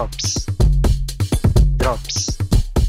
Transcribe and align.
Drops. 0.00 0.46
Drops. 1.76 2.38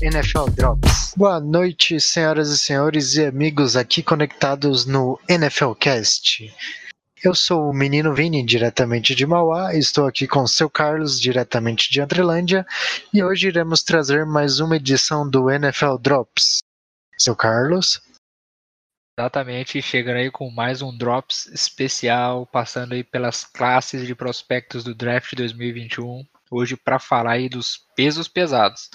NFL 0.02 0.50
Drops. 0.56 1.14
Boa 1.18 1.42
noite, 1.42 2.00
senhoras 2.00 2.50
e 2.52 2.58
senhores 2.58 3.16
e 3.16 3.26
amigos 3.26 3.76
aqui 3.76 4.02
conectados 4.02 4.86
no 4.86 5.20
NFL 5.28 5.74
Cast. 5.74 6.50
Eu 7.22 7.36
sou 7.36 7.70
o 7.70 7.74
menino 7.74 8.16
Vini, 8.16 8.46
diretamente 8.46 9.14
de 9.14 9.26
Mauá, 9.26 9.76
estou 9.76 10.08
aqui 10.08 10.26
com 10.26 10.44
o 10.44 10.48
seu 10.48 10.70
Carlos, 10.70 11.20
diretamente 11.20 11.92
de 11.92 12.00
Andrelândia, 12.00 12.66
e 13.14 13.22
hoje 13.22 13.50
iremos 13.50 13.84
trazer 13.84 14.26
mais 14.26 14.62
uma 14.62 14.78
edição 14.78 15.30
do 15.30 15.52
NFL 15.52 15.98
Drops. 15.98 16.60
Seu 17.18 17.36
Carlos? 17.36 18.02
Exatamente, 19.20 19.82
chegando 19.82 20.16
aí 20.16 20.32
com 20.32 20.50
mais 20.50 20.82
um 20.82 20.98
Drops 20.98 21.48
especial, 21.48 22.46
passando 22.46 22.94
aí 22.94 23.04
pelas 23.04 23.44
classes 23.44 24.08
de 24.08 24.16
prospectos 24.16 24.86
do 24.86 24.96
Draft 24.96 25.36
2021, 25.36 26.26
hoje 26.52 26.76
para 26.76 27.00
falar 27.00 27.32
aí 27.34 27.50
dos 27.50 27.80
pesos 27.96 28.28
pesados. 28.28 28.90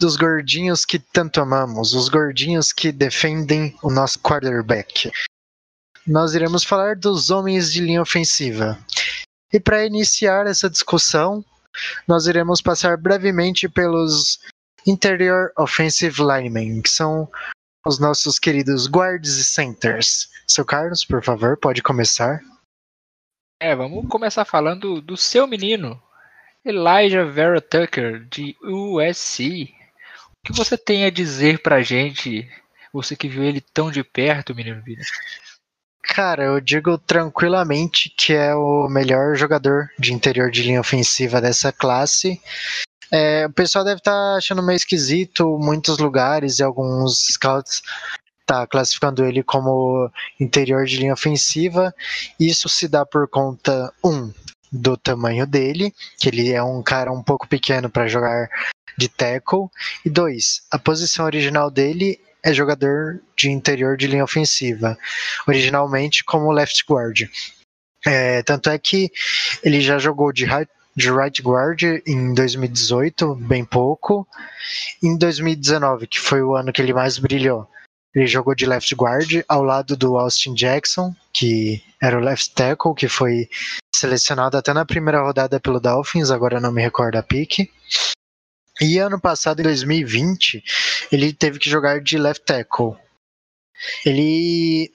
Dos 0.00 0.16
gordinhos 0.16 0.84
que 0.84 0.98
tanto 0.98 1.40
amamos, 1.40 1.92
os 1.92 2.08
gordinhos 2.08 2.72
que 2.72 2.90
defendem 2.90 3.76
o 3.82 3.90
nosso 3.90 4.18
quarterback. 4.18 5.12
Nós 6.06 6.34
iremos 6.34 6.64
falar 6.64 6.96
dos 6.96 7.30
homens 7.30 7.72
de 7.72 7.80
linha 7.80 8.02
ofensiva. 8.02 8.76
E 9.52 9.60
para 9.60 9.84
iniciar 9.86 10.46
essa 10.46 10.68
discussão, 10.68 11.44
nós 12.08 12.26
iremos 12.26 12.60
passar 12.60 12.96
brevemente 12.96 13.68
pelos 13.68 14.40
Interior 14.86 15.52
Offensive 15.56 16.20
Linemen, 16.20 16.82
que 16.82 16.90
são 16.90 17.30
os 17.86 17.98
nossos 17.98 18.38
queridos 18.38 18.86
guards 18.88 19.36
e 19.36 19.44
centers. 19.44 20.28
Seu 20.46 20.64
Carlos, 20.64 21.04
por 21.04 21.22
favor, 21.22 21.56
pode 21.56 21.82
começar. 21.82 22.40
É, 23.60 23.76
vamos 23.76 24.08
começar 24.08 24.44
falando 24.44 25.00
do 25.00 25.16
seu 25.16 25.46
menino, 25.46 26.00
Elijah 26.64 27.24
Vera 27.24 27.60
Tucker, 27.60 28.24
de 28.28 28.56
USC. 28.62 29.74
O 30.28 30.46
que 30.46 30.52
você 30.52 30.78
tem 30.78 31.04
a 31.04 31.10
dizer 31.10 31.60
pra 31.60 31.82
gente, 31.82 32.48
você 32.92 33.16
que 33.16 33.28
viu 33.28 33.42
ele 33.42 33.60
tão 33.60 33.90
de 33.90 34.04
perto, 34.04 34.54
menino 34.54 34.82
Vini? 34.82 35.02
Cara, 36.02 36.44
eu 36.44 36.60
digo 36.60 36.98
tranquilamente 36.98 38.12
que 38.16 38.32
é 38.32 38.54
o 38.54 38.88
melhor 38.88 39.34
jogador 39.34 39.88
de 39.98 40.12
interior 40.12 40.50
de 40.50 40.62
linha 40.62 40.80
ofensiva 40.80 41.40
dessa 41.40 41.72
classe. 41.72 42.40
É, 43.10 43.46
o 43.46 43.52
pessoal 43.52 43.84
deve 43.84 43.98
estar 43.98 44.12
tá 44.12 44.36
achando 44.36 44.62
meio 44.62 44.76
esquisito 44.76 45.58
muitos 45.60 45.98
lugares 45.98 46.58
e 46.58 46.62
alguns 46.62 47.26
scouts 47.32 47.82
tá 48.46 48.66
classificando 48.66 49.24
ele 49.24 49.42
como 49.42 50.10
interior 50.40 50.84
de 50.84 50.98
linha 50.98 51.12
ofensiva. 51.12 51.94
Isso 52.38 52.68
se 52.68 52.88
dá 52.88 53.04
por 53.04 53.28
conta 53.28 53.92
um 54.04 54.32
do 54.72 54.96
tamanho 54.96 55.46
dele, 55.46 55.92
que 56.18 56.28
ele 56.28 56.50
é 56.50 56.62
um 56.62 56.82
cara 56.82 57.12
um 57.12 57.22
pouco 57.22 57.46
pequeno 57.46 57.90
para 57.90 58.08
jogar 58.08 58.48
de 58.96 59.08
tackle, 59.08 59.68
e 60.04 60.10
dois, 60.10 60.62
a 60.70 60.78
posição 60.78 61.26
original 61.26 61.70
dele 61.70 62.18
é 62.42 62.52
jogador 62.52 63.20
de 63.36 63.50
interior 63.50 63.96
de 63.96 64.06
linha 64.06 64.24
ofensiva, 64.24 64.98
originalmente 65.46 66.24
como 66.24 66.50
left 66.50 66.84
guard. 66.88 67.28
É, 68.04 68.42
tanto 68.42 68.70
é 68.70 68.78
que 68.78 69.10
ele 69.62 69.80
já 69.80 69.98
jogou 69.98 70.32
de 70.32 70.44
right, 70.44 70.70
de 70.96 71.10
right 71.10 71.40
guard 71.40 71.82
em 72.06 72.34
2018, 72.34 73.34
bem 73.36 73.64
pouco. 73.64 74.26
Em 75.02 75.16
2019, 75.16 76.08
que 76.08 76.18
foi 76.18 76.42
o 76.42 76.56
ano 76.56 76.72
que 76.72 76.82
ele 76.82 76.92
mais 76.92 77.18
brilhou, 77.18 77.68
ele 78.14 78.26
jogou 78.26 78.54
de 78.54 78.66
left 78.66 78.94
guard 78.94 79.42
ao 79.48 79.62
lado 79.62 79.96
do 79.96 80.18
Austin 80.18 80.54
Jackson, 80.54 81.14
que 81.32 81.82
era 82.02 82.18
o 82.18 82.20
left 82.20 82.52
tackle, 82.54 82.94
que 82.94 83.08
foi 83.08 83.48
selecionado 83.94 84.56
até 84.56 84.72
na 84.72 84.84
primeira 84.84 85.22
rodada 85.22 85.60
pelo 85.60 85.78
Dolphins, 85.78 86.32
agora 86.32 86.60
não 86.60 86.72
me 86.72 86.82
recordo 86.82 87.16
a 87.16 87.22
pique. 87.22 87.70
E 88.80 88.98
ano 88.98 89.20
passado, 89.20 89.60
em 89.60 89.62
2020, 89.62 90.64
ele 91.12 91.32
teve 91.32 91.60
que 91.60 91.70
jogar 91.70 92.00
de 92.00 92.18
left 92.18 92.44
tackle. 92.44 92.96
Ele 94.04 94.92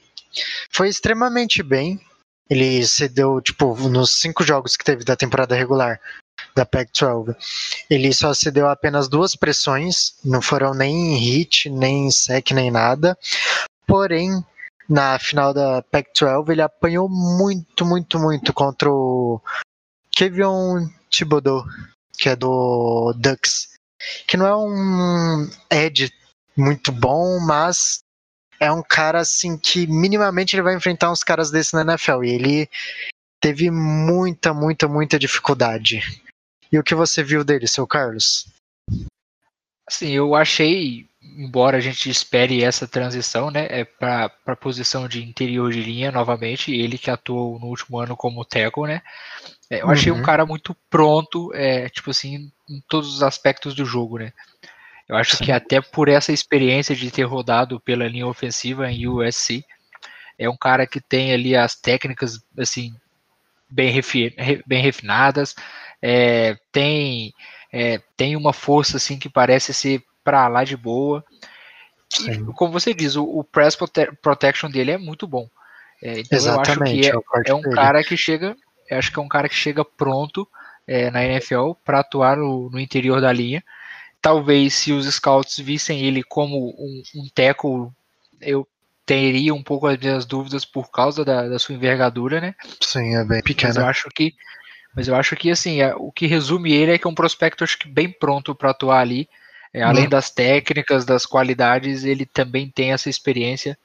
foi 0.70 0.90
extremamente 0.90 1.64
bem. 1.64 1.98
Ele 2.50 2.86
cedeu, 2.86 3.42
tipo, 3.42 3.76
nos 3.88 4.20
cinco 4.20 4.44
jogos 4.44 4.76
que 4.76 4.84
teve 4.84 5.06
da 5.06 5.16
temporada 5.16 5.56
regular 5.56 6.00
da 6.56 6.66
Pac-12, 6.66 7.36
ele 7.90 8.14
só 8.14 8.34
cedeu 8.34 8.68
apenas 8.68 9.08
duas 9.08 9.36
pressões, 9.36 10.16
não 10.24 10.42
foram 10.42 10.74
nem 10.74 11.16
hit, 11.16 11.70
nem 11.70 12.10
sec, 12.12 12.52
nem 12.52 12.72
nada. 12.72 13.18
Porém, 13.86 14.44
na 14.88 15.20
final 15.20 15.54
da 15.54 15.82
Pac-12, 15.82 16.50
ele 16.50 16.62
apanhou 16.62 17.10
muito, 17.10 17.86
muito, 17.86 18.20
muito 18.20 18.54
contra 18.54 18.90
o 18.90 19.42
Kevin 20.12 20.90
Thibodeau, 21.10 21.66
que 22.18 22.30
é 22.30 22.36
do 22.36 23.14
Ducks, 23.14 23.74
que 24.28 24.38
não 24.38 24.48
é 24.48 24.56
um 24.56 25.50
edge 25.70 26.12
muito 26.56 26.92
bom, 26.92 27.40
mas 27.40 28.00
é 28.60 28.72
um 28.72 28.82
cara 28.82 29.20
assim 29.20 29.58
que 29.58 29.86
minimamente 29.88 30.56
ele 30.56 30.64
vai 30.64 30.76
enfrentar 30.76 31.12
uns 31.12 31.24
caras 31.24 31.52
desses 31.52 31.74
na 31.74 31.82
NFL 31.82 32.24
e 32.24 32.30
ele 32.30 32.70
teve 33.40 33.70
muita, 33.70 34.54
muita, 34.54 34.88
muita 34.88 35.20
dificuldade. 35.20 36.02
E 36.72 36.78
o 36.78 36.84
que 36.84 36.96
você 36.96 37.24
viu 37.24 37.44
dele, 37.44 37.68
seu 37.68 37.86
Carlos? 37.86 38.48
Assim, 39.88 40.12
eu 40.12 40.36
achei, 40.36 41.08
embora 41.36 41.78
a 41.78 41.82
gente 41.82 42.10
espere 42.10 42.64
essa 42.64 42.88
transição, 42.88 43.52
né, 43.52 43.68
é 43.70 43.84
para 43.84 44.32
a 44.46 44.56
posição 44.56 45.08
de 45.08 45.24
interior 45.24 45.72
de 45.72 45.82
linha 45.82 46.12
novamente, 46.12 46.72
ele 46.74 46.98
que 46.98 47.12
atuou 47.12 47.60
no 47.60 47.68
último 47.68 48.00
ano 48.00 48.16
como 48.16 48.46
tackle, 48.46 48.88
né, 48.88 49.02
é, 49.70 49.82
eu 49.82 49.90
achei 49.90 50.12
um 50.12 50.18
uhum. 50.18 50.24
cara 50.24 50.46
muito 50.46 50.76
pronto, 50.90 51.52
é, 51.54 51.90
tipo 51.90 52.12
assim, 52.12 52.52
em 52.70 52.82
todos 52.88 53.14
os 53.14 53.24
aspectos 53.24 53.76
do 53.76 53.86
jogo, 53.86 54.20
né. 54.20 54.32
Eu 55.08 55.16
acho 55.16 55.38
Sim. 55.38 55.46
que 55.46 55.52
até 55.52 55.82
por 55.82 56.10
essa 56.10 56.34
experiência 56.34 56.96
de 56.96 57.10
ter 57.10 57.24
rodado 57.24 57.80
pela 57.80 58.08
linha 58.08 58.28
ofensiva 58.28 58.92
em 58.92 59.08
USC, 59.08 59.64
é 60.38 60.50
um 60.50 60.58
cara 60.58 60.86
que 60.86 61.00
tem 61.02 61.34
ali 61.34 61.56
as 61.56 61.76
técnicas, 61.76 62.40
assim, 62.58 62.94
bem, 63.70 63.90
refi 63.90 64.36
bem 64.66 64.82
refinadas, 64.82 65.56
é, 66.02 66.58
tem, 66.72 67.34
é, 67.72 68.00
tem 68.16 68.36
uma 68.36 68.54
força 68.54 68.98
assim 68.98 69.18
que 69.18 69.30
parece 69.30 69.74
ser 69.74 70.04
para 70.28 70.46
lá 70.50 70.66
de 70.66 70.76
boa. 70.76 71.24
E, 72.20 72.38
como 72.54 72.74
você 72.74 72.94
diz, 72.94 73.16
o, 73.16 73.24
o 73.24 73.46
press 73.46 73.78
prote 73.78 74.12
protection 74.22 74.70
dele 74.70 74.92
é 74.92 74.98
muito 74.98 75.26
bom. 75.26 75.50
É, 76.04 76.20
então 76.20 76.38
Exatamente, 76.38 77.08
eu 77.08 77.24
acho 77.34 77.44
que 77.44 77.50
é, 77.50 77.54
é 77.54 77.56
um 77.56 77.62
dele. 77.62 77.76
cara 77.76 78.04
que 78.04 78.18
chega, 78.18 78.58
acho 78.92 79.10
que 79.10 79.18
é 79.18 79.22
um 79.22 79.28
cara 79.30 79.48
que 79.48 79.56
chega 79.56 79.86
pronto 79.86 80.46
é, 80.86 81.10
na 81.10 81.24
NFL 81.24 81.72
para 81.86 82.02
atuar 82.02 82.36
no, 82.36 82.70
no, 82.70 82.78
interior 82.78 83.22
da 83.22 83.32
linha. 83.32 83.64
Talvez 84.22 84.74
se 84.74 84.92
os 84.92 85.06
scouts 85.08 85.60
vissem 85.60 86.02
ele 86.02 86.22
como 86.24 86.76
um, 86.78 87.02
um 87.16 87.30
tackle, 87.34 87.88
eu 88.42 88.68
teria 89.06 89.54
um 89.54 89.64
pouco 89.64 89.88
as 89.88 89.98
minhas 89.98 90.26
dúvidas 90.26 90.66
por 90.66 90.92
causa 90.92 91.24
da, 91.24 91.48
da 91.48 91.58
sua 91.58 91.74
envergadura, 91.74 92.42
né? 92.42 92.54
Sim, 92.82 93.16
é 93.16 93.24
bem 93.24 93.42
pequeno. 93.42 93.70
Mas 93.70 93.78
eu 93.78 93.86
acho 93.86 94.10
que 94.10 94.34
mas 94.94 95.08
eu 95.08 95.16
acho 95.16 95.36
que 95.36 95.52
assim, 95.52 95.80
é, 95.80 95.96
o 95.96 96.12
que 96.12 96.26
resume 96.26 96.74
ele 96.74 96.92
é 96.92 96.98
que 96.98 97.08
é 97.08 97.10
um 97.10 97.16
prospecto 97.16 97.64
acho 97.64 97.78
que 97.78 97.88
bem 97.88 98.10
pronto 98.10 98.54
para 98.54 98.72
atuar 98.72 99.00
ali. 99.00 99.30
É, 99.74 99.82
além 99.82 100.06
uhum. 100.06 100.10
das 100.10 100.30
técnicas, 100.30 101.06
das 101.06 101.26
qualidades, 101.26 102.04
ele 102.04 102.26
também 102.26 102.70
tem 102.70 102.92
essa 102.92 103.10
experiência. 103.10 103.78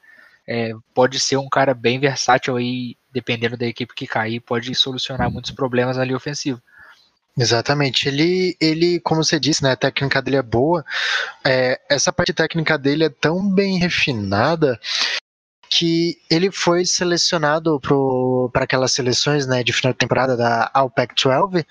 É, 0.47 0.71
pode 0.93 1.19
ser 1.19 1.37
um 1.37 1.47
cara 1.47 1.73
bem 1.73 1.99
versátil 1.99 2.55
aí, 2.57 2.97
dependendo 3.11 3.57
da 3.57 3.65
equipe 3.65 3.93
que 3.93 4.07
cair, 4.07 4.39
pode 4.39 4.73
solucionar 4.75 5.31
muitos 5.31 5.51
problemas 5.51 5.97
ali 5.97 6.13
ofensivo. 6.13 6.61
Exatamente. 7.37 8.07
Ele, 8.07 8.55
ele, 8.61 8.99
como 8.99 9.23
você 9.23 9.39
disse, 9.39 9.63
né, 9.63 9.71
a 9.71 9.77
técnica 9.77 10.21
dele 10.21 10.37
é 10.37 10.41
boa. 10.41 10.85
É, 11.43 11.79
essa 11.89 12.13
parte 12.13 12.33
técnica 12.33 12.77
dele 12.77 13.05
é 13.05 13.09
tão 13.09 13.49
bem 13.49 13.79
refinada 13.79 14.79
que 15.69 16.17
ele 16.29 16.51
foi 16.51 16.85
selecionado 16.85 17.79
para 18.51 18.63
aquelas 18.63 18.91
seleções 18.91 19.47
né, 19.47 19.63
de 19.63 19.73
final 19.73 19.91
de 19.91 19.97
temporada 19.97 20.37
da 20.37 20.69
ALPAC 20.71 21.15
12. 21.15 21.65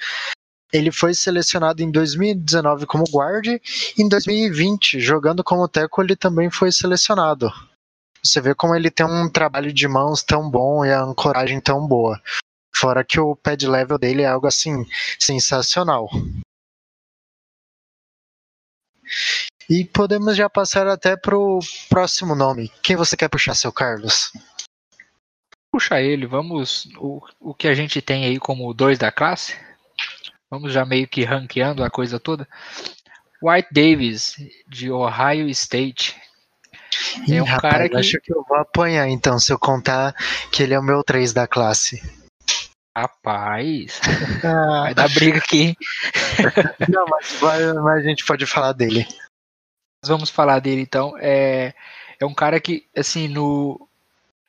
Ele 0.73 0.91
foi 0.91 1.15
selecionado 1.15 1.83
em 1.83 1.91
2019 1.91 2.87
como 2.87 3.05
guard 3.11 3.47
e 3.47 3.61
em 3.99 4.09
2020, 4.09 4.99
jogando 5.01 5.45
como 5.45 5.69
teco, 5.69 6.03
ele 6.03 6.17
também 6.17 6.51
foi 6.51 6.73
selecionado. 6.73 7.53
Você 8.25 8.41
vê 8.41 8.55
como 8.55 8.75
ele 8.75 8.91
tem 8.91 9.05
um 9.05 9.29
trabalho 9.29 9.73
de 9.73 9.87
mãos 9.89 10.23
tão 10.23 10.49
bom 10.49 10.85
e 10.85 10.93
a 10.93 11.03
ancoragem 11.03 11.61
tão 11.61 11.87
boa. 11.87 12.21
Fora 12.75 13.05
que 13.05 13.21
o 13.21 13.37
pad 13.37 13.67
level 13.67 13.99
dele 13.99 14.23
é 14.23 14.27
algo 14.27 14.47
assim 14.47 14.87
sensacional. 15.19 16.09
E 19.69 19.85
podemos 19.85 20.37
já 20.37 20.49
passar 20.49 20.87
até 20.87 21.17
pro 21.17 21.59
próximo 21.89 22.35
nome. 22.35 22.71
Quem 22.83 22.97
você 22.97 23.17
quer 23.17 23.29
puxar, 23.29 23.55
seu 23.55 23.73
Carlos? 23.73 24.33
Puxa 25.71 26.01
ele, 26.01 26.27
vamos. 26.27 26.87
O, 26.99 27.21
o 27.41 27.55
que 27.55 27.69
a 27.69 27.75
gente 27.75 28.01
tem 28.01 28.25
aí 28.25 28.39
como 28.39 28.73
dois 28.73 28.99
da 28.99 29.11
classe? 29.11 29.57
Vamos 30.53 30.71
já 30.71 30.85
meio 30.85 31.09
que 31.09 31.25
ranqueando 31.25 31.83
a 31.83 31.89
coisa 31.89 32.21
toda. 32.21 32.47
White 33.43 33.69
Davis, 33.73 34.37
de 34.69 34.91
Ohio 34.91 35.49
State. 35.49 36.15
Ih, 37.27 37.37
é 37.37 37.43
um 37.43 37.47
rapaz, 37.47 37.73
cara 37.73 37.89
que. 37.89 37.97
Acho 37.97 38.21
que 38.21 38.35
eu 38.35 38.45
vou 38.47 38.59
apanhar 38.59 39.09
então, 39.09 39.39
se 39.39 39.51
eu 39.51 39.59
contar 39.59 40.15
que 40.53 40.63
ele 40.63 40.75
é 40.75 40.79
o 40.79 40.83
meu 40.83 41.03
3 41.03 41.33
da 41.33 41.47
classe. 41.47 42.03
Rapaz, 42.95 43.99
ah. 44.45 44.83
vai 44.85 44.95
dar 44.95 45.09
briga 45.09 45.39
aqui. 45.39 45.75
Não, 46.87 47.07
mas, 47.09 47.33
vai, 47.41 47.73
mas, 47.73 48.05
a 48.05 48.09
gente 48.11 48.23
pode 48.23 48.45
falar 48.45 48.75
dele. 48.75 49.09
Vamos 50.05 50.29
falar 50.29 50.59
dele 50.59 50.83
então. 50.83 51.17
É, 51.19 51.73
é 52.21 52.27
um 52.27 52.35
cara 52.35 52.61
que, 52.61 52.87
assim, 52.95 53.27
no, 53.27 53.89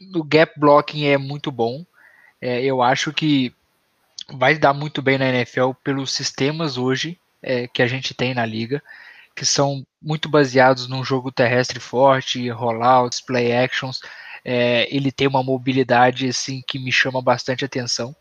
no 0.02 0.22
gap 0.22 0.60
blocking 0.60 1.06
é 1.06 1.18
muito 1.18 1.50
bom. 1.50 1.86
É, 2.42 2.62
eu 2.62 2.82
acho 2.82 3.14
que 3.14 3.56
vai 4.32 4.58
dar 4.58 4.74
muito 4.74 5.02
bem 5.02 5.18
na 5.18 5.30
NFL 5.30 5.72
pelos 5.84 6.12
sistemas 6.12 6.78
hoje 6.78 7.20
é, 7.42 7.68
que 7.68 7.82
a 7.82 7.88
gente 7.88 8.14
tem 8.14 8.34
na 8.34 8.46
liga, 8.46 8.82
que 9.36 9.46
são 9.46 9.86
muito 10.02 10.30
baseados 10.30 10.88
num 10.88 11.04
jogo 11.04 11.32
terrestre 11.32 11.80
forte, 11.80 12.50
rollouts, 12.50 13.20
play 13.20 13.52
actions. 13.52 14.00
É, 14.46 14.88
ele 14.96 15.12
tem 15.12 15.28
uma 15.28 15.44
mobilidade 15.44 16.28
assim 16.28 16.62
que 16.66 16.80
me 16.80 16.92
chama 16.92 17.22
bastante 17.22 17.66
atenção. 17.66 18.16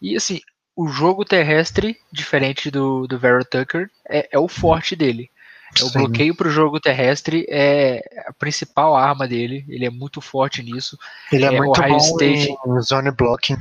E 0.00 0.14
assim, 0.14 0.40
o 0.74 0.88
jogo 0.88 1.24
terrestre, 1.24 1.98
diferente 2.12 2.70
do, 2.70 3.06
do 3.06 3.18
Vera 3.18 3.44
Tucker, 3.44 3.90
é, 4.08 4.28
é 4.32 4.38
o 4.38 4.48
forte 4.48 4.94
dele. 4.94 5.30
É 5.78 5.84
o 5.84 5.90
bloqueio 5.90 6.34
para 6.34 6.48
o 6.48 6.50
jogo 6.50 6.80
terrestre 6.80 7.44
é 7.48 8.00
a 8.26 8.32
principal 8.32 8.96
arma 8.96 9.26
dele. 9.26 9.64
Ele 9.68 9.84
é 9.84 9.90
muito 9.90 10.20
forte 10.20 10.62
nisso. 10.62 10.98
Ele 11.30 11.44
é, 11.44 11.54
é 11.54 11.60
muito 11.60 11.82
bom 11.82 11.96
State... 11.96 12.48
em 12.66 12.80
zone 12.80 13.10
blocking. 13.10 13.58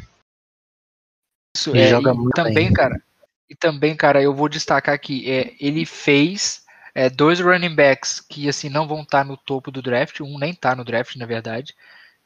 Isso 1.56 1.72
ele 1.72 1.82
é, 1.82 1.88
joga 1.88 2.14
muito 2.14 2.36
também, 2.36 2.54
bem. 2.54 2.74
cara. 2.74 3.02
E 3.50 3.56
também, 3.56 3.96
cara, 3.96 4.22
eu 4.22 4.34
vou 4.34 4.50
destacar 4.50 4.94
aqui, 4.94 5.32
é, 5.32 5.54
ele 5.60 5.86
fez 5.86 6.64
é, 6.94 7.10
dois 7.10 7.40
running 7.40 7.74
backs 7.74 8.20
que 8.20 8.50
assim 8.50 8.70
não 8.70 8.88
vão 8.88 9.02
estar 9.02 9.20
tá 9.20 9.24
no 9.24 9.38
topo 9.38 9.72
do 9.72 9.82
draft, 9.82 10.20
um 10.22 10.38
nem 10.38 10.52
está 10.52 10.76
no 10.76 10.84
draft, 10.84 11.16
na 11.16 11.26
verdade, 11.26 11.74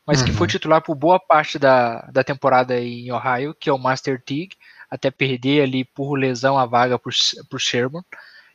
mas 0.05 0.21
uhum. 0.21 0.25
que 0.25 0.31
foi 0.33 0.47
uhum. 0.47 0.51
titular 0.51 0.81
por 0.81 0.95
boa 0.95 1.19
parte 1.19 1.59
da, 1.59 2.01
da 2.11 2.23
temporada 2.23 2.79
em 2.79 3.11
Ohio, 3.11 3.53
que 3.53 3.69
é 3.69 3.73
o 3.73 3.77
Master 3.77 4.21
Teague, 4.21 4.55
até 4.89 5.11
perder 5.11 5.61
ali 5.61 5.83
por 5.83 6.15
lesão 6.15 6.57
a 6.57 6.65
vaga 6.65 6.97
para 6.97 7.09
o 7.09 7.59
Sherman. 7.59 8.03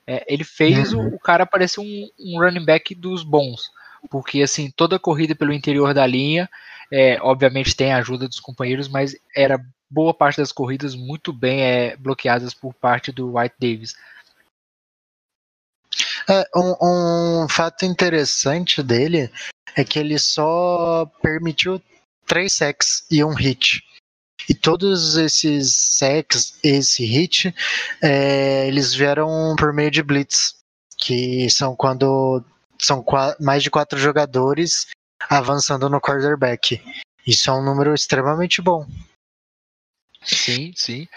É, 0.07 0.25
ele 0.27 0.45
fez 0.45 0.93
uhum. 0.93 1.09
o, 1.09 1.15
o, 1.15 1.19
cara 1.19 1.47
parecer 1.47 1.81
um, 1.81 2.09
um, 2.19 2.39
running 2.39 2.65
back 2.65 2.95
dos 2.95 3.23
bons, 3.23 3.71
porque 4.11 4.43
assim 4.43 4.71
toda 4.71 4.97
a 4.97 4.99
corrida 4.99 5.35
pelo 5.35 5.53
interior 5.53 5.95
da 5.95 6.07
linha, 6.07 6.49
é, 6.91 7.19
obviamente 7.23 7.75
tem 7.75 7.93
a 7.93 7.99
ajuda 7.99 8.29
dos 8.29 8.41
companheiros, 8.41 8.89
mas 8.89 9.17
era 9.35 9.65
boa 9.91 10.15
parte 10.15 10.39
das 10.39 10.53
corridas 10.53 10.95
muito 10.95 11.33
bem 11.33 11.63
é, 11.63 11.97
bloqueadas 11.97 12.55
por 12.55 12.75
parte 12.75 13.13
do 13.13 13.37
White 13.37 13.57
Davis. 13.59 13.95
É, 16.29 16.49
um, 16.57 17.43
um 17.45 17.49
fato 17.49 17.85
interessante 17.85 18.83
dele 18.83 19.31
é 19.77 19.85
que 19.85 19.99
ele 19.99 20.19
só 20.19 21.07
permitiu 21.23 21.81
três 22.27 22.55
sacks 22.55 23.05
e 23.11 23.23
um 23.23 23.35
hit. 23.35 23.83
E 24.49 24.55
todos 24.55 25.17
esses 25.17 25.75
sacks, 25.75 26.59
esse 26.63 27.05
hit, 27.05 27.55
é, 28.03 28.67
eles 28.67 28.95
vieram 28.95 29.55
por 29.57 29.73
meio 29.73 29.91
de 29.91 30.03
blitz, 30.03 30.57
que 30.99 31.49
são 31.51 31.75
quando 31.75 32.45
são 32.79 33.05
mais 33.41 33.63
de 33.63 33.71
quatro 33.71 33.99
jogadores 33.99 34.87
avançando 35.29 35.89
no 35.89 36.01
quarterback. 36.01 36.83
Isso 37.27 37.49
é 37.49 37.53
um 37.53 37.65
número 37.65 37.95
extremamente 37.95 38.61
bom. 38.61 38.87
Sim, 40.25 40.73
sim. 40.75 41.09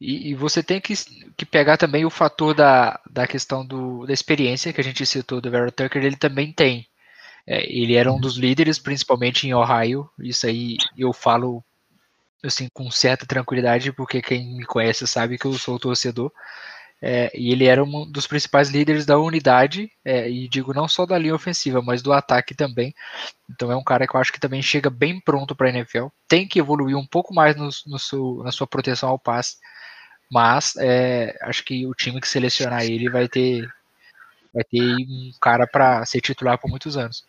E, 0.00 0.30
e, 0.30 0.34
você 0.34 0.62
tem 0.62 0.80
que, 0.80 0.94
que 1.36 1.46
pegar 1.46 1.76
também 1.76 2.04
o 2.04 2.10
fator 2.10 2.54
da, 2.54 3.00
da 3.10 3.26
questão 3.26 3.64
do, 3.64 4.04
da 4.06 4.12
experiência 4.12 4.72
que 4.72 4.80
a 4.80 4.84
gente 4.84 5.06
citou 5.06 5.40
do 5.40 5.50
Vera 5.50 5.72
Tucker, 5.72 6.04
ele 6.04 6.16
também 6.16 6.52
tem. 6.52 6.86
É, 7.46 7.64
ele 7.72 7.94
era 7.94 8.12
um 8.12 8.20
dos 8.20 8.36
líderes, 8.36 8.78
principalmente 8.78 9.46
em 9.46 9.54
Ohio. 9.54 10.10
Isso 10.18 10.46
aí 10.46 10.76
eu 10.98 11.12
falo 11.12 11.64
assim 12.44 12.68
com 12.72 12.90
certa 12.90 13.26
tranquilidade, 13.26 13.92
porque 13.92 14.20
quem 14.20 14.56
me 14.56 14.66
conhece 14.66 15.06
sabe 15.06 15.38
que 15.38 15.46
eu 15.46 15.54
sou 15.54 15.78
torcedor. 15.78 16.30
É, 17.00 17.30
e 17.34 17.52
ele 17.52 17.66
era 17.66 17.84
um 17.84 18.10
dos 18.10 18.26
principais 18.26 18.70
líderes 18.70 19.04
da 19.04 19.18
unidade, 19.18 19.90
é, 20.04 20.30
e 20.30 20.48
digo 20.48 20.72
não 20.72 20.88
só 20.88 21.04
da 21.04 21.18
linha 21.18 21.34
ofensiva, 21.34 21.82
mas 21.82 22.02
do 22.02 22.12
ataque 22.12 22.54
também. 22.54 22.94
Então 23.50 23.70
é 23.70 23.76
um 23.76 23.84
cara 23.84 24.06
que 24.06 24.16
eu 24.16 24.20
acho 24.20 24.32
que 24.32 24.40
também 24.40 24.62
chega 24.62 24.88
bem 24.88 25.20
pronto 25.20 25.54
para 25.54 25.68
a 25.68 25.70
NFL. 25.70 26.06
Tem 26.26 26.48
que 26.48 26.58
evoluir 26.58 26.96
um 26.96 27.06
pouco 27.06 27.34
mais 27.34 27.54
no, 27.54 27.68
no 27.86 27.98
seu, 27.98 28.40
na 28.42 28.50
sua 28.50 28.66
proteção 28.66 29.10
ao 29.10 29.18
passe, 29.18 29.56
mas 30.30 30.74
é, 30.78 31.36
acho 31.42 31.64
que 31.64 31.86
o 31.86 31.94
time 31.94 32.20
que 32.20 32.28
selecionar 32.28 32.84
ele 32.84 33.10
vai 33.10 33.28
ter, 33.28 33.68
vai 34.52 34.64
ter 34.64 34.82
um 34.82 35.30
cara 35.40 35.66
para 35.66 36.04
ser 36.06 36.20
titular 36.20 36.58
por 36.58 36.70
muitos 36.70 36.96
anos. 36.96 37.24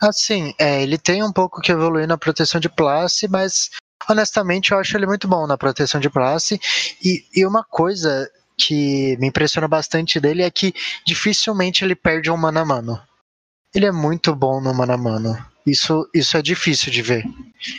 Assim, 0.00 0.54
é, 0.58 0.82
ele 0.82 0.96
tem 0.98 1.22
um 1.22 1.32
pouco 1.32 1.60
que 1.60 1.70
evoluir 1.70 2.08
na 2.08 2.16
proteção 2.16 2.58
de 2.58 2.68
classe, 2.68 3.28
mas 3.28 3.70
honestamente 4.08 4.72
eu 4.72 4.78
acho 4.78 4.96
ele 4.96 5.06
muito 5.06 5.28
bom 5.28 5.46
na 5.46 5.58
proteção 5.58 6.00
de 6.00 6.08
classe. 6.08 6.58
E, 7.04 7.24
e 7.34 7.46
uma 7.46 7.62
coisa 7.62 8.30
que 8.56 9.16
me 9.18 9.28
impressiona 9.28 9.68
bastante 9.68 10.18
dele 10.18 10.42
é 10.42 10.50
que 10.50 10.74
dificilmente 11.06 11.84
ele 11.84 11.94
perde 11.94 12.30
um 12.30 12.36
mano 12.36 12.60
a 12.60 12.64
mano. 12.64 13.00
Ele 13.74 13.86
é 13.86 13.92
muito 13.92 14.34
bom 14.34 14.60
no 14.60 14.72
mano 14.72 14.92
a 14.92 14.96
mano. 14.96 15.46
Isso, 15.66 16.08
isso 16.14 16.36
é 16.36 16.42
difícil 16.42 16.92
de 16.92 17.02
ver. 17.02 17.24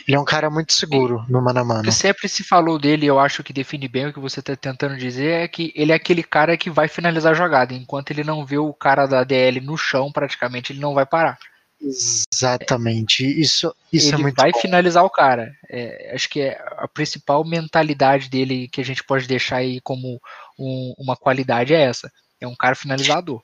Ele 0.06 0.14
é 0.14 0.20
um 0.20 0.24
cara 0.24 0.50
muito 0.50 0.74
seguro 0.74 1.24
no 1.26 1.40
mano 1.40 1.60
a 1.60 1.64
mano. 1.64 1.90
Sempre 1.90 2.28
se 2.28 2.44
falou 2.44 2.78
dele, 2.78 3.06
eu 3.06 3.18
acho 3.18 3.42
que 3.42 3.52
define 3.52 3.88
bem 3.88 4.06
o 4.06 4.12
que 4.12 4.20
você 4.20 4.40
está 4.40 4.54
tentando 4.54 4.96
dizer, 4.96 5.44
é 5.44 5.48
que 5.48 5.72
ele 5.74 5.90
é 5.90 5.94
aquele 5.94 6.22
cara 6.22 6.56
que 6.56 6.68
vai 6.68 6.86
finalizar 6.86 7.32
a 7.32 7.34
jogada. 7.34 7.72
Enquanto 7.72 8.10
ele 8.10 8.22
não 8.22 8.44
vê 8.44 8.58
o 8.58 8.74
cara 8.74 9.06
da 9.06 9.24
DL 9.24 9.60
no 9.62 9.78
chão, 9.78 10.12
praticamente, 10.12 10.72
ele 10.72 10.80
não 10.80 10.92
vai 10.92 11.06
parar. 11.06 11.38
Exatamente. 11.80 13.24
Isso, 13.24 13.74
isso 13.92 14.06
é 14.06 14.08
ele 14.10 14.16
é 14.16 14.22
muito 14.22 14.36
vai 14.36 14.50
bom. 14.50 14.60
finalizar 14.60 15.04
o 15.04 15.10
cara. 15.10 15.54
É, 15.70 16.12
acho 16.14 16.28
que 16.28 16.40
é 16.40 16.60
a 16.76 16.88
principal 16.88 17.44
mentalidade 17.44 18.28
dele 18.28 18.68
que 18.68 18.80
a 18.80 18.84
gente 18.84 19.04
pode 19.04 19.26
deixar 19.26 19.56
aí 19.56 19.80
como 19.80 20.20
um, 20.58 20.94
uma 20.98 21.16
qualidade 21.16 21.72
é 21.74 21.82
essa. 21.82 22.10
É 22.40 22.46
um 22.46 22.56
cara 22.56 22.74
finalizador. 22.74 23.42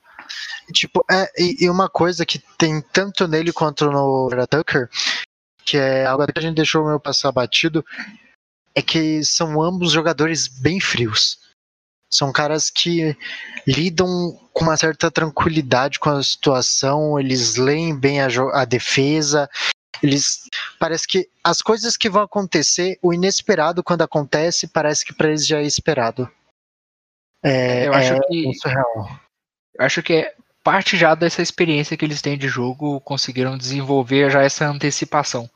Tipo, 0.72 1.04
é, 1.10 1.30
e, 1.38 1.64
e, 1.64 1.70
uma 1.70 1.88
coisa 1.88 2.24
que 2.24 2.38
tem 2.56 2.80
tanto 2.92 3.28
nele 3.28 3.52
quanto 3.52 3.90
no 3.90 4.28
Tucker, 4.48 4.88
que 5.64 5.76
é 5.76 6.06
algo 6.06 6.26
que 6.26 6.38
a 6.38 6.42
gente 6.42 6.56
deixou 6.56 6.82
o 6.82 6.88
meu 6.88 7.00
passar 7.00 7.30
batido, 7.32 7.84
é 8.74 8.82
que 8.82 9.24
são 9.24 9.62
ambos 9.62 9.92
jogadores 9.92 10.48
bem 10.48 10.80
frios. 10.80 11.38
São 12.16 12.32
caras 12.32 12.70
que 12.70 13.16
lidam 13.66 14.38
com 14.52 14.64
uma 14.64 14.76
certa 14.76 15.10
tranquilidade 15.10 15.98
com 15.98 16.10
a 16.10 16.22
situação, 16.22 17.18
eles 17.18 17.56
leem 17.56 17.98
bem 17.98 18.20
a, 18.20 18.28
a 18.52 18.64
defesa, 18.64 19.50
eles 20.02 20.48
parece 20.78 21.08
que 21.08 21.28
as 21.42 21.60
coisas 21.60 21.96
que 21.96 22.08
vão 22.08 22.22
acontecer, 22.22 22.98
o 23.02 23.12
inesperado 23.12 23.82
quando 23.82 24.02
acontece, 24.02 24.68
parece 24.68 25.04
que 25.04 25.12
para 25.12 25.28
eles 25.28 25.46
já 25.46 25.58
é 25.58 25.64
esperado. 25.64 26.30
É, 27.42 27.88
eu 27.88 27.92
acho 27.92 28.14
é, 28.14 28.20
que 28.20 28.50
Eu 29.74 29.84
acho 29.84 30.02
que 30.02 30.12
é 30.14 30.34
parte 30.62 30.96
já 30.96 31.14
dessa 31.14 31.42
experiência 31.42 31.96
que 31.96 32.04
eles 32.04 32.22
têm 32.22 32.38
de 32.38 32.48
jogo, 32.48 33.00
conseguiram 33.00 33.58
desenvolver 33.58 34.30
já 34.30 34.42
essa 34.42 34.66
antecipação. 34.66 35.50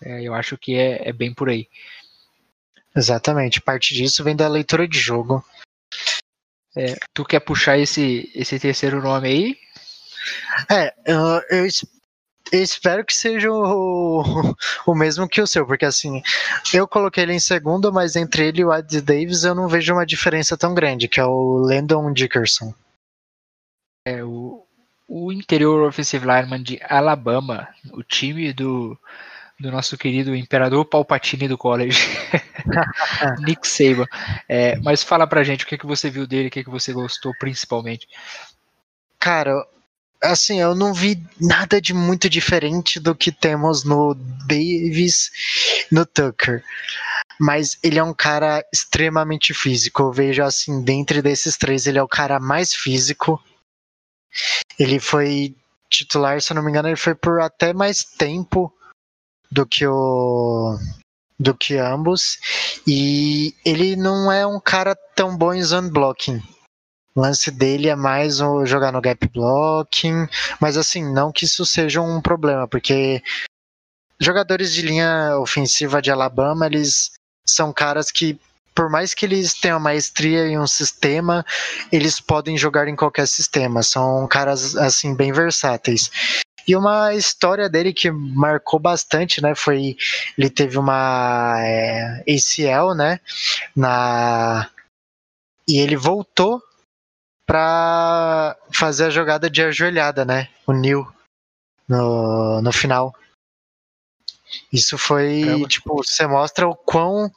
É, 0.00 0.22
eu 0.22 0.34
acho 0.34 0.58
que 0.58 0.76
é, 0.76 1.08
é 1.08 1.12
bem 1.12 1.32
por 1.32 1.48
aí. 1.48 1.68
Exatamente, 2.94 3.60
parte 3.60 3.94
disso 3.94 4.24
vem 4.24 4.36
da 4.36 4.48
leitura 4.48 4.86
de 4.86 4.98
jogo. 4.98 5.44
É, 6.76 6.96
tu 7.14 7.24
quer 7.24 7.40
puxar 7.40 7.78
esse, 7.78 8.30
esse 8.34 8.58
terceiro 8.58 9.02
nome 9.02 9.28
aí? 9.28 9.58
É, 10.70 10.92
eu, 11.06 11.18
eu, 11.50 11.66
eu 12.52 12.62
espero 12.62 13.04
que 13.04 13.14
seja 13.14 13.50
o, 13.50 14.22
o, 14.86 14.94
mesmo 14.94 15.28
que 15.28 15.40
o 15.40 15.46
seu, 15.46 15.66
porque 15.66 15.84
assim, 15.84 16.22
eu 16.72 16.86
coloquei 16.86 17.24
ele 17.24 17.32
em 17.32 17.40
segundo, 17.40 17.92
mas 17.92 18.14
entre 18.14 18.48
ele 18.48 18.60
e 18.60 18.64
o 18.64 18.74
Ed 18.74 19.00
Davis 19.00 19.44
eu 19.44 19.54
não 19.54 19.68
vejo 19.68 19.92
uma 19.92 20.06
diferença 20.06 20.56
tão 20.56 20.74
grande, 20.74 21.08
que 21.08 21.18
é 21.18 21.24
o 21.24 21.58
Landon 21.58 22.12
Dickerson. 22.12 22.74
É, 24.06 24.22
o, 24.22 24.64
o 25.08 25.32
interior 25.32 25.88
offensive 25.88 26.26
lineman 26.26 26.62
de 26.62 26.80
Alabama, 26.88 27.68
o 27.92 28.02
time 28.02 28.52
do, 28.52 28.98
do 29.58 29.70
nosso 29.70 29.96
querido 29.96 30.34
imperador 30.34 30.84
Palpatine 30.84 31.48
do 31.48 31.58
college, 31.58 32.06
Nick 33.40 33.66
Saban. 33.66 34.06
É, 34.48 34.76
mas 34.80 35.02
fala 35.02 35.26
pra 35.26 35.44
gente 35.44 35.64
o 35.64 35.66
que, 35.66 35.78
que 35.78 35.86
você 35.86 36.10
viu 36.10 36.26
dele, 36.26 36.48
o 36.48 36.50
que, 36.50 36.64
que 36.64 36.70
você 36.70 36.92
gostou 36.92 37.32
principalmente. 37.38 38.06
Cara, 39.18 39.52
assim, 40.22 40.60
eu 40.60 40.74
não 40.74 40.92
vi 40.92 41.22
nada 41.40 41.80
de 41.80 41.92
muito 41.94 42.28
diferente 42.28 42.98
do 43.00 43.14
que 43.14 43.32
temos 43.32 43.84
no 43.84 44.14
Davis, 44.46 45.30
no 45.90 46.04
Tucker. 46.04 46.62
Mas 47.38 47.78
ele 47.82 47.98
é 47.98 48.02
um 48.02 48.14
cara 48.14 48.64
extremamente 48.72 49.52
físico. 49.52 50.02
Eu 50.02 50.12
vejo 50.12 50.42
assim, 50.42 50.82
dentre 50.82 51.20
desses 51.20 51.56
três, 51.56 51.86
ele 51.86 51.98
é 51.98 52.02
o 52.02 52.08
cara 52.08 52.40
mais 52.40 52.74
físico. 52.74 53.42
Ele 54.78 54.98
foi 54.98 55.54
titular, 55.88 56.40
se 56.40 56.52
eu 56.52 56.56
não 56.56 56.62
me 56.62 56.70
engano, 56.70 56.88
ele 56.88 56.96
foi 56.96 57.14
por 57.14 57.40
até 57.40 57.72
mais 57.72 58.02
tempo 58.02 58.72
do 59.50 59.66
que 59.66 59.86
o 59.86 60.76
do 61.38 61.54
que 61.54 61.76
ambos 61.76 62.38
e 62.86 63.54
ele 63.64 63.96
não 63.96 64.32
é 64.32 64.46
um 64.46 64.58
cara 64.58 64.96
tão 65.14 65.36
bom 65.36 65.52
em 65.52 65.62
zone 65.62 65.90
blocking. 65.90 66.42
O 67.14 67.20
lance 67.20 67.50
dele 67.50 67.88
é 67.88 67.96
mais 67.96 68.38
jogar 68.64 68.92
no 68.92 69.00
gap 69.00 69.26
blocking, 69.28 70.28
mas 70.60 70.76
assim, 70.76 71.02
não 71.12 71.32
que 71.32 71.46
isso 71.46 71.64
seja 71.64 72.00
um 72.00 72.20
problema, 72.20 72.68
porque 72.68 73.22
jogadores 74.20 74.72
de 74.72 74.82
linha 74.82 75.38
ofensiva 75.38 76.02
de 76.02 76.10
Alabama, 76.10 76.66
eles 76.66 77.12
são 77.46 77.72
caras 77.72 78.10
que, 78.10 78.38
por 78.74 78.90
mais 78.90 79.14
que 79.14 79.24
eles 79.24 79.54
tenham 79.54 79.80
maestria 79.80 80.46
em 80.46 80.58
um 80.58 80.66
sistema, 80.66 81.44
eles 81.90 82.20
podem 82.20 82.58
jogar 82.58 82.88
em 82.88 82.96
qualquer 82.96 83.26
sistema. 83.26 83.82
São 83.82 84.26
caras, 84.28 84.76
assim, 84.76 85.14
bem 85.14 85.32
versáteis. 85.32 86.10
E 86.66 86.74
uma 86.74 87.14
história 87.14 87.68
dele 87.68 87.92
que 87.92 88.10
marcou 88.10 88.80
bastante, 88.80 89.40
né? 89.40 89.54
Foi. 89.54 89.96
Ele 90.36 90.50
teve 90.50 90.78
uma 90.78 91.54
é, 91.60 92.24
ACL, 92.28 92.94
né? 92.94 93.20
Na. 93.74 94.68
E 95.68 95.78
ele 95.78 95.96
voltou 95.96 96.62
para 97.46 98.56
fazer 98.72 99.04
a 99.04 99.10
jogada 99.10 99.48
de 99.48 99.62
ajoelhada, 99.62 100.24
né? 100.24 100.48
O 100.66 100.72
Neil 100.72 101.06
no, 101.88 102.60
no 102.60 102.72
final. 102.72 103.14
Isso 104.72 104.98
foi, 104.98 105.42
Caramba. 105.44 105.68
tipo, 105.68 105.96
você 105.96 106.26
mostra 106.26 106.68
o 106.68 106.74
quão 106.74 107.30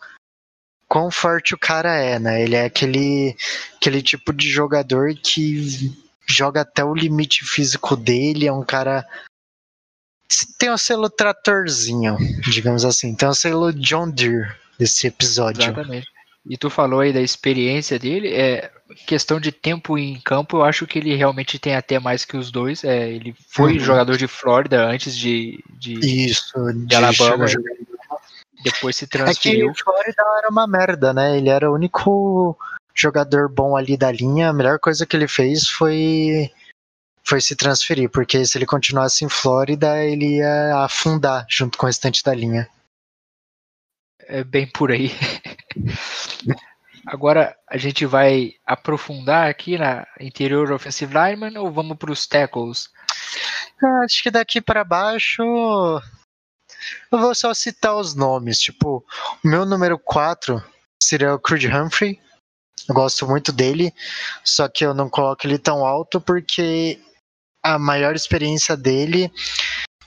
quão 0.87 1.11
forte 1.11 1.53
o 1.53 1.59
cara 1.59 1.95
é, 1.95 2.17
né? 2.17 2.41
Ele 2.41 2.55
é 2.55 2.65
aquele 2.65 3.37
aquele 3.75 4.01
tipo 4.01 4.33
de 4.33 4.49
jogador 4.49 5.13
que 5.13 5.95
joga 6.27 6.61
até 6.61 6.83
o 6.83 6.93
limite 6.93 7.43
físico 7.45 7.95
dele, 7.95 8.47
é 8.47 8.53
um 8.53 8.63
cara 8.63 9.05
tem 10.57 10.69
o 10.69 10.77
selo 10.77 11.09
tratorzinho, 11.09 12.15
digamos 12.49 12.85
assim, 12.85 13.15
tem 13.15 13.27
o 13.27 13.33
selo 13.33 13.73
John 13.73 14.09
Deere 14.09 14.47
desse 14.77 15.07
episódio. 15.07 15.63
Exatamente. 15.63 16.07
E 16.47 16.57
tu 16.57 16.69
falou 16.69 17.01
aí 17.01 17.11
da 17.11 17.21
experiência 17.21 17.99
dele, 17.99 18.33
é 18.33 18.71
questão 19.05 19.39
de 19.39 19.51
tempo 19.51 19.97
em 19.97 20.19
campo, 20.21 20.57
eu 20.57 20.63
acho 20.63 20.87
que 20.87 20.99
ele 20.99 21.15
realmente 21.15 21.59
tem 21.59 21.75
até 21.75 21.99
mais 21.99 22.25
que 22.25 22.37
os 22.37 22.51
dois. 22.51 22.83
É, 22.83 23.09
ele 23.09 23.35
foi 23.49 23.73
uhum. 23.73 23.79
jogador 23.79 24.17
de 24.17 24.27
Flórida 24.27 24.85
antes 24.85 25.15
de, 25.15 25.63
de, 25.69 25.93
Isso, 25.93 26.53
de, 26.73 26.85
de 26.85 26.95
Alabama. 26.95 27.45
Depois 28.63 28.95
se 28.95 29.07
transferiu. 29.07 29.69
É 29.69 29.73
que 29.73 29.83
Flórida 29.83 30.23
era 30.37 30.49
uma 30.49 30.67
merda, 30.67 31.13
né? 31.13 31.37
Ele 31.37 31.49
era 31.49 31.69
o 31.69 31.73
único 31.73 32.57
jogador 33.01 33.49
bom 33.49 33.75
ali 33.75 33.97
da 33.97 34.11
linha. 34.11 34.49
A 34.49 34.53
melhor 34.53 34.79
coisa 34.79 35.05
que 35.05 35.15
ele 35.15 35.27
fez 35.27 35.67
foi 35.67 36.51
foi 37.23 37.39
se 37.41 37.55
transferir, 37.55 38.09
porque 38.09 38.43
se 38.45 38.57
ele 38.57 38.65
continuasse 38.65 39.23
em 39.23 39.29
Flórida, 39.29 40.03
ele 40.03 40.37
ia 40.37 40.83
afundar 40.83 41.45
junto 41.47 41.77
com 41.77 41.85
o 41.85 41.87
restante 41.87 42.23
da 42.23 42.33
linha. 42.33 42.67
É 44.21 44.43
bem 44.43 44.65
por 44.67 44.91
aí. 44.91 45.11
Agora 47.05 47.55
a 47.67 47.77
gente 47.77 48.05
vai 48.05 48.53
aprofundar 48.65 49.49
aqui 49.49 49.77
na 49.77 50.07
interior 50.19 50.71
offensive 50.71 51.13
lineman 51.13 51.59
ou 51.59 51.71
vamos 51.71 51.97
para 51.97 52.11
os 52.11 52.27
tackles? 52.27 52.89
Acho 54.03 54.23
que 54.23 54.31
daqui 54.31 54.59
para 54.59 54.83
baixo 54.83 55.41
eu 57.11 57.19
vou 57.19 57.33
só 57.33 57.53
citar 57.53 57.95
os 57.95 58.15
nomes. 58.15 58.59
Tipo, 58.59 59.05
o 59.43 59.47
meu 59.47 59.65
número 59.65 59.97
4 59.97 60.63
seria 61.01 61.33
o 61.33 61.39
Creed 61.39 61.65
Humphrey. 61.65 62.19
Eu 62.87 62.95
gosto 62.95 63.27
muito 63.27 63.51
dele, 63.51 63.93
só 64.43 64.67
que 64.67 64.85
eu 64.85 64.93
não 64.93 65.09
coloco 65.09 65.45
ele 65.45 65.57
tão 65.57 65.85
alto 65.85 66.19
porque 66.19 66.99
a 67.63 67.77
maior 67.77 68.15
experiência 68.15 68.75
dele 68.75 69.31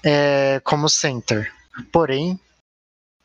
é 0.05 0.61
como 0.65 0.89
center. 0.89 1.53
Porém, 1.93 2.39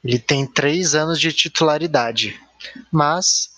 ele 0.03 0.19
tem 0.19 0.45
três 0.45 0.95
anos 0.95 1.19
de 1.19 1.33
titularidade, 1.33 2.39
mas 2.91 3.49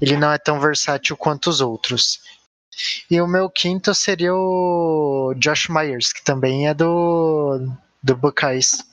ele 0.00 0.16
não 0.16 0.32
é 0.32 0.38
tão 0.38 0.60
versátil 0.60 1.16
quanto 1.16 1.48
os 1.48 1.60
outros. 1.60 2.20
E 3.10 3.20
o 3.20 3.26
meu 3.26 3.48
quinto 3.48 3.94
seria 3.94 4.34
o 4.34 5.34
Josh 5.38 5.68
Myers, 5.68 6.12
que 6.12 6.24
também 6.24 6.68
é 6.68 6.74
do, 6.74 7.70
do 8.02 8.16
Buckeyes. 8.16 8.84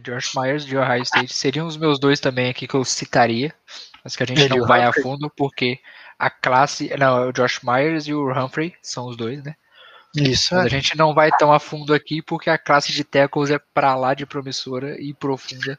Josh 0.00 0.34
Myers 0.34 0.64
de 0.64 0.76
Ohio 0.76 1.02
State 1.02 1.34
seriam 1.34 1.66
os 1.66 1.76
meus 1.76 1.98
dois 1.98 2.18
também 2.18 2.48
aqui 2.48 2.66
que 2.66 2.74
eu 2.74 2.84
citaria, 2.84 3.54
mas 4.02 4.16
que 4.16 4.22
a 4.22 4.26
gente 4.26 4.48
não 4.48 4.66
vai 4.66 4.84
a 4.84 4.92
fundo 4.92 5.30
porque 5.30 5.78
a 6.18 6.30
classe. 6.30 6.90
Não, 6.98 7.18
é 7.18 7.26
o 7.26 7.32
Josh 7.32 7.60
Myers 7.62 8.06
e 8.06 8.14
o 8.14 8.30
Humphrey 8.30 8.74
são 8.82 9.06
os 9.06 9.16
dois, 9.16 9.42
né? 9.42 9.54
Isso. 10.14 10.54
Mas 10.54 10.64
é. 10.64 10.66
a 10.66 10.70
gente 10.70 10.96
não 10.96 11.14
vai 11.14 11.30
tão 11.38 11.52
a 11.52 11.58
fundo 11.58 11.92
aqui 11.94 12.22
porque 12.22 12.48
a 12.48 12.58
classe 12.58 12.92
de 12.92 13.04
tackles 13.04 13.50
é 13.50 13.58
pra 13.74 13.94
lá 13.94 14.14
de 14.14 14.26
promissora 14.26 15.00
e 15.00 15.12
profunda. 15.14 15.78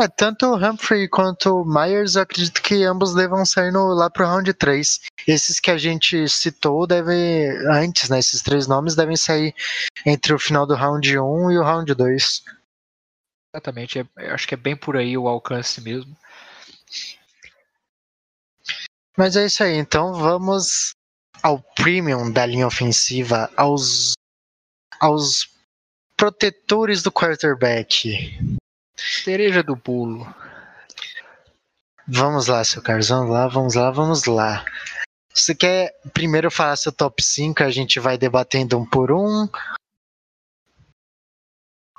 É, 0.00 0.08
tanto 0.08 0.46
o 0.46 0.56
Humphrey 0.56 1.06
quanto 1.06 1.60
o 1.60 1.64
Myers, 1.66 2.14
eu 2.14 2.22
acredito 2.22 2.62
que 2.62 2.82
ambos 2.82 3.14
devam 3.14 3.44
sair 3.44 3.70
no, 3.70 3.92
lá 3.92 4.08
pro 4.08 4.26
round 4.26 4.50
3. 4.54 5.00
Esses 5.28 5.60
que 5.60 5.70
a 5.70 5.76
gente 5.76 6.26
citou 6.30 6.86
devem, 6.86 7.50
antes, 7.70 8.08
né, 8.08 8.18
esses 8.18 8.40
três 8.40 8.66
nomes 8.66 8.94
devem 8.94 9.16
sair 9.16 9.54
entre 10.06 10.32
o 10.32 10.38
final 10.38 10.66
do 10.66 10.74
round 10.74 11.18
1 11.18 11.50
e 11.50 11.58
o 11.58 11.62
round 11.62 11.94
2. 11.94 12.42
Exatamente, 13.54 13.98
é, 13.98 14.30
acho 14.30 14.48
que 14.48 14.54
é 14.54 14.56
bem 14.56 14.74
por 14.74 14.96
aí 14.96 15.16
o 15.16 15.28
alcance 15.28 15.80
mesmo. 15.80 16.16
Mas 19.16 19.36
é 19.36 19.44
isso 19.44 19.62
aí, 19.62 19.76
então 19.76 20.14
vamos 20.14 20.94
ao 21.42 21.58
premium 21.74 22.32
da 22.32 22.46
linha 22.46 22.66
ofensiva, 22.66 23.50
aos, 23.54 24.14
aos 24.98 25.50
protetores 26.16 27.02
do 27.02 27.12
quarterback. 27.12 28.38
Cereja 28.96 29.62
do 29.62 29.76
bolo. 29.76 30.26
Vamos 32.08 32.46
lá, 32.46 32.64
seu 32.64 32.80
Carlos, 32.80 33.08
vamos 33.08 33.30
lá, 33.30 33.48
vamos 33.48 33.74
lá, 33.74 33.90
vamos 33.90 34.24
lá. 34.24 34.64
Você 35.34 35.54
quer 35.54 35.94
primeiro 36.14 36.50
falar 36.50 36.76
seu 36.76 36.92
top 36.92 37.22
5, 37.22 37.62
a 37.62 37.70
gente 37.70 38.00
vai 38.00 38.16
debatendo 38.16 38.78
um 38.78 38.86
por 38.86 39.12
um? 39.12 39.46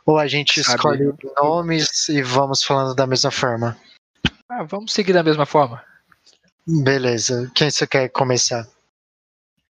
Ou 0.05 0.17
a 0.17 0.27
gente 0.27 0.63
Sabe. 0.63 0.75
escolhe 0.75 1.13
nomes 1.38 2.10
e 2.10 2.22
vamos 2.22 2.63
falando 2.63 2.93
da 2.93 3.07
mesma 3.07 3.31
forma? 3.31 3.77
Ah, 4.50 4.63
vamos 4.63 4.93
seguir 4.93 5.13
da 5.13 5.24
mesma 5.24 5.45
forma. 5.45 5.83
Beleza. 6.65 7.51
Quem 7.55 7.69
você 7.69 7.88
quer 7.88 8.10
começar? 8.10 8.67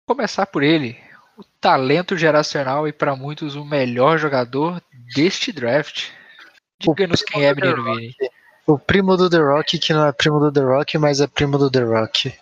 Começar 0.07 0.47
por 0.47 0.62
ele, 0.62 0.99
o 1.37 1.45
talento 1.61 2.16
geracional 2.16 2.87
e 2.87 2.93
para 2.93 3.16
muitos 3.16 3.54
o 3.54 3.64
melhor 3.64 4.19
jogador 4.19 4.83
deste 5.14 5.52
draft. 5.52 6.11
Diga-nos 6.81 7.23
quem 7.23 7.47
é, 7.47 7.54
menino 7.54 7.85
Vini. 7.85 8.14
O 8.66 8.78
primo 8.78 9.16
do 9.16 9.31
The 9.31 9.38
Rock, 9.38 9.78
que 9.78 9.93
não 9.93 10.07
é 10.07 10.12
primo 10.12 10.40
do 10.40 10.52
The 10.52 10.61
Rock, 10.61 10.99
mas 10.99 11.21
é 11.21 11.26
primo 11.26 11.59
do 11.59 11.71
The 11.71 11.83
Rock. 11.83 12.35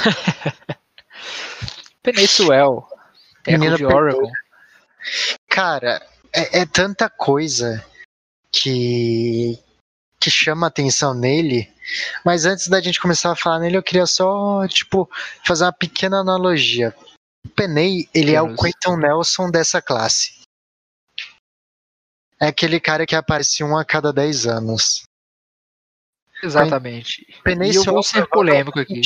Penezuel, 2.02 2.86
Teco 3.42 3.76
de 3.76 3.84
Oregon. 3.84 4.30
Cara, 5.48 6.02
é, 6.32 6.60
é, 6.60 6.66
tanta 6.66 7.08
coisa 7.08 7.84
que 8.52 9.58
que 10.20 10.30
chama 10.30 10.66
atenção 10.66 11.14
nele 11.14 11.72
mas 12.24 12.44
antes 12.44 12.68
da 12.68 12.80
gente 12.80 13.00
começar 13.00 13.32
a 13.32 13.36
falar 13.36 13.60
nele, 13.60 13.76
eu 13.76 13.82
queria 13.82 14.06
só, 14.06 14.66
tipo, 14.68 15.08
fazer 15.44 15.64
uma 15.64 15.72
pequena 15.72 16.18
analogia. 16.18 16.94
O 17.46 17.48
Penei, 17.50 18.08
ele 18.14 18.34
é 18.34 18.42
o 18.42 18.54
Quentin 18.54 18.96
Nelson 18.98 19.50
dessa 19.50 19.80
classe. 19.80 20.38
É 22.40 22.48
aquele 22.48 22.78
cara 22.78 23.06
que 23.06 23.16
aparece 23.16 23.64
um 23.64 23.76
a 23.76 23.84
cada 23.84 24.12
10 24.12 24.46
anos. 24.46 25.02
Exatamente. 26.42 27.26
Penei 27.42 27.72
e 27.72 27.74
eu 27.74 27.84
vou 27.84 28.02
ser 28.02 28.28
polêmico 28.28 28.78
aqui. 28.78 29.00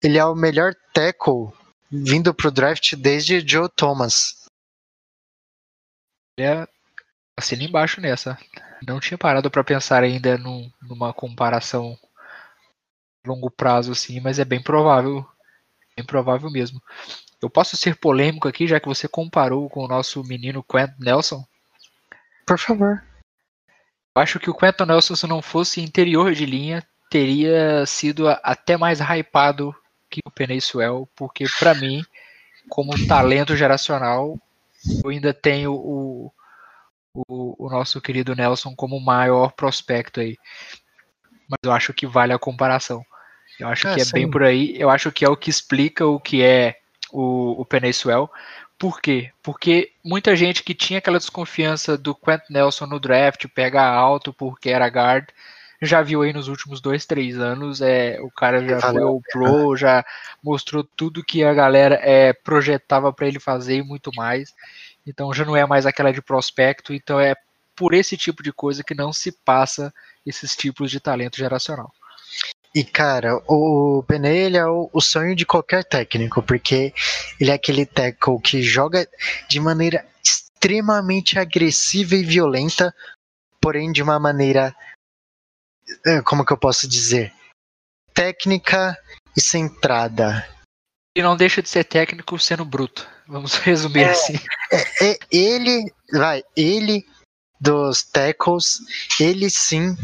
Ele 0.00 0.18
é 0.18 0.24
o 0.24 0.34
melhor 0.34 0.74
tackle 0.92 1.52
vindo 1.90 2.32
pro 2.32 2.52
draft 2.52 2.94
desde 2.94 3.46
Joe 3.46 3.68
Thomas. 3.68 4.41
É, 6.38 6.66
assina 7.36 7.64
embaixo 7.64 8.00
nessa. 8.00 8.38
Não 8.86 9.00
tinha 9.00 9.18
parado 9.18 9.50
para 9.50 9.64
pensar 9.64 10.02
ainda 10.02 10.38
num, 10.38 10.70
numa 10.80 11.12
comparação 11.12 11.98
longo 13.26 13.50
prazo 13.50 13.92
assim, 13.92 14.20
mas 14.20 14.38
é 14.38 14.44
bem 14.44 14.60
provável, 14.60 15.24
bem 15.96 16.04
provável 16.04 16.50
mesmo. 16.50 16.82
Eu 17.40 17.50
posso 17.50 17.76
ser 17.76 17.96
polêmico 17.96 18.48
aqui, 18.48 18.66
já 18.66 18.80
que 18.80 18.88
você 18.88 19.08
comparou 19.08 19.68
com 19.68 19.84
o 19.84 19.88
nosso 19.88 20.22
menino 20.24 20.62
Quentin 20.62 20.94
Nelson? 20.98 21.44
Por 22.46 22.58
favor. 22.58 23.02
Eu 24.14 24.22
acho 24.22 24.38
que 24.38 24.50
o 24.50 24.54
Quentin 24.54 24.84
Nelson, 24.84 25.16
se 25.16 25.26
não 25.26 25.42
fosse 25.42 25.80
interior 25.80 26.32
de 26.34 26.46
linha, 26.46 26.86
teria 27.10 27.84
sido 27.86 28.28
até 28.28 28.76
mais 28.76 29.00
hypado 29.00 29.74
que 30.08 30.20
o 30.24 30.30
Penei 30.30 30.60
Suel, 30.60 31.08
porque 31.16 31.44
para 31.58 31.74
mim, 31.74 32.04
como 32.68 33.06
talento 33.06 33.56
geracional, 33.56 34.38
eu 35.04 35.10
ainda 35.10 35.32
tenho 35.32 35.72
o, 35.72 36.32
o, 37.14 37.66
o 37.66 37.70
nosso 37.70 38.00
querido 38.00 38.34
Nelson 38.34 38.74
como 38.74 39.00
maior 39.00 39.52
prospecto 39.52 40.20
aí. 40.20 40.36
Mas 41.48 41.58
eu 41.64 41.72
acho 41.72 41.92
que 41.92 42.06
vale 42.06 42.32
a 42.32 42.38
comparação. 42.38 43.04
Eu 43.58 43.68
acho 43.68 43.86
é, 43.88 43.94
que 43.94 44.00
é 44.00 44.04
sim. 44.04 44.12
bem 44.12 44.30
por 44.30 44.42
aí. 44.42 44.74
Eu 44.78 44.90
acho 44.90 45.12
que 45.12 45.24
é 45.24 45.28
o 45.28 45.36
que 45.36 45.50
explica 45.50 46.06
o 46.06 46.18
que 46.18 46.42
é 46.42 46.78
o, 47.12 47.60
o 47.60 47.64
Penezuel. 47.64 48.30
Por 48.78 49.00
quê? 49.00 49.30
Porque 49.42 49.92
muita 50.04 50.34
gente 50.34 50.62
que 50.62 50.74
tinha 50.74 50.98
aquela 50.98 51.18
desconfiança 51.18 51.96
do 51.96 52.14
Quentin 52.14 52.52
Nelson 52.54 52.86
no 52.86 52.98
draft, 52.98 53.46
pegar 53.54 53.88
alto 53.88 54.32
porque 54.32 54.70
era 54.70 54.86
guard, 54.86 55.28
já 55.82 56.00
viu 56.02 56.22
aí 56.22 56.32
nos 56.32 56.48
últimos 56.48 56.80
dois, 56.80 57.04
três 57.04 57.38
anos, 57.38 57.80
é, 57.80 58.18
o 58.20 58.30
cara 58.30 58.66
já 58.66 58.80
foi 58.80 59.02
o 59.02 59.20
pro, 59.32 59.76
já 59.76 60.04
mostrou 60.42 60.84
tudo 60.96 61.24
que 61.24 61.42
a 61.42 61.52
galera 61.52 61.98
é, 62.02 62.32
projetava 62.32 63.12
para 63.12 63.26
ele 63.26 63.40
fazer 63.40 63.76
e 63.76 63.82
muito 63.82 64.10
mais. 64.14 64.54
Então 65.06 65.32
já 65.34 65.44
não 65.44 65.56
é 65.56 65.66
mais 65.66 65.84
aquela 65.84 66.12
de 66.12 66.22
prospecto, 66.22 66.94
então 66.94 67.18
é 67.18 67.34
por 67.74 67.94
esse 67.94 68.16
tipo 68.16 68.42
de 68.42 68.52
coisa 68.52 68.84
que 68.84 68.94
não 68.94 69.12
se 69.12 69.32
passa 69.44 69.92
esses 70.24 70.54
tipos 70.54 70.90
de 70.90 71.00
talento 71.00 71.36
geracional. 71.36 71.92
E, 72.74 72.84
cara, 72.84 73.36
o 73.46 74.02
Penei 74.06 74.38
ele 74.38 74.56
é 74.56 74.66
o, 74.66 74.88
o, 74.92 75.00
sonho 75.00 75.36
de 75.36 75.44
qualquer 75.44 75.84
técnico, 75.84 76.42
porque 76.42 76.94
ele 77.38 77.50
é 77.50 77.54
aquele 77.54 77.84
tackle 77.84 78.40
que 78.40 78.62
joga 78.62 79.06
de 79.46 79.60
maneira 79.60 80.06
extremamente 80.24 81.38
agressiva 81.38 82.14
e 82.14 82.24
violenta, 82.24 82.94
porém 83.60 83.92
de 83.92 84.02
uma 84.02 84.18
maneira. 84.18 84.74
Eh, 86.06 86.22
como 86.22 86.44
que 86.44 86.52
eu 86.52 86.56
posso 86.56 86.88
dizer? 86.88 87.32
Técnica 88.14 88.96
e 89.36 89.40
centrada. 89.40 90.48
E 91.16 91.22
não 91.22 91.36
deixa 91.36 91.62
de 91.62 91.68
ser 91.68 91.84
técnico 91.84 92.38
sendo 92.38 92.64
bruto. 92.64 93.08
Vamos 93.26 93.54
resumir 93.58 94.04
é, 94.04 94.10
assim. 94.10 94.34
É, 94.70 95.10
é, 95.10 95.18
ele, 95.30 95.92
vai, 96.12 96.42
ele 96.56 97.06
dos 97.60 98.02
tackles, 98.02 98.78
ele 99.20 99.48
sim 99.48 99.96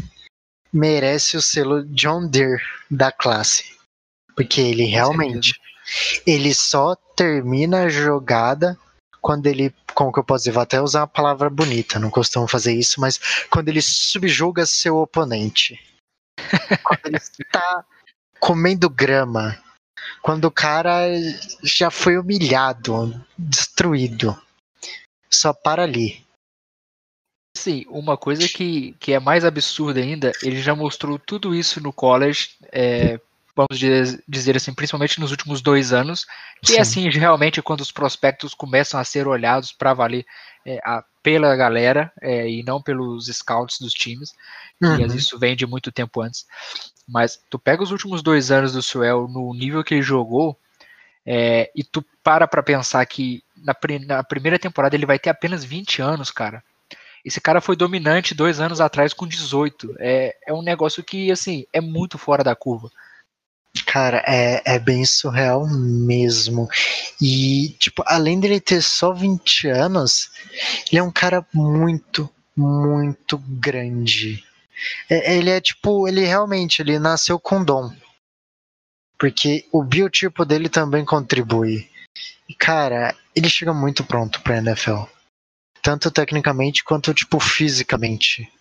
merece 0.71 1.35
o 1.35 1.41
selo 1.41 1.83
John 1.85 2.27
Deere 2.27 2.61
da 2.89 3.11
classe. 3.11 3.77
Porque 4.35 4.61
ele 4.61 4.85
realmente 4.85 5.59
ele 6.25 6.53
só 6.53 6.95
termina 7.15 7.83
a 7.83 7.89
jogada 7.89 8.77
quando 9.21 9.47
ele, 9.47 9.73
como 9.93 10.11
que 10.11 10.19
eu 10.19 10.23
posso 10.23 10.43
dizer, 10.43 10.51
vou 10.51 10.63
até 10.63 10.81
usar 10.81 11.01
uma 11.01 11.07
palavra 11.07 11.49
bonita, 11.49 11.99
não 11.99 12.09
costumo 12.09 12.47
fazer 12.47 12.73
isso, 12.73 12.99
mas 12.99 13.19
quando 13.49 13.69
ele 13.69 13.81
subjuga 13.81 14.65
seu 14.65 14.97
oponente. 14.97 15.79
quando 16.83 17.05
ele 17.05 17.17
está 17.17 17.85
comendo 18.39 18.89
grama. 18.89 19.61
Quando 20.21 20.45
o 20.45 20.51
cara 20.51 21.07
já 21.63 21.91
foi 21.91 22.17
humilhado, 22.17 23.13
destruído. 23.37 24.39
Só 25.29 25.53
para 25.53 25.83
ali. 25.83 26.25
Sim, 27.55 27.85
uma 27.89 28.17
coisa 28.17 28.47
que, 28.47 28.93
que 28.93 29.11
é 29.11 29.19
mais 29.19 29.43
absurda 29.43 29.99
ainda, 29.99 30.31
ele 30.41 30.61
já 30.61 30.73
mostrou 30.73 31.19
tudo 31.19 31.53
isso 31.53 31.81
no 31.81 31.91
college, 31.91 32.55
é, 32.71 33.19
vamos 33.59 33.77
dizer 34.25 34.55
assim, 34.55 34.73
principalmente 34.73 35.19
nos 35.19 35.31
últimos 35.31 35.61
dois 35.61 35.91
anos, 35.91 36.25
que 36.63 36.77
é 36.77 36.81
assim 36.81 37.09
realmente 37.09 37.61
quando 37.61 37.81
os 37.81 37.91
prospectos 37.91 38.53
começam 38.53 38.97
a 38.97 39.03
ser 39.03 39.27
olhados 39.27 39.73
para 39.73 39.93
valer 39.93 40.25
é, 40.65 40.79
a, 40.81 41.03
pela 41.21 41.53
galera 41.57 42.09
é, 42.21 42.49
e 42.49 42.63
não 42.63 42.81
pelos 42.81 43.25
scouts 43.27 43.79
dos 43.79 43.91
times, 43.91 44.33
uhum. 44.81 44.97
e 44.97 45.17
isso 45.17 45.37
vem 45.37 45.57
de 45.57 45.65
muito 45.65 45.91
tempo 45.91 46.21
antes. 46.21 46.45
Mas 47.05 47.37
tu 47.49 47.59
pega 47.59 47.83
os 47.83 47.91
últimos 47.91 48.21
dois 48.21 48.49
anos 48.49 48.71
do 48.71 48.81
Suel 48.81 49.27
no 49.27 49.53
nível 49.53 49.83
que 49.83 49.95
ele 49.95 50.01
jogou, 50.01 50.57
é, 51.25 51.69
e 51.75 51.83
tu 51.83 52.03
para 52.23 52.47
para 52.47 52.63
pensar 52.63 53.05
que 53.05 53.43
na, 53.57 53.75
na 54.05 54.23
primeira 54.23 54.57
temporada 54.57 54.95
ele 54.95 55.05
vai 55.05 55.19
ter 55.19 55.31
apenas 55.31 55.65
20 55.65 56.01
anos, 56.01 56.31
cara. 56.31 56.63
Esse 57.25 57.41
cara 57.41 57.59
foi 57.59 57.75
dominante 57.75 58.33
dois 58.33 58.61
anos 58.61 58.79
atrás 58.79 59.13
com 59.13 59.27
18. 59.27 59.95
É, 59.99 60.33
é 60.47 60.53
um 60.53 60.61
negócio 60.61 61.03
que, 61.03 61.29
assim, 61.29 61.65
é 61.73 61.81
muito 61.81 62.17
fora 62.17 62.41
da 62.41 62.55
curva. 62.55 62.89
Cara, 63.85 64.23
é, 64.27 64.61
é 64.65 64.79
bem 64.79 65.05
surreal 65.05 65.67
mesmo. 65.67 66.67
E, 67.21 67.75
tipo, 67.79 68.03
além 68.05 68.39
dele 68.39 68.59
ter 68.59 68.81
só 68.81 69.13
20 69.13 69.67
anos, 69.67 70.29
ele 70.89 70.99
é 70.99 71.03
um 71.03 71.11
cara 71.11 71.45
muito, 71.53 72.29
muito 72.55 73.37
grande. 73.37 74.43
É, 75.09 75.35
ele 75.35 75.49
é 75.49 75.59
tipo, 75.59 76.07
ele 76.07 76.25
realmente, 76.25 76.81
ele 76.81 76.99
nasceu 76.99 77.39
com 77.39 77.63
dom. 77.63 77.91
Porque 79.17 79.65
o 79.71 79.83
biotipo 79.83 80.45
dele 80.45 80.69
também 80.69 81.03
contribui. 81.03 81.89
E, 82.47 82.53
cara, 82.53 83.15
ele 83.35 83.49
chega 83.49 83.73
muito 83.73 84.03
pronto 84.03 84.41
pra 84.41 84.57
NFL 84.57 85.03
tanto 85.81 86.11
tecnicamente 86.11 86.83
quanto 86.83 87.13
tipo 87.13 87.39
fisicamente. 87.39 88.51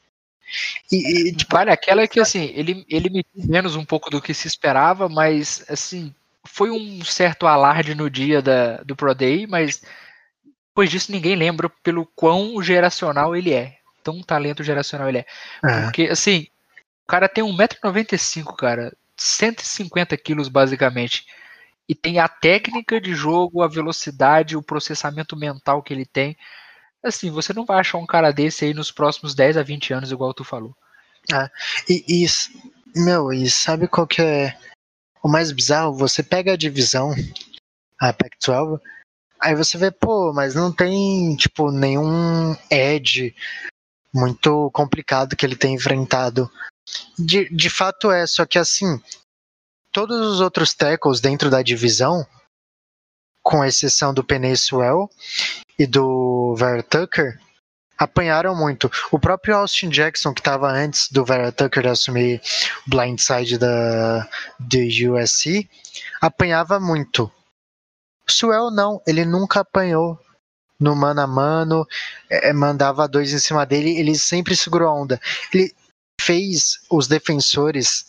E, 0.91 1.29
e 1.29 1.33
tipo, 1.35 1.55
vale 1.55 1.71
aquela 1.71 2.07
que 2.07 2.21
assim, 2.21 2.53
ele, 2.55 2.85
ele 2.89 3.11
me 3.11 3.25
menos 3.35 3.77
um 3.77 3.85
pouco 3.85 4.11
do 4.11 4.21
que 4.21 4.33
se 4.33 4.49
esperava, 4.49 5.09
mas 5.09 5.65
assim, 5.69 6.15
foi 6.45 6.71
um 6.71 7.05
certo 7.05 7.47
alarde 7.47 7.95
no 7.95 8.09
dia 8.09 8.41
da, 8.41 8.79
do 8.79 8.97
Pro 8.97 9.15
Day, 9.15 9.47
mas 9.47 9.83
depois 10.69 10.91
disso 10.91 11.11
ninguém 11.11 11.35
lembra 11.35 11.69
pelo 11.83 12.07
quão 12.07 12.63
geracional 12.63 13.35
ele 13.35 13.53
é. 13.53 13.77
Tão 14.03 14.23
talento 14.23 14.63
geracional 14.63 15.09
ele 15.09 15.19
é. 15.19 15.27
é. 15.65 15.83
Porque, 15.83 16.05
assim, 16.05 16.47
o 17.05 17.07
cara 17.09 17.29
tem 17.29 17.43
1,95m, 17.43 18.57
cara, 18.57 18.97
150 19.17 20.17
quilos 20.17 20.49
basicamente. 20.49 21.27
E 21.89 21.95
tem 21.95 22.21
a 22.21 22.29
técnica 22.29 23.01
de 23.01 23.15
jogo, 23.15 23.63
a 23.63 23.69
velocidade, 23.69 24.57
o 24.57 24.63
processamento 24.63 25.37
mental 25.37 25.83
que 25.83 25.93
ele 25.93 26.07
tem 26.07 26.37
assim, 27.05 27.31
você 27.31 27.53
não 27.53 27.65
vai 27.65 27.79
achar 27.79 27.99
um 27.99 28.07
cara 28.07 28.33
desse 28.33 28.65
aí 28.65 28.75
nos 28.75 28.91
próximos 28.91 29.35
10 29.35 29.57
a 29.57 29.63
20 29.63 29.93
anos, 29.93 30.13
igual 30.13 30.35
tu 30.35 30.45
falou. 30.45 30.75
Ah, 31.33 31.51
e, 31.89 32.25
e 32.25 32.27
meu, 32.97 33.33
e 33.33 33.49
sabe 33.51 33.87
qual 33.87 34.07
que 34.07 34.23
é 34.23 34.59
o 35.23 35.29
mais 35.29 35.53
bizarro? 35.53 35.95
Você 35.95 36.23
pega 36.23 36.53
a 36.53 36.57
divisão, 36.57 37.15
a 38.01 38.13
Pac-12, 38.13 38.81
aí 39.41 39.55
você 39.55 39.77
vê, 39.77 39.91
pô, 39.91 40.33
mas 40.33 40.55
não 40.55 40.73
tem, 40.73 41.37
tipo, 41.37 41.71
nenhum 41.71 42.57
edge 42.71 43.35
muito 44.13 44.71
complicado 44.73 45.37
que 45.37 45.45
ele 45.45 45.57
tem 45.57 45.75
enfrentado. 45.75 46.51
De, 47.19 47.49
de 47.55 47.69
fato 47.69 48.11
é, 48.11 48.27
só 48.27 48.47
que 48.47 48.59
assim, 48.59 49.01
todos 49.93 50.19
os 50.21 50.41
outros 50.41 50.75
tackles 50.75 51.21
dentro 51.21 51.51
da 51.51 51.63
divisão, 51.63 52.27
com 53.49 53.65
exceção 53.65 54.13
do 54.13 54.23
Penesuel 54.23 55.09
e 55.79 55.87
do 55.87 56.55
Vera 56.55 56.83
Tucker 56.83 57.41
apanharam 57.97 58.55
muito. 58.55 58.91
O 59.11 59.19
próprio 59.19 59.57
Austin 59.57 59.89
Jackson, 59.89 60.35
que 60.35 60.43
estava 60.43 60.71
antes 60.71 61.11
do 61.11 61.25
Vera 61.25 61.51
Tucker 61.51 61.87
assumir 61.87 62.43
blindside 62.87 63.57
da 63.57 64.29
do 64.61 64.77
USC, 65.15 65.67
apanhava 66.21 66.79
muito. 66.79 67.33
Suel 68.29 68.71
não, 68.71 69.01
ele 69.07 69.25
nunca 69.25 69.61
apanhou 69.61 70.21
no 70.79 70.95
mano 70.95 71.23
a 71.23 71.27
mano, 71.27 71.87
é, 72.29 72.53
mandava 72.53 73.09
dois 73.09 73.33
em 73.33 73.39
cima 73.39 73.65
dele, 73.65 73.99
ele 73.99 74.15
sempre 74.19 74.55
segurou 74.55 74.89
a 74.91 74.95
onda. 74.95 75.19
Ele 75.55 75.75
fez 76.21 76.81
os 76.91 77.09
defensores 77.09 78.05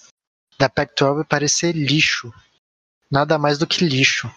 da 0.60 0.68
Pac-12 0.68 1.26
parecer 1.26 1.74
lixo. 1.74 2.30
Nada 3.10 3.38
mais 3.38 3.58
do 3.58 3.66
que 3.66 3.86
lixo. 3.86 4.30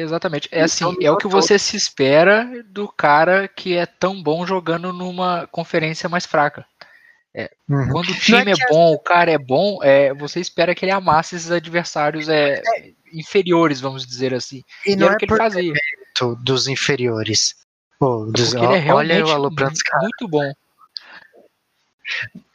Exatamente. 0.00 0.48
É 0.50 0.62
assim, 0.62 0.84
então, 0.84 1.06
é 1.06 1.10
o 1.10 1.16
que 1.16 1.26
você 1.26 1.58
se 1.58 1.76
espera 1.76 2.48
do 2.66 2.88
cara 2.88 3.48
que 3.48 3.76
é 3.76 3.86
tão 3.86 4.22
bom 4.22 4.46
jogando 4.46 4.92
numa 4.92 5.46
conferência 5.48 6.08
mais 6.08 6.26
fraca. 6.26 6.64
É, 7.34 7.50
uhum. 7.68 7.88
Quando 7.88 8.10
o 8.10 8.14
time 8.14 8.50
é, 8.50 8.54
é, 8.54 8.68
bom, 8.68 8.92
o 8.92 8.98
cara 8.98 9.30
é 9.30 9.38
bom, 9.38 9.78
é, 9.82 10.12
você 10.12 10.38
espera 10.38 10.74
que 10.74 10.84
ele 10.84 10.92
amasse 10.92 11.34
esses 11.34 11.50
adversários 11.50 12.28
é, 12.28 12.60
é. 12.60 12.90
inferiores, 13.12 13.80
vamos 13.80 14.06
dizer 14.06 14.34
assim. 14.34 14.62
E, 14.86 14.92
e 14.92 14.96
não 14.96 15.08
é 15.08 15.12
o 15.12 15.16
que 15.16 15.24
ele 15.24 15.36
fazia. 15.36 15.72
dos 16.42 16.68
inferiores. 16.68 17.54
Pô, 17.98 18.26
dos, 18.26 18.52
ele 18.52 18.64
é 18.66 18.78
realmente 18.78 19.22
olha 19.22 19.48
o 19.48 19.50
muito 19.50 20.28
bom. 20.28 20.52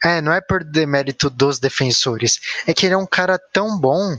É, 0.04 0.20
não 0.20 0.32
é 0.32 0.40
por 0.40 0.62
demérito 0.62 1.28
dos 1.28 1.58
defensores. 1.58 2.38
É 2.66 2.72
que 2.72 2.86
ele 2.86 2.94
é 2.94 2.98
um 2.98 3.06
cara 3.06 3.38
tão 3.38 3.78
bom 3.78 4.16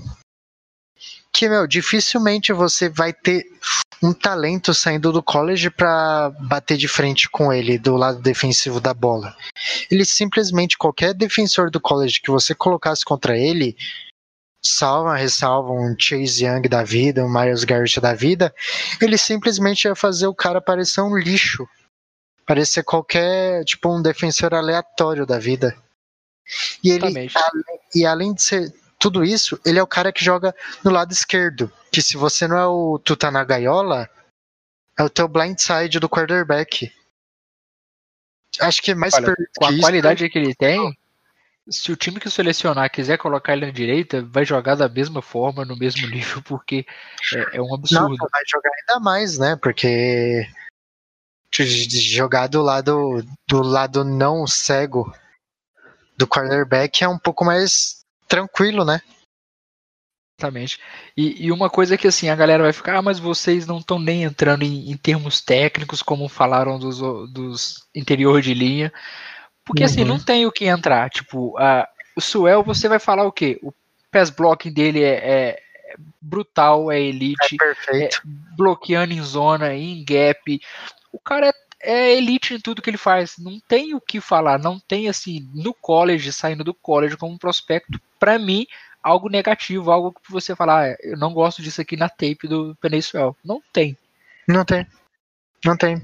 que, 1.39 1.47
meu, 1.47 1.65
dificilmente 1.65 2.52
você 2.52 2.89
vai 2.89 3.13
ter 3.13 3.45
um 4.04 4.12
talento 4.12 4.73
saindo 4.73 5.10
do 5.10 5.23
college 5.23 5.69
para 5.69 6.32
bater 6.32 6.75
de 6.75 6.86
frente 6.86 7.30
com 7.30 7.54
ele 7.54 7.78
do 7.78 7.95
lado 7.95 8.21
defensivo 8.21 8.82
da 8.82 8.93
bola. 8.93 9.34
Ele 9.89 10.04
simplesmente, 10.04 10.78
qualquer 10.78 11.13
defensor 11.13 11.71
do 11.71 11.80
college 11.80 12.19
que 12.19 12.30
você 12.30 12.54
colocasse 12.54 13.06
contra 13.06 13.38
ele, 13.38 13.78
salva, 14.62 15.15
ressalva 15.15 15.71
um 15.71 15.95
Chase 15.97 16.43
Young 16.43 16.67
da 16.67 16.84
vida, 16.84 17.23
um 17.23 17.32
Miles 17.32 17.63
Garrett 17.63 18.02
da 18.02 18.13
vida, 18.13 18.54
ele 19.02 19.17
simplesmente 19.17 19.86
ia 19.86 19.95
fazer 19.95 20.28
o 20.28 20.36
cara 20.36 20.60
parecer 20.60 20.99
um 20.99 21.17
lixo. 21.17 21.65
Parecer 22.45 22.84
qualquer, 22.84 23.63
tipo, 23.63 23.88
um 23.89 24.02
defensor 24.02 24.54
aleatório 24.54 25.25
da 25.25 25.39
vida. 25.39 25.73
E 26.84 26.89
ele, 26.89 27.32
e 27.95 28.06
além 28.06 28.34
de 28.34 28.43
ser 28.43 28.73
tudo 28.99 29.23
isso, 29.23 29.59
ele 29.65 29.79
é 29.79 29.83
o 29.83 29.88
cara 29.88 30.12
que 30.12 30.23
joga 30.23 30.53
no 30.83 30.91
lado 30.91 31.13
esquerdo. 31.13 31.71
Que 31.91 32.01
se 32.01 32.17
você 32.17 32.47
não 32.47 32.57
é 32.57 32.67
o 32.67 32.99
Tuta 32.99 33.31
na 33.31 33.43
gaiola, 33.43 34.09
é 34.97 35.03
o 35.03 35.09
teu 35.09 35.27
blindside 35.27 35.99
do 35.99 36.09
quarterback. 36.09 36.91
Acho 38.59 38.81
que 38.81 38.91
é 38.91 38.95
mais 38.95 39.13
Olha, 39.13 39.33
com 39.57 39.65
a 39.65 39.79
qualidade 39.79 40.29
que 40.29 40.38
ele 40.38 40.53
tem, 40.53 40.97
se 41.69 41.91
o 41.91 41.95
time 41.95 42.19
que 42.19 42.29
selecionar 42.29 42.91
quiser 42.91 43.17
colocar 43.17 43.53
ele 43.53 43.67
na 43.67 43.71
direita, 43.71 44.21
vai 44.23 44.43
jogar 44.43 44.75
da 44.75 44.89
mesma 44.89 45.21
forma, 45.21 45.63
no 45.63 45.77
mesmo 45.77 46.05
nível, 46.09 46.41
porque 46.43 46.85
é, 47.33 47.57
é 47.57 47.62
um 47.62 47.73
absurdo. 47.73 48.17
Não, 48.17 48.27
vai 48.29 48.43
jogar 48.45 48.71
ainda 48.81 48.99
mais, 48.99 49.38
né? 49.38 49.55
Porque 49.55 50.45
jogar 51.51 52.47
do 52.47 52.62
lado 52.62 53.25
do 53.47 53.62
lado 53.62 54.03
não 54.03 54.45
cego 54.45 55.12
do 56.15 56.27
quarterback 56.27 57.03
é 57.03 57.07
um 57.07 57.17
pouco 57.17 57.43
mais 57.43 57.98
tranquilo, 58.29 58.85
né? 58.85 59.01
Exatamente. 60.39 60.79
E, 61.17 61.47
e, 61.47 61.51
uma 61.51 61.69
coisa 61.69 61.97
que 61.97 62.07
assim, 62.07 62.29
a 62.29 62.35
galera 62.35 62.63
vai 62.63 62.71
ficar, 62.71 62.95
ah, 62.95 63.01
mas 63.01 63.19
vocês 63.19 63.67
não 63.67 63.79
estão 63.79 63.99
nem 63.99 64.23
entrando 64.23 64.63
em, 64.63 64.89
em, 64.89 64.95
termos 64.95 65.41
técnicos, 65.41 66.01
como 66.01 66.29
falaram 66.29 66.79
dos, 66.79 66.99
dos 67.33 67.85
interior 67.93 68.41
de 68.41 68.53
linha, 68.53 68.93
Porque 69.65 69.83
assim, 69.83 70.05
não 70.05 70.17
tem 70.17 70.45
o 70.45 70.51
que 70.51 70.65
entrar. 70.65 71.09
Tipo, 71.09 71.57
a, 71.57 71.85
o 72.15 72.21
Suel, 72.21 72.63
você 72.63 72.87
vai 72.87 72.99
falar 72.99 73.25
o 73.25 73.31
quê? 73.33 73.59
O 73.61 73.73
pass 74.09 74.29
blocking 74.29 74.71
dele 74.71 75.03
é, 75.03 75.15
é 75.15 75.63
brutal, 76.21 76.89
é 76.89 77.01
elite, 77.01 77.57
É 77.89 78.09
bloqueando 78.55 79.13
em 79.13 79.21
zona, 79.21 79.73
em 79.73 80.03
gap. 80.05 80.61
O 81.11 81.19
cara 81.19 81.47
é, 81.47 81.53
é 81.81 82.17
elite 82.17 82.53
em 82.53 82.59
tudo 82.59 82.81
que 82.81 82.89
ele 82.89 82.97
faz. 82.97 83.35
Não 83.37 83.59
tem 83.59 83.93
o 83.93 83.99
que 83.99 84.21
falar. 84.21 84.57
Não 84.57 84.79
tem 84.79 85.09
assim, 85.09 85.49
no 85.53 85.73
college, 85.73 86.31
saindo 86.31 86.63
do 86.63 86.73
college 86.73 87.17
como 87.17 87.37
prospecto, 87.37 87.99
para 88.19 88.38
mim, 88.38 88.65
algo 89.01 89.29
negativo, 89.29 89.91
algo 89.91 90.12
que 90.12 90.32
você 90.32 90.55
falar, 90.55 90.91
ah, 90.91 90.97
eu 91.01 91.17
não 91.17 91.34
gosto 91.34 91.62
disso 91.62 91.82
aqui 91.82 91.95
na 91.95 92.10
tape 92.10 92.47
do 92.47 92.75
Peninsuel. 92.82 93.36
Não 93.43 93.62
tem. 93.73 93.97
Não 94.47 94.65
tem. 94.65 94.86
Não 95.63 95.77
tem. 95.77 96.01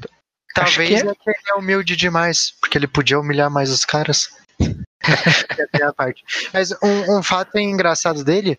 Talvez 0.54 1.01
que 1.01 1.08
é- 1.08 1.12
ele 1.12 1.38
é 1.49 1.54
humilde 1.56 1.95
demais, 1.95 2.51
porque 2.62 2.78
ele 2.78 2.88
podia 2.88 3.19
humilhar 3.19 3.51
mais 3.51 3.69
os 3.69 3.86
caras. 3.86 4.30
É. 5.08 6.13
Mas 6.51 6.71
um, 6.82 7.19
um 7.19 7.21
fato 7.21 7.60
engraçado 7.60 8.23
dele: 8.23 8.58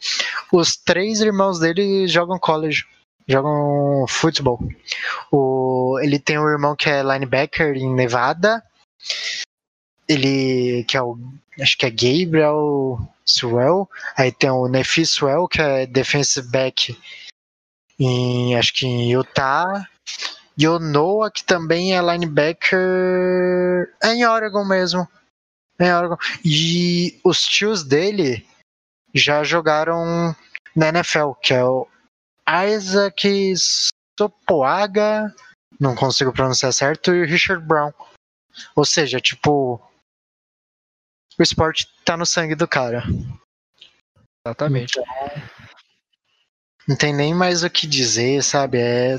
os 0.53 0.77
três 0.77 1.21
irmãos 1.21 1.59
dele 1.59 2.07
jogam 2.07 2.39
college, 2.39 2.85
jogam 3.27 4.07
futebol. 4.07 4.61
O, 5.33 5.99
ele 6.01 6.21
tem 6.21 6.39
um 6.39 6.49
irmão 6.49 6.77
que 6.77 6.89
é 6.89 7.03
linebacker 7.03 7.75
em 7.77 7.93
Nevada. 7.93 8.63
Ele 10.09 10.85
que 10.85 10.97
é 10.97 11.03
o 11.03 11.19
acho 11.61 11.77
que 11.77 11.87
é 11.87 11.91
Gabriel 11.91 12.99
Swell. 13.25 13.89
Aí 14.17 14.31
tem 14.31 14.51
o 14.51 14.69
Nefi 14.69 15.05
Swell, 15.05 15.49
que 15.49 15.61
é 15.61 15.87
defensive 15.87 16.49
back 16.49 16.97
em 17.99 18.57
acho 18.57 18.73
que 18.75 18.87
em 18.87 19.13
Utah. 19.13 19.89
E 20.59 20.67
o 20.67 20.79
Noah, 20.79 21.31
que 21.31 21.45
também 21.45 21.95
é 21.97 22.01
linebacker 22.01 23.95
é 24.03 24.15
em 24.15 24.25
Oregon 24.25 24.65
mesmo. 24.65 25.07
Em 25.79 25.93
Oregon. 25.93 26.17
E 26.45 27.21
os 27.23 27.47
tios 27.47 27.85
dele 27.85 28.47
já 29.15 29.45
jogaram 29.45 30.35
na 30.75 30.89
NFL, 30.89 31.33
que 31.43 31.53
é 31.53 31.65
o 31.65 31.87
Isaac 32.75 33.55
Sopoaga, 34.19 35.35
não 35.79 35.95
consigo 35.95 36.33
pronunciar 36.33 36.73
certo, 36.73 37.15
e 37.15 37.23
o 37.23 37.27
Richard 37.27 37.65
Brown. 37.65 37.93
Ou 38.75 38.85
seja, 38.85 39.21
tipo, 39.21 39.81
o 41.39 41.43
esporte 41.43 41.87
tá 42.05 42.17
no 42.17 42.27
sangue 42.27 42.55
do 42.55 42.69
cara. 42.69 43.03
Exatamente. 44.47 45.01
Não 46.87 46.97
tem 46.97 47.15
nem 47.15 47.35
mais 47.35 47.65
o 47.65 47.71
que 47.71 47.87
dizer, 47.87 48.43
sabe? 48.43 48.79
É 48.79 49.19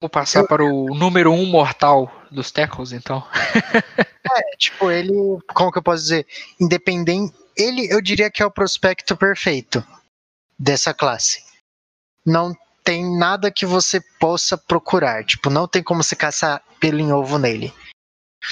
Vou 0.00 0.08
passar 0.08 0.44
para 0.46 0.64
o 0.64 0.94
número 0.94 1.30
um 1.30 1.44
mortal 1.44 2.10
dos 2.30 2.50
tackles, 2.50 2.92
então. 2.92 3.22
É, 4.32 4.56
tipo, 4.56 4.88
ele, 4.88 5.12
como 5.52 5.72
que 5.72 5.78
eu 5.78 5.82
posso 5.82 6.04
dizer? 6.04 6.24
Independente, 6.60 7.34
ele 7.56 7.92
eu 7.92 8.00
diria 8.00 8.30
que 8.30 8.40
é 8.40 8.46
o 8.46 8.50
prospecto 8.50 9.16
perfeito 9.16 9.84
dessa 10.56 10.94
classe. 10.94 11.42
Não 12.24 12.54
tem 12.84 13.18
nada 13.18 13.50
que 13.50 13.66
você 13.66 14.00
possa 14.20 14.56
procurar, 14.56 15.24
tipo, 15.24 15.50
não 15.50 15.66
tem 15.66 15.82
como 15.82 16.04
você 16.04 16.14
caçar 16.14 16.62
pelo 16.78 17.00
em 17.00 17.12
ovo 17.12 17.38
nele. 17.38 17.74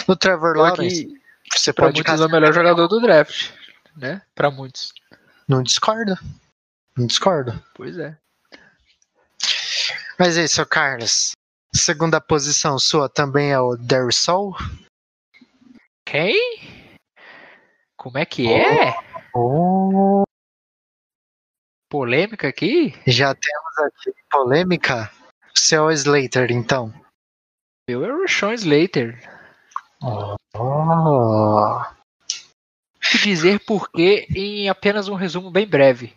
No 0.09 0.17
Trevor 0.17 0.57
Lawrence, 0.57 1.07
você 1.57 1.73
para 1.73 1.87
pode 1.87 1.97
muitos 1.97 2.21
é 2.21 2.27
o 2.27 2.31
melhor 2.31 2.53
jogador 2.53 2.89
do 2.89 3.01
draft, 3.01 3.51
né? 3.97 4.23
Para 4.35 4.51
muitos. 4.51 4.93
Não 5.47 5.63
discordo. 5.63 6.17
Não 6.97 7.07
discordo. 7.07 7.63
Pois 7.75 7.97
é. 7.99 8.19
Mas 10.19 10.37
aí, 10.37 10.49
seu 10.49 10.67
Carlos, 10.67 11.33
segunda 11.73 12.21
posição 12.21 12.79
sua 12.79 13.09
também 13.09 13.53
é 13.53 13.61
o 13.61 13.77
Derisol? 13.77 14.57
Quem? 16.05 16.37
Como 17.97 18.19
é 18.19 18.25
que 18.25 18.53
é? 18.53 18.95
Oh, 19.35 20.25
Polêmica 21.91 22.49
aqui? 22.49 22.95
já 23.07 23.35
temos 23.35 23.79
aqui 23.79 24.13
polêmica. 24.31 25.11
Seu 25.55 25.91
Slater, 25.91 26.51
então. 26.51 26.93
Meu 27.89 28.05
é 28.05 28.13
o 28.13 28.21
Rashawn 28.23 28.53
Slater. 28.53 29.19
Oh. 30.03 30.38
Que 33.01 33.19
dizer 33.19 33.61
porque 33.61 34.27
em 34.35 34.69
apenas 34.69 35.09
um 35.09 35.15
resumo 35.15 35.51
bem 35.51 35.67
breve. 35.67 36.13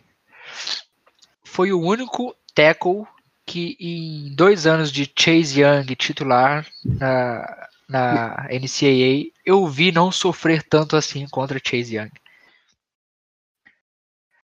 Foi 1.44 1.72
o 1.72 1.80
único 1.80 2.34
tackle 2.54 3.06
que 3.46 3.76
em 3.80 4.34
dois 4.34 4.66
anos 4.66 4.90
de 4.92 5.10
Chase 5.18 5.60
Young 5.60 5.94
titular 5.96 6.66
na, 6.84 7.68
na 7.88 8.48
NCAA 8.50 9.30
eu 9.44 9.66
vi 9.66 9.92
não 9.92 10.10
sofrer 10.10 10.62
tanto 10.62 10.96
assim 10.96 11.26
contra 11.28 11.60
Chase 11.62 11.96
Young. 11.96 12.10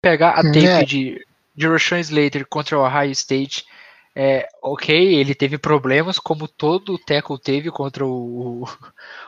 Pegar 0.01 0.31
a 0.31 0.43
tape 0.43 0.65
É. 0.65 0.83
de, 0.83 1.25
de 1.55 1.67
Rashawn 1.67 1.99
Slater 1.99 2.45
contra 2.47 2.77
o 2.77 2.85
Ohio 2.85 3.11
State 3.11 3.65
é, 4.15 4.47
ok, 4.61 4.95
ele 4.95 5.35
teve 5.35 5.57
problemas, 5.57 6.17
como 6.17 6.47
todo 6.47 6.97
tackle 6.97 7.37
teve 7.37 7.69
contra 7.69 8.05
o, 8.05 8.63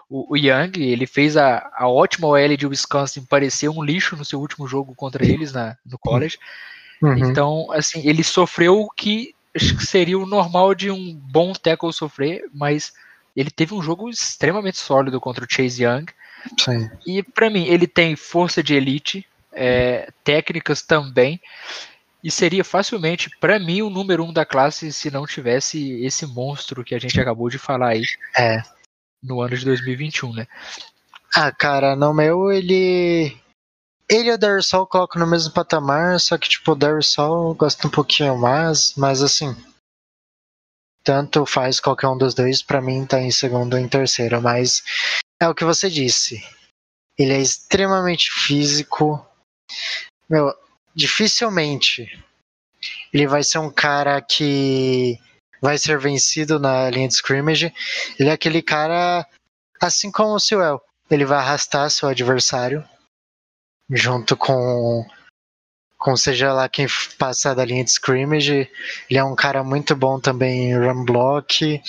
o, 0.10 0.34
o 0.34 0.38
Young. 0.38 0.72
Ele 0.78 1.06
fez 1.06 1.36
a, 1.36 1.70
a 1.76 1.90
ótima 1.90 2.30
OL 2.30 2.56
de 2.56 2.66
Wisconsin 2.66 3.26
parecer 3.26 3.68
um 3.68 3.84
lixo 3.84 4.16
no 4.16 4.24
seu 4.24 4.40
último 4.40 4.66
jogo 4.66 4.96
contra 4.96 5.26
eles 5.26 5.52
na, 5.52 5.76
no 5.86 6.00
college. 6.00 6.40
Uhum. 7.02 7.18
Então, 7.18 7.72
assim, 7.74 8.08
ele 8.08 8.24
sofreu 8.24 8.80
o 8.80 8.90
que 8.90 9.36
seria 9.80 10.18
o 10.18 10.26
normal 10.26 10.74
de 10.74 10.90
um 10.90 11.14
bom 11.14 11.52
tackle 11.52 11.92
sofrer, 11.92 12.46
mas 12.54 12.94
ele 13.36 13.52
teve 13.52 13.74
um 13.74 13.82
jogo 13.82 14.10
extremamente 14.10 14.78
sólido 14.78 15.20
contra 15.20 15.44
o 15.44 15.48
Chase 15.50 15.84
Young. 15.84 16.06
Sim. 16.58 16.90
E 17.06 17.22
para 17.22 17.50
mim, 17.50 17.66
ele 17.66 17.88
tem 17.88 18.16
força 18.16 18.64
de 18.64 18.74
elite, 18.74 19.28
é, 19.52 20.10
técnicas 20.24 20.82
também, 20.82 21.42
e 22.24 22.32
seria 22.32 22.64
facilmente, 22.64 23.30
para 23.40 23.60
mim, 23.60 23.82
o 23.82 23.90
número 23.90 24.24
um 24.24 24.34
da 24.34 24.46
classe 24.46 24.92
se 24.92 25.12
não 25.12 25.26
tivesse 25.26 26.02
esse 26.04 26.26
monstro 26.26 26.84
que 26.84 26.96
a 26.96 27.00
gente 27.00 27.20
acabou 27.20 27.50
de 27.50 27.58
falar 27.58 27.90
aí 27.90 28.04
É. 28.38 28.62
no 29.22 29.42
ano 29.42 29.56
de 29.56 29.64
2021, 29.66 30.34
né? 30.34 30.48
Ah, 31.36 31.52
cara, 31.52 31.96
no 31.96 32.14
meu 32.14 32.52
ele. 32.52 33.38
Ele 34.10 34.30
e 34.30 34.34
o 34.34 34.38
Darisol 34.38 34.82
eu 34.84 34.88
coloco 34.88 35.20
no 35.20 35.28
mesmo 35.28 35.54
patamar, 35.54 36.20
só 36.20 36.38
que 36.38 36.48
tipo, 36.48 36.72
o 36.72 36.76
Darisol 36.76 37.50
eu 37.50 37.56
gosto 37.56 37.88
um 37.88 37.92
pouquinho 37.92 38.38
mais, 38.38 38.94
mas 38.96 39.22
assim. 39.22 39.56
Tanto 41.04 41.46
faz 41.46 41.80
qualquer 41.80 42.08
um 42.08 42.18
dos 42.18 42.34
dois, 42.34 42.62
pra 42.62 42.82
mim 42.82 43.06
tá 43.06 43.22
em 43.22 43.32
segundo 43.32 43.74
ou 43.76 43.80
em 43.80 43.88
terceiro, 43.88 44.42
mas 44.42 44.84
é 45.42 45.48
o 45.48 45.56
que 45.56 45.64
você 45.64 45.90
disse. 45.90 46.42
Ele 47.18 47.34
é 47.34 47.40
extremamente 47.40 48.30
físico. 48.32 49.26
Meu, 50.30 50.54
dificilmente 50.98 52.10
ele 53.14 53.28
vai 53.28 53.44
ser 53.44 53.60
um 53.60 53.70
cara 53.70 54.20
que 54.20 55.20
vai 55.62 55.78
ser 55.78 56.00
vencido 56.00 56.60
na 56.60 56.90
linha 56.90 57.08
de 57.08 57.14
scrimmage. 57.14 57.74
Ele 58.20 58.30
é 58.30 58.34
aquele 58.34 58.62
cara, 58.62 59.26
assim 59.80 60.12
como 60.12 60.34
o 60.34 60.40
Sewell, 60.40 60.82
ele 61.10 61.24
vai 61.24 61.38
arrastar 61.38 61.90
seu 61.90 62.10
adversário 62.10 62.84
junto 63.90 64.36
com 64.36 65.06
com 66.00 66.16
seja 66.16 66.54
lá 66.54 66.70
quem 66.70 66.86
passar 67.18 67.56
da 67.56 67.66
linha 67.66 67.84
de 67.84 67.90
scrimmage. 67.90 68.70
Ele 69.10 69.20
é 69.20 69.24
um 69.24 69.36
cara 69.36 69.64
muito 69.64 69.96
bom 69.96 70.20
também 70.20 70.70
em 70.70 70.78
run 70.78 71.04
block. 71.04 71.82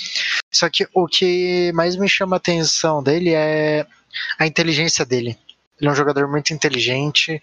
Só 0.52 0.70
que 0.70 0.86
o 0.94 1.06
que 1.06 1.70
mais 1.74 1.94
me 1.96 2.08
chama 2.08 2.36
a 2.36 2.38
atenção 2.38 3.02
dele 3.02 3.34
é 3.34 3.86
a 4.38 4.46
inteligência 4.46 5.04
dele. 5.04 5.38
Ele 5.80 5.88
é 5.88 5.92
um 5.92 5.96
jogador 5.96 6.28
muito 6.28 6.52
inteligente. 6.52 7.42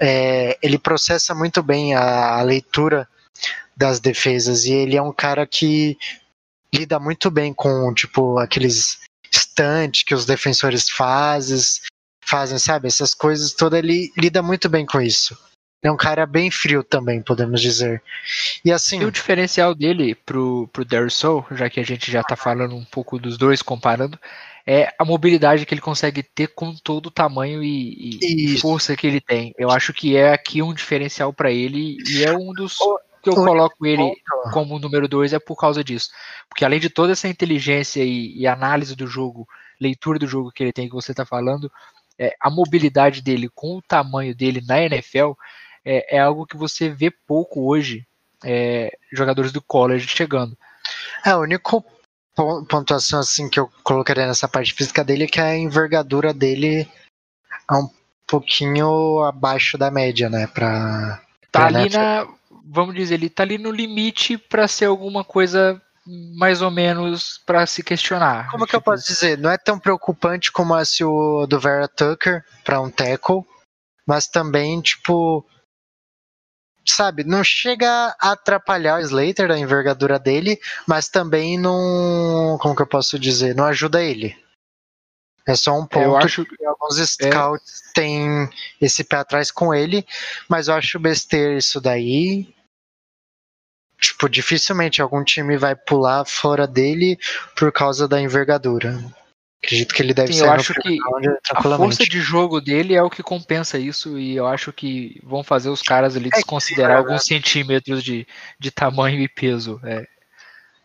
é, 0.00 0.58
ele 0.62 0.78
processa 0.78 1.34
muito 1.34 1.62
bem 1.62 1.94
a, 1.94 2.38
a 2.38 2.42
leitura 2.42 3.08
das 3.76 4.00
defesas 4.00 4.64
e 4.64 4.72
ele 4.72 4.96
é 4.96 5.02
um 5.02 5.12
cara 5.12 5.46
que 5.46 5.96
lida 6.74 6.98
muito 6.98 7.30
bem 7.30 7.54
com 7.54 7.94
tipo 7.94 8.38
aqueles 8.38 8.98
stunt 9.32 10.04
que 10.04 10.14
os 10.14 10.26
defensores 10.26 10.88
fazem, 10.90 11.58
fazem, 12.24 12.58
sabe? 12.58 12.88
Essas 12.88 13.14
coisas 13.14 13.52
todas, 13.52 13.78
ele 13.78 14.12
lida 14.16 14.42
muito 14.42 14.68
bem 14.68 14.84
com 14.84 15.00
isso. 15.00 15.38
É 15.82 15.90
um 15.90 15.96
cara 15.96 16.26
bem 16.26 16.50
frio 16.50 16.82
também, 16.82 17.22
podemos 17.22 17.60
dizer. 17.60 18.02
E 18.64 18.72
assim, 18.72 19.00
E 19.00 19.04
o 19.04 19.10
diferencial 19.12 19.74
dele 19.74 20.14
pro, 20.14 20.68
pro 20.72 20.84
Soul, 21.10 21.46
já 21.52 21.70
que 21.70 21.78
a 21.78 21.84
gente 21.84 22.10
já 22.10 22.22
tá 22.22 22.34
falando 22.34 22.74
um 22.74 22.84
pouco 22.84 23.18
dos 23.18 23.38
dois 23.38 23.62
comparando, 23.62 24.18
é 24.66 24.92
a 24.98 25.04
mobilidade 25.04 25.64
que 25.64 25.72
ele 25.72 25.80
consegue 25.80 26.22
ter 26.22 26.48
com 26.48 26.74
todo 26.74 27.06
o 27.06 27.10
tamanho 27.10 27.62
e, 27.62 28.18
e 28.54 28.58
força 28.58 28.96
que 28.96 29.06
ele 29.06 29.20
tem. 29.20 29.54
Eu 29.56 29.70
acho 29.70 29.92
que 29.94 30.16
é 30.16 30.32
aqui 30.32 30.60
um 30.62 30.74
diferencial 30.74 31.32
para 31.32 31.50
ele 31.50 31.96
e 32.06 32.24
é 32.24 32.36
um 32.36 32.52
dos 32.52 32.78
O- 32.80 32.98
que 33.22 33.30
eu 33.30 33.32
o 33.32 33.36
coloco 33.36 33.84
ele 33.86 34.14
como 34.52 34.78
número 34.78 35.08
dois 35.08 35.32
é 35.32 35.38
por 35.38 35.56
causa 35.56 35.82
disso. 35.82 36.10
Porque 36.48 36.64
além 36.64 36.78
de 36.80 36.90
toda 36.90 37.12
essa 37.12 37.26
inteligência 37.28 38.02
e, 38.04 38.36
e 38.38 38.46
análise 38.46 38.94
do 38.94 39.06
jogo, 39.06 39.48
leitura 39.80 40.18
do 40.18 40.26
jogo 40.26 40.52
que 40.52 40.62
ele 40.62 40.72
tem 40.72 40.88
que 40.88 40.94
você 40.94 41.12
está 41.12 41.24
falando, 41.24 41.70
é, 42.18 42.34
a 42.40 42.50
mobilidade 42.50 43.22
dele 43.22 43.48
com 43.54 43.76
o 43.78 43.82
tamanho 43.82 44.34
dele 44.34 44.60
na 44.66 44.80
NFL 44.82 45.32
é, 45.88 46.16
é 46.16 46.18
algo 46.18 46.46
que 46.46 46.56
você 46.56 46.90
vê 46.90 47.10
pouco 47.10 47.66
hoje 47.66 48.06
é, 48.44 48.94
jogadores 49.10 49.50
do 49.50 49.62
college 49.62 50.06
chegando. 50.06 50.56
É, 51.24 51.34
o 51.34 51.40
único 51.40 51.82
pontuação 52.68 53.18
assim 53.18 53.48
que 53.48 53.58
eu 53.58 53.68
colocaria 53.82 54.26
nessa 54.26 54.46
parte 54.46 54.72
física 54.74 55.02
dele 55.02 55.24
é 55.24 55.26
que 55.26 55.40
a 55.40 55.56
envergadura 55.56 56.32
dele 56.32 56.86
é 57.68 57.74
um 57.74 57.88
pouquinho 58.26 59.22
abaixo 59.22 59.78
da 59.78 59.90
média, 59.90 60.28
né? 60.28 60.46
Pra, 60.46 61.20
tá 61.50 61.66
ali 61.66 61.88
na. 61.88 62.28
Vamos 62.70 62.94
dizer, 62.94 63.14
ele 63.14 63.30
tá 63.30 63.42
ali 63.42 63.56
no 63.56 63.70
limite 63.70 64.36
para 64.36 64.68
ser 64.68 64.84
alguma 64.84 65.24
coisa 65.24 65.80
mais 66.36 66.60
ou 66.60 66.70
menos 66.70 67.40
para 67.46 67.66
se 67.66 67.82
questionar. 67.82 68.50
Como 68.50 68.64
tipo... 68.64 68.66
que 68.66 68.76
eu 68.76 68.82
posso 68.82 69.06
dizer? 69.06 69.38
Não 69.38 69.50
é 69.50 69.56
tão 69.56 69.78
preocupante 69.78 70.52
como 70.52 70.74
a 70.74 70.84
se 70.84 71.02
o 71.02 71.46
do 71.46 71.58
Vera 71.58 71.88
Tucker 71.88 72.44
para 72.62 72.80
um 72.80 72.90
tackle, 72.90 73.42
mas 74.06 74.26
também, 74.26 74.80
tipo, 74.80 75.44
sabe, 76.90 77.24
não 77.24 77.42
chega 77.42 78.14
a 78.20 78.32
atrapalhar 78.32 78.98
o 78.98 79.00
Slater, 79.00 79.50
a 79.50 79.58
envergadura 79.58 80.18
dele, 80.18 80.58
mas 80.86 81.08
também 81.08 81.58
não. 81.58 82.58
Como 82.60 82.74
que 82.74 82.82
eu 82.82 82.86
posso 82.86 83.18
dizer? 83.18 83.54
Não 83.54 83.64
ajuda 83.64 84.02
ele. 84.02 84.36
É 85.46 85.54
só 85.54 85.72
um 85.72 85.86
ponto 85.86 86.04
eu 86.04 86.16
acho 86.16 86.44
que 86.44 86.62
alguns 86.64 86.96
scouts 86.96 87.82
é... 87.88 87.92
têm 87.94 88.50
esse 88.78 89.02
pé 89.02 89.16
atrás 89.16 89.50
com 89.50 89.72
ele, 89.74 90.06
mas 90.46 90.68
eu 90.68 90.74
acho 90.74 90.98
besteira 90.98 91.56
isso 91.56 91.80
daí. 91.80 92.52
Tipo, 93.98 94.28
dificilmente 94.28 95.00
algum 95.00 95.24
time 95.24 95.56
vai 95.56 95.74
pular 95.74 96.24
fora 96.26 96.66
dele 96.66 97.18
por 97.56 97.72
causa 97.72 98.06
da 98.06 98.20
envergadura. 98.20 99.02
Acredito 99.62 99.92
que 99.92 100.02
ele 100.02 100.14
deve 100.14 100.32
Sim, 100.32 100.40
ser. 100.40 100.44
Eu 100.46 100.52
acho 100.52 100.74
que 100.74 100.98
a 101.50 101.62
força 101.62 102.04
de 102.04 102.20
jogo 102.20 102.60
dele 102.60 102.94
é 102.94 103.02
o 103.02 103.10
que 103.10 103.22
compensa 103.22 103.76
isso 103.76 104.18
e 104.18 104.36
eu 104.36 104.46
acho 104.46 104.72
que 104.72 105.20
vão 105.24 105.42
fazer 105.42 105.68
os 105.68 105.82
caras 105.82 106.16
ali 106.16 106.28
é 106.32 106.36
desconsiderar 106.36 106.92
é, 106.92 106.96
alguns 106.98 107.24
centímetros 107.24 108.04
de, 108.04 108.26
de 108.58 108.70
tamanho 108.70 109.20
e 109.20 109.28
peso. 109.28 109.80
É, 109.84 110.06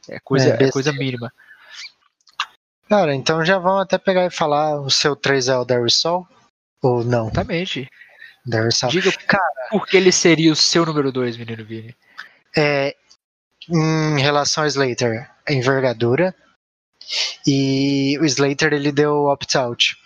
é 0.09 0.19
coisa, 0.19 0.57
é, 0.59 0.63
é 0.63 0.71
coisa 0.71 0.91
mínima. 0.91 1.31
Cara, 2.89 3.13
então 3.13 3.45
já 3.45 3.59
vão 3.59 3.79
até 3.79 3.97
pegar 3.97 4.25
e 4.25 4.31
falar 4.31 4.81
o 4.81 4.89
seu 4.89 5.15
3 5.15 5.49
é 5.49 5.57
o 5.57 5.65
Darius 5.65 5.99
Sol? 5.99 6.27
Ou 6.81 7.03
não? 7.03 7.27
Exatamente. 7.27 7.87
Darius 8.45 8.77
Sol. 8.77 8.89
Diga 8.89 9.11
cara, 9.27 9.67
por 9.69 9.87
que 9.87 9.97
ele 9.97 10.11
seria 10.11 10.51
o 10.51 10.55
seu 10.55 10.85
número 10.85 11.11
2, 11.11 11.37
menino 11.37 11.63
Vini. 11.63 11.95
É, 12.55 12.95
em 13.69 14.19
relação 14.19 14.63
ao 14.63 14.67
Slater, 14.67 15.29
a 15.47 15.53
envergadura, 15.53 16.35
e 17.45 18.17
o 18.19 18.25
Slater 18.25 18.73
ele 18.73 18.91
deu 18.91 19.25
opt-out. 19.25 19.97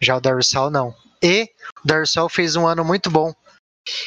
Já 0.00 0.16
o 0.16 0.20
Darusal 0.20 0.70
não. 0.70 0.94
E 1.22 1.50
o 1.84 1.86
Darusal 1.86 2.28
fez 2.28 2.56
um 2.56 2.66
ano 2.66 2.84
muito 2.84 3.10
bom. 3.10 3.34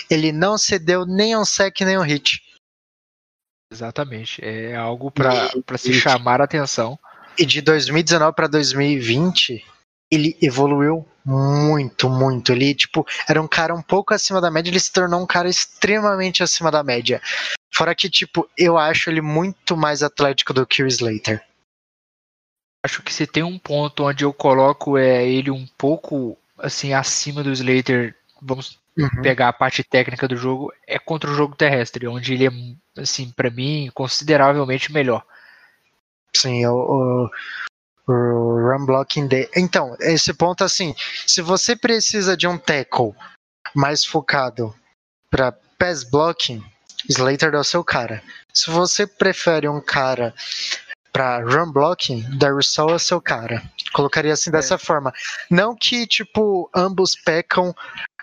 Ele 0.10 0.32
não 0.32 0.58
cedeu 0.58 1.06
nem 1.06 1.36
um 1.36 1.46
sec 1.46 1.82
nem 1.82 1.98
um 1.98 2.02
hit. 2.02 2.42
Exatamente. 3.72 4.44
É 4.44 4.76
algo 4.76 5.12
para 5.12 5.78
se 5.78 5.94
chamar 5.94 6.42
a 6.42 6.46
atenção. 6.46 6.98
E 7.38 7.46
de 7.46 7.62
2019 7.62 8.36
para 8.36 8.48
2020, 8.48 9.64
ele 10.12 10.38
evoluiu 10.42 11.08
muito, 11.24 12.10
muito. 12.10 12.52
Ele, 12.52 12.74
tipo, 12.76 13.06
era 13.28 13.42
um 13.42 13.48
cara 13.48 13.74
um 13.74 13.82
pouco 13.82 14.14
acima 14.14 14.42
da 14.42 14.52
média, 14.52 14.70
ele 14.70 14.80
se 14.80 14.92
tornou 14.92 15.22
um 15.22 15.28
cara 15.28 15.48
extremamente 15.48 16.44
acima 16.44 16.72
da 16.72 16.84
média. 16.84 17.22
Fora 17.74 17.96
que, 17.96 18.10
tipo, 18.10 18.50
eu 18.58 18.78
acho 18.78 19.10
ele 19.10 19.22
muito 19.22 19.78
mais 19.78 20.04
atlético 20.04 20.54
do 20.54 20.66
que 20.66 20.84
o 20.84 20.88
Slater 20.88 21.49
acho 22.84 23.02
que 23.04 23.14
se 23.14 23.28
tem 23.28 23.44
um 23.44 23.60
ponto 23.60 24.04
onde 24.04 24.24
eu 24.24 24.34
coloco 24.34 24.98
é 24.98 25.28
ele 25.28 25.52
um 25.52 25.68
pouco 25.78 26.38
assim 26.58 26.94
acima 26.94 27.44
do 27.44 27.52
Slater, 27.52 28.16
vamos 28.42 28.80
uhum. 28.98 29.22
pegar 29.22 29.50
a 29.50 29.54
parte 29.54 29.84
técnica 29.84 30.28
do 30.28 30.36
jogo, 30.36 30.74
é 30.88 30.98
contra 31.00 31.30
o 31.30 31.36
jogo 31.36 31.56
terrestre, 31.56 32.08
onde 32.08 32.34
ele 32.34 32.48
é 32.48 33.02
assim 33.02 33.32
para 33.32 33.50
mim 33.50 33.90
consideravelmente 33.94 34.92
melhor. 34.92 35.24
Sim, 36.36 36.66
o, 36.68 37.30
o, 38.08 38.12
o 38.12 38.70
run 38.70 38.86
blocking 38.86 39.28
de... 39.28 39.50
Então, 39.56 39.96
esse 40.00 40.34
ponto 40.34 40.64
assim, 40.64 40.96
se 41.26 41.42
você 41.42 41.76
precisa 41.76 42.38
de 42.38 42.48
um 42.48 42.58
tackle 42.58 43.14
mais 43.74 44.06
focado 44.06 44.74
para 45.30 45.52
pass 45.52 46.04
blocking, 46.04 46.64
Slater 47.08 47.54
é 47.54 47.60
o 47.60 47.64
seu 47.64 47.84
cara. 47.84 48.22
Se 48.54 48.70
você 48.70 49.08
prefere 49.08 49.68
um 49.68 49.82
cara 49.82 50.34
para 51.20 51.44
run 51.44 51.70
blocking, 51.70 52.22
Darusol 52.38 52.96
é 52.96 52.98
seu 52.98 53.20
cara. 53.20 53.62
Colocaria 53.92 54.32
assim 54.32 54.50
dessa 54.50 54.76
é. 54.76 54.78
forma. 54.78 55.12
Não 55.52 55.76
que, 55.76 56.08
tipo, 56.08 56.70
ambos 56.74 57.14
pecam 57.14 57.76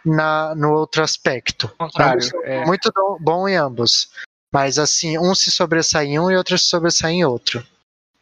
na, 0.02 0.54
no 0.54 0.72
outro 0.72 1.02
aspecto. 1.02 1.68
Contrário, 1.76 2.26
é. 2.44 2.64
Muito 2.64 2.90
bom 3.20 3.46
em 3.46 3.54
ambos. 3.54 4.08
Mas 4.50 4.78
assim, 4.78 5.18
um 5.18 5.34
se 5.34 5.50
sobressai 5.50 6.06
em 6.06 6.18
um 6.18 6.30
e 6.30 6.36
outro 6.36 6.56
se 6.56 6.64
sobressai 6.64 7.12
em 7.12 7.24
outro. 7.26 7.62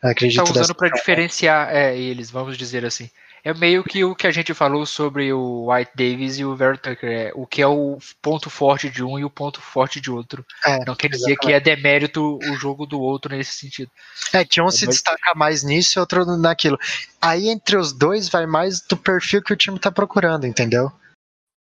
Acredito 0.05 0.45
tá 0.45 0.51
usando 0.51 0.75
para 0.75 0.91
diferenciar 0.91 1.75
é, 1.75 1.97
eles, 1.97 2.31
vamos 2.31 2.57
dizer 2.57 2.85
assim 2.85 3.11
é 3.45 3.53
meio 3.53 3.85
que 3.85 4.03
o 4.03 4.15
que 4.15 4.27
a 4.27 4.31
gente 4.31 4.55
falou 4.55 4.87
sobre 4.87 5.31
o 5.31 5.71
White 5.71 5.93
Davis 5.95 6.39
e 6.39 6.47
o 6.47 6.57
Vera 6.57 6.79
Tucker, 6.79 7.11
é, 7.11 7.33
o 7.35 7.47
que 7.47 7.61
é 7.61 7.67
o 7.67 7.99
ponto 8.23 8.49
forte 8.49 8.89
de 8.89 9.05
um 9.05 9.19
e 9.19 9.25
o 9.25 9.29
ponto 9.29 9.61
forte 9.61 10.01
de 10.01 10.11
outro. 10.11 10.45
É, 10.65 10.83
Não 10.87 10.97
quer 10.97 11.09
dizer 11.09 11.33
exatamente. 11.33 11.47
que 11.47 11.53
é 11.53 11.61
demérito 11.61 12.39
o 12.39 12.57
jogo 12.57 12.87
do 12.87 12.99
outro 12.99 13.37
nesse 13.37 13.53
sentido. 13.53 13.91
É 14.33 14.47
que 14.47 14.63
um 14.63 14.69
é, 14.69 14.71
se 14.71 14.87
destaca 14.87 15.35
mais 15.37 15.63
nisso 15.63 15.99
e 15.99 16.01
outro 16.01 16.25
naquilo. 16.39 16.79
Aí 17.21 17.51
entre 17.51 17.77
os 17.77 17.93
dois 17.93 18.31
vai 18.31 18.47
mais 18.47 18.81
do 18.81 18.97
perfil 18.97 19.43
que 19.43 19.53
o 19.53 19.57
time 19.57 19.77
está 19.77 19.93
procurando, 19.93 20.47
entendeu? 20.47 20.91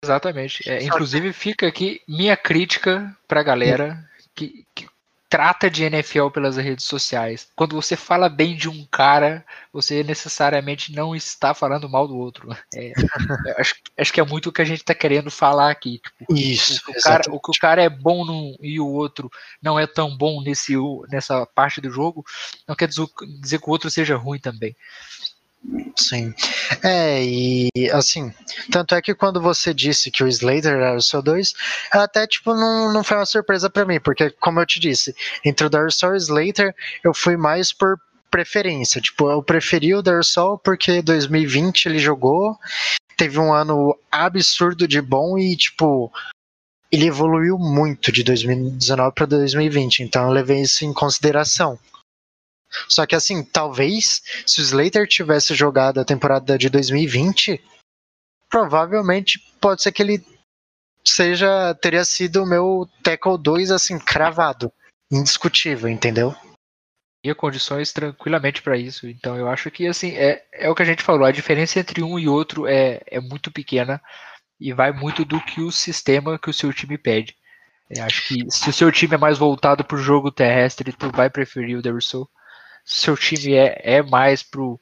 Exatamente. 0.04 0.68
É, 0.68 0.82
inclusive 0.82 1.32
fica 1.32 1.66
aqui 1.66 2.02
minha 2.06 2.36
crítica 2.36 3.16
pra 3.26 3.42
galera 3.42 3.98
que, 4.34 4.66
que 4.74 4.86
trata 5.32 5.70
de 5.70 5.82
NFL 5.84 6.28
pelas 6.28 6.58
redes 6.58 6.84
sociais. 6.84 7.48
Quando 7.56 7.74
você 7.74 7.96
fala 7.96 8.28
bem 8.28 8.54
de 8.54 8.68
um 8.68 8.84
cara, 8.84 9.42
você 9.72 10.04
necessariamente 10.04 10.94
não 10.94 11.16
está 11.16 11.54
falando 11.54 11.88
mal 11.88 12.06
do 12.06 12.18
outro. 12.18 12.54
É, 12.74 12.92
acho, 13.56 13.76
acho, 13.96 14.12
que 14.12 14.20
é 14.20 14.24
muito 14.24 14.50
o 14.50 14.52
que 14.52 14.60
a 14.60 14.64
gente 14.66 14.82
está 14.82 14.94
querendo 14.94 15.30
falar 15.30 15.70
aqui. 15.70 16.02
Tipo, 16.18 16.36
Isso. 16.36 16.82
O, 16.86 16.90
o, 16.90 17.02
cara, 17.02 17.22
o, 17.30 17.40
que 17.40 17.50
o 17.50 17.58
cara 17.58 17.82
é 17.82 17.88
bom 17.88 18.26
num, 18.26 18.54
e 18.60 18.78
o 18.78 18.86
outro 18.86 19.30
não 19.62 19.80
é 19.80 19.86
tão 19.86 20.14
bom 20.14 20.42
nesse, 20.42 20.74
nessa 21.08 21.46
parte 21.46 21.80
do 21.80 21.90
jogo, 21.90 22.22
não 22.68 22.76
quer 22.76 22.86
dizer, 22.86 23.06
dizer 23.40 23.58
que 23.58 23.66
o 23.66 23.72
outro 23.72 23.90
seja 23.90 24.16
ruim 24.16 24.38
também. 24.38 24.76
Sim. 25.96 26.34
É, 26.82 27.22
e 27.24 27.68
assim, 27.92 28.32
tanto 28.70 28.94
é 28.94 29.02
que 29.02 29.14
quando 29.14 29.40
você 29.40 29.72
disse 29.72 30.10
que 30.10 30.24
o 30.24 30.28
Slater 30.28 30.72
era 30.72 30.96
o 30.96 31.02
seu 31.02 31.22
2, 31.22 31.54
até 31.92 32.26
tipo 32.26 32.54
não, 32.54 32.92
não 32.92 33.04
foi 33.04 33.16
uma 33.16 33.26
surpresa 33.26 33.70
para 33.70 33.84
mim, 33.84 34.00
porque 34.00 34.30
como 34.30 34.60
eu 34.60 34.66
te 34.66 34.80
disse, 34.80 35.14
entre 35.44 35.66
o 35.66 35.70
Darsol 35.70 36.10
e 36.10 36.14
o 36.14 36.16
Slater, 36.16 36.74
eu 37.04 37.14
fui 37.14 37.36
mais 37.36 37.72
por 37.72 37.96
preferência. 38.30 39.00
Tipo, 39.00 39.30
eu 39.30 39.42
preferi 39.42 39.94
o 39.94 40.02
Darsol 40.02 40.58
porque 40.58 41.02
2020 41.02 41.86
ele 41.86 41.98
jogou, 41.98 42.56
teve 43.16 43.38
um 43.38 43.52
ano 43.52 43.96
absurdo 44.10 44.88
de 44.88 45.00
bom 45.00 45.38
e 45.38 45.54
tipo, 45.56 46.10
ele 46.90 47.06
evoluiu 47.06 47.58
muito 47.58 48.10
de 48.10 48.24
2019 48.24 49.14
para 49.14 49.26
2020, 49.26 50.00
então 50.00 50.24
eu 50.24 50.30
levei 50.30 50.62
isso 50.62 50.84
em 50.84 50.92
consideração. 50.92 51.78
Só 52.88 53.06
que 53.06 53.14
assim, 53.14 53.44
talvez 53.44 54.22
se 54.46 54.60
o 54.60 54.62
Slater 54.62 55.06
tivesse 55.06 55.54
jogado 55.54 56.00
a 56.00 56.04
temporada 56.04 56.56
de 56.56 56.68
2020, 56.68 57.62
provavelmente 58.50 59.38
pode 59.60 59.82
ser 59.82 59.92
que 59.92 60.02
ele 60.02 60.24
seja 61.04 61.74
teria 61.74 62.04
sido 62.04 62.42
o 62.42 62.46
meu 62.46 62.88
tackle 63.02 63.38
2 63.38 63.70
assim 63.70 63.98
cravado, 63.98 64.72
indiscutível, 65.10 65.88
entendeu? 65.88 66.34
Tinha 67.24 67.34
condições 67.34 67.92
tranquilamente 67.92 68.62
para 68.62 68.76
isso. 68.76 69.06
Então 69.06 69.36
eu 69.36 69.48
acho 69.48 69.70
que 69.70 69.86
assim 69.86 70.12
é, 70.12 70.44
é 70.52 70.68
o 70.68 70.74
que 70.74 70.82
a 70.82 70.86
gente 70.86 71.02
falou. 71.02 71.24
A 71.24 71.32
diferença 71.32 71.78
entre 71.78 72.02
um 72.02 72.18
e 72.18 72.28
outro 72.28 72.66
é, 72.66 73.00
é 73.06 73.20
muito 73.20 73.50
pequena 73.50 74.00
e 74.60 74.72
vai 74.72 74.92
muito 74.92 75.24
do 75.24 75.40
que 75.40 75.60
o 75.60 75.72
sistema 75.72 76.38
que 76.38 76.50
o 76.50 76.54
seu 76.54 76.72
time 76.72 76.96
pede. 76.98 77.36
Eu 77.90 78.04
acho 78.04 78.26
que 78.28 78.50
se 78.50 78.70
o 78.70 78.72
seu 78.72 78.90
time 78.90 79.14
é 79.14 79.18
mais 79.18 79.38
voltado 79.38 79.84
para 79.84 79.96
o 79.96 80.02
jogo 80.02 80.30
terrestre, 80.30 80.92
tu 80.92 81.10
vai 81.10 81.28
preferir 81.28 81.76
o 81.76 81.82
Derrisson 81.82 82.26
seu 82.84 83.16
time 83.16 83.54
é, 83.54 83.80
é 83.82 84.02
mais 84.02 84.42
pro. 84.42 84.80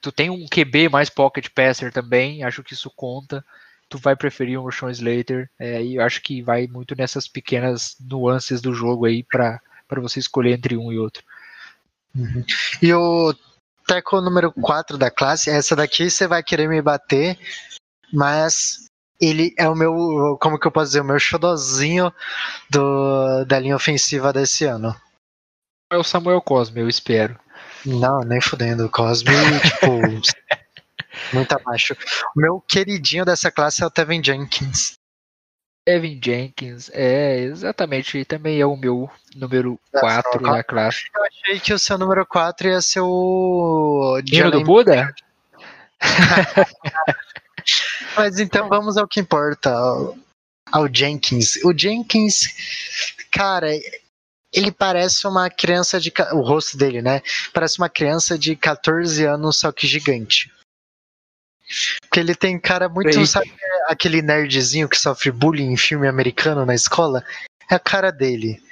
Tu 0.00 0.12
tem 0.12 0.30
um 0.30 0.46
QB 0.46 0.88
mais 0.88 1.08
pocket 1.08 1.48
passer 1.54 1.92
também, 1.92 2.42
acho 2.44 2.62
que 2.62 2.74
isso 2.74 2.90
conta. 2.94 3.44
Tu 3.88 3.98
vai 3.98 4.16
preferir 4.16 4.58
um 4.58 4.70
Sean 4.70 4.90
Slater, 4.90 5.48
é, 5.58 5.82
e 5.82 5.96
eu 5.96 6.02
acho 6.02 6.20
que 6.20 6.42
vai 6.42 6.66
muito 6.66 6.94
nessas 6.96 7.28
pequenas 7.28 7.96
nuances 8.00 8.60
do 8.60 8.74
jogo 8.74 9.06
aí 9.06 9.22
para 9.22 9.60
você 9.96 10.18
escolher 10.18 10.52
entre 10.52 10.76
um 10.76 10.92
e 10.92 10.98
outro. 10.98 11.22
Uhum. 12.14 12.44
E 12.82 12.92
o 12.92 13.34
Teco 13.86 14.20
número 14.20 14.52
4 14.52 14.98
da 14.98 15.10
classe, 15.10 15.50
essa 15.50 15.76
daqui 15.76 16.10
você 16.10 16.26
vai 16.26 16.42
querer 16.42 16.68
me 16.68 16.80
bater, 16.82 17.38
mas 18.12 18.90
ele 19.20 19.54
é 19.58 19.68
o 19.68 19.74
meu, 19.74 20.36
como 20.40 20.58
que 20.58 20.66
eu 20.66 20.72
posso 20.72 20.86
dizer, 20.86 21.00
o 21.00 21.04
meu 21.04 21.18
xodozinho 21.18 22.12
do, 22.70 23.44
da 23.44 23.58
linha 23.58 23.76
ofensiva 23.76 24.32
desse 24.32 24.64
ano 24.64 24.94
é 25.94 25.98
o 25.98 26.04
Samuel 26.04 26.40
Cosme, 26.40 26.80
eu 26.80 26.88
espero. 26.88 27.38
Não, 27.84 28.20
nem 28.20 28.40
fudendo. 28.40 28.88
Cosme, 28.88 29.32
tipo, 29.60 29.92
muito 31.32 31.52
abaixo. 31.52 31.96
O 32.36 32.40
meu 32.40 32.60
queridinho 32.60 33.24
dessa 33.24 33.50
classe 33.50 33.82
é 33.82 33.86
o 33.86 33.90
Tevin 33.90 34.22
Jenkins. 34.22 34.94
Evan 35.86 36.18
Jenkins, 36.22 36.90
é, 36.94 37.40
exatamente, 37.40 38.24
também 38.24 38.58
é 38.58 38.64
o 38.64 38.74
meu 38.74 39.10
número 39.36 39.78
4 39.92 40.40
da 40.40 40.64
classe. 40.64 41.02
Eu 41.14 41.24
achei 41.24 41.60
que 41.60 41.74
o 41.74 41.78
seu 41.78 41.98
número 41.98 42.24
4 42.24 42.68
ia 42.68 42.80
ser 42.80 43.00
o. 43.00 44.18
Dino 44.24 44.50
do 44.50 44.62
Buda? 44.62 45.14
Mas 48.16 48.38
então 48.38 48.68
vamos 48.68 48.96
ao 48.96 49.06
que 49.06 49.20
importa, 49.20 49.70
ao, 49.70 50.16
ao 50.72 50.88
Jenkins. 50.90 51.56
O 51.64 51.76
Jenkins, 51.76 52.46
cara, 53.30 53.68
ele 54.54 54.70
parece 54.70 55.26
uma 55.26 55.50
criança 55.50 56.00
de. 56.00 56.12
O 56.32 56.40
rosto 56.40 56.76
dele, 56.76 57.02
né? 57.02 57.20
Parece 57.52 57.78
uma 57.78 57.88
criança 57.88 58.38
de 58.38 58.54
14 58.54 59.24
anos, 59.24 59.58
só 59.58 59.72
que 59.72 59.86
gigante. 59.86 60.50
Porque 62.02 62.20
ele 62.20 62.34
tem 62.34 62.58
cara 62.58 62.88
muito. 62.88 63.26
Sabe 63.26 63.52
aquele 63.88 64.22
nerdzinho 64.22 64.88
que 64.88 64.96
sofre 64.96 65.32
bullying 65.32 65.72
em 65.72 65.76
filme 65.76 66.06
americano 66.06 66.64
na 66.64 66.74
escola? 66.74 67.24
É 67.68 67.74
a 67.74 67.80
cara 67.80 68.12
dele. 68.12 68.62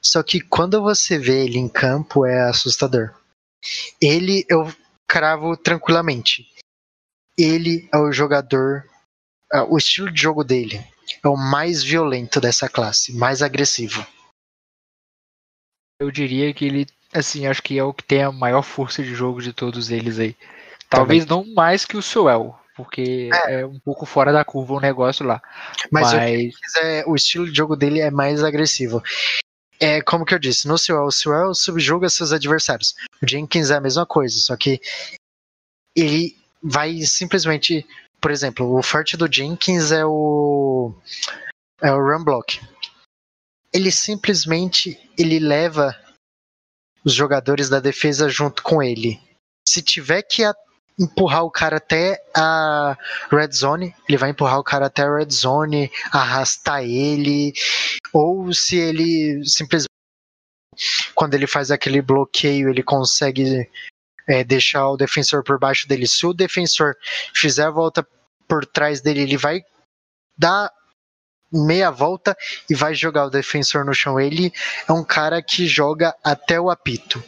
Só 0.00 0.22
que 0.22 0.40
quando 0.40 0.82
você 0.82 1.18
vê 1.18 1.44
ele 1.44 1.58
em 1.58 1.68
campo 1.68 2.26
é 2.26 2.48
assustador. 2.48 3.14
Ele 4.00 4.44
eu 4.48 4.72
cravo 5.06 5.56
tranquilamente. 5.56 6.48
Ele 7.38 7.88
é 7.94 7.98
o 7.98 8.10
jogador. 8.10 8.84
É, 9.52 9.60
o 9.62 9.76
estilo 9.76 10.10
de 10.10 10.20
jogo 10.20 10.42
dele 10.42 10.84
é 11.22 11.28
o 11.28 11.36
mais 11.36 11.82
violento 11.82 12.40
dessa 12.40 12.68
classe, 12.68 13.12
mais 13.14 13.42
agressivo. 13.42 14.04
Eu 16.02 16.10
diria 16.10 16.52
que 16.52 16.64
ele, 16.64 16.86
assim, 17.14 17.46
acho 17.46 17.62
que 17.62 17.78
é 17.78 17.84
o 17.84 17.94
que 17.94 18.02
tem 18.02 18.24
a 18.24 18.32
maior 18.32 18.62
força 18.62 19.04
de 19.04 19.14
jogo 19.14 19.40
de 19.40 19.52
todos 19.52 19.88
eles 19.88 20.18
aí. 20.18 20.36
Talvez 20.90 21.24
Também. 21.24 21.46
não 21.46 21.54
mais 21.54 21.84
que 21.84 21.96
o 21.96 22.02
Suel, 22.02 22.58
porque 22.76 23.30
é. 23.46 23.60
é. 23.60 23.66
um 23.66 23.78
pouco 23.78 24.04
fora 24.04 24.32
da 24.32 24.44
curva 24.44 24.74
o 24.74 24.80
negócio 24.80 25.24
lá. 25.24 25.40
Mas, 25.92 26.12
Mas... 26.12 26.54
É, 26.82 27.04
o 27.06 27.14
estilo 27.14 27.48
de 27.48 27.56
jogo 27.56 27.76
dele 27.76 28.00
é 28.00 28.10
mais 28.10 28.42
agressivo. 28.42 29.00
É 29.78 30.02
como 30.02 30.24
que 30.24 30.34
eu 30.34 30.40
disse, 30.40 30.66
no 30.66 30.76
Suel, 30.76 31.04
o 31.04 31.12
Suel 31.12 31.54
subjuga 31.54 32.08
seus 32.08 32.32
adversários. 32.32 32.96
O 33.22 33.28
Jenkins 33.28 33.70
é 33.70 33.76
a 33.76 33.80
mesma 33.80 34.04
coisa, 34.04 34.36
só 34.40 34.56
que 34.56 34.80
ele 35.96 36.36
vai 36.60 37.00
simplesmente, 37.02 37.86
por 38.20 38.32
exemplo, 38.32 38.76
o 38.76 38.82
forte 38.82 39.16
do 39.16 39.32
Jenkins 39.32 39.92
é 39.92 40.04
o 40.04 40.92
é 41.80 41.92
o 41.92 41.98
run 41.98 42.24
block 42.24 42.60
ele 43.72 43.90
simplesmente 43.90 44.98
ele 45.18 45.38
leva 45.38 45.96
os 47.04 47.12
jogadores 47.12 47.68
da 47.68 47.80
defesa 47.80 48.28
junto 48.28 48.62
com 48.62 48.82
ele. 48.82 49.20
Se 49.66 49.82
tiver 49.82 50.22
que 50.22 50.42
empurrar 50.98 51.44
o 51.44 51.50
cara 51.50 51.78
até 51.78 52.22
a 52.36 52.96
red 53.30 53.50
zone, 53.52 53.94
ele 54.08 54.18
vai 54.18 54.30
empurrar 54.30 54.58
o 54.58 54.64
cara 54.64 54.86
até 54.86 55.02
a 55.02 55.16
red 55.16 55.30
zone, 55.30 55.90
arrastar 56.12 56.82
ele, 56.84 57.52
ou 58.12 58.52
se 58.52 58.76
ele 58.76 59.42
simplesmente 59.44 59.88
quando 61.14 61.34
ele 61.34 61.46
faz 61.46 61.70
aquele 61.70 62.00
bloqueio, 62.00 62.68
ele 62.68 62.82
consegue 62.82 63.68
é, 64.26 64.42
deixar 64.42 64.88
o 64.88 64.96
defensor 64.96 65.44
por 65.44 65.58
baixo 65.58 65.86
dele. 65.86 66.06
Se 66.06 66.26
o 66.26 66.32
defensor 66.32 66.94
fizer 67.34 67.64
a 67.64 67.70
volta 67.70 68.06
por 68.48 68.64
trás 68.64 69.00
dele, 69.00 69.20
ele 69.20 69.36
vai 69.36 69.62
dar 70.36 70.70
meia 71.52 71.90
volta 71.90 72.36
e 72.68 72.74
vai 72.74 72.94
jogar 72.94 73.26
o 73.26 73.30
defensor 73.30 73.84
no 73.84 73.94
chão. 73.94 74.18
Ele 74.18 74.52
é 74.88 74.92
um 74.92 75.04
cara 75.04 75.42
que 75.42 75.66
joga 75.66 76.14
até 76.24 76.60
o 76.60 76.70
apito. 76.70 77.22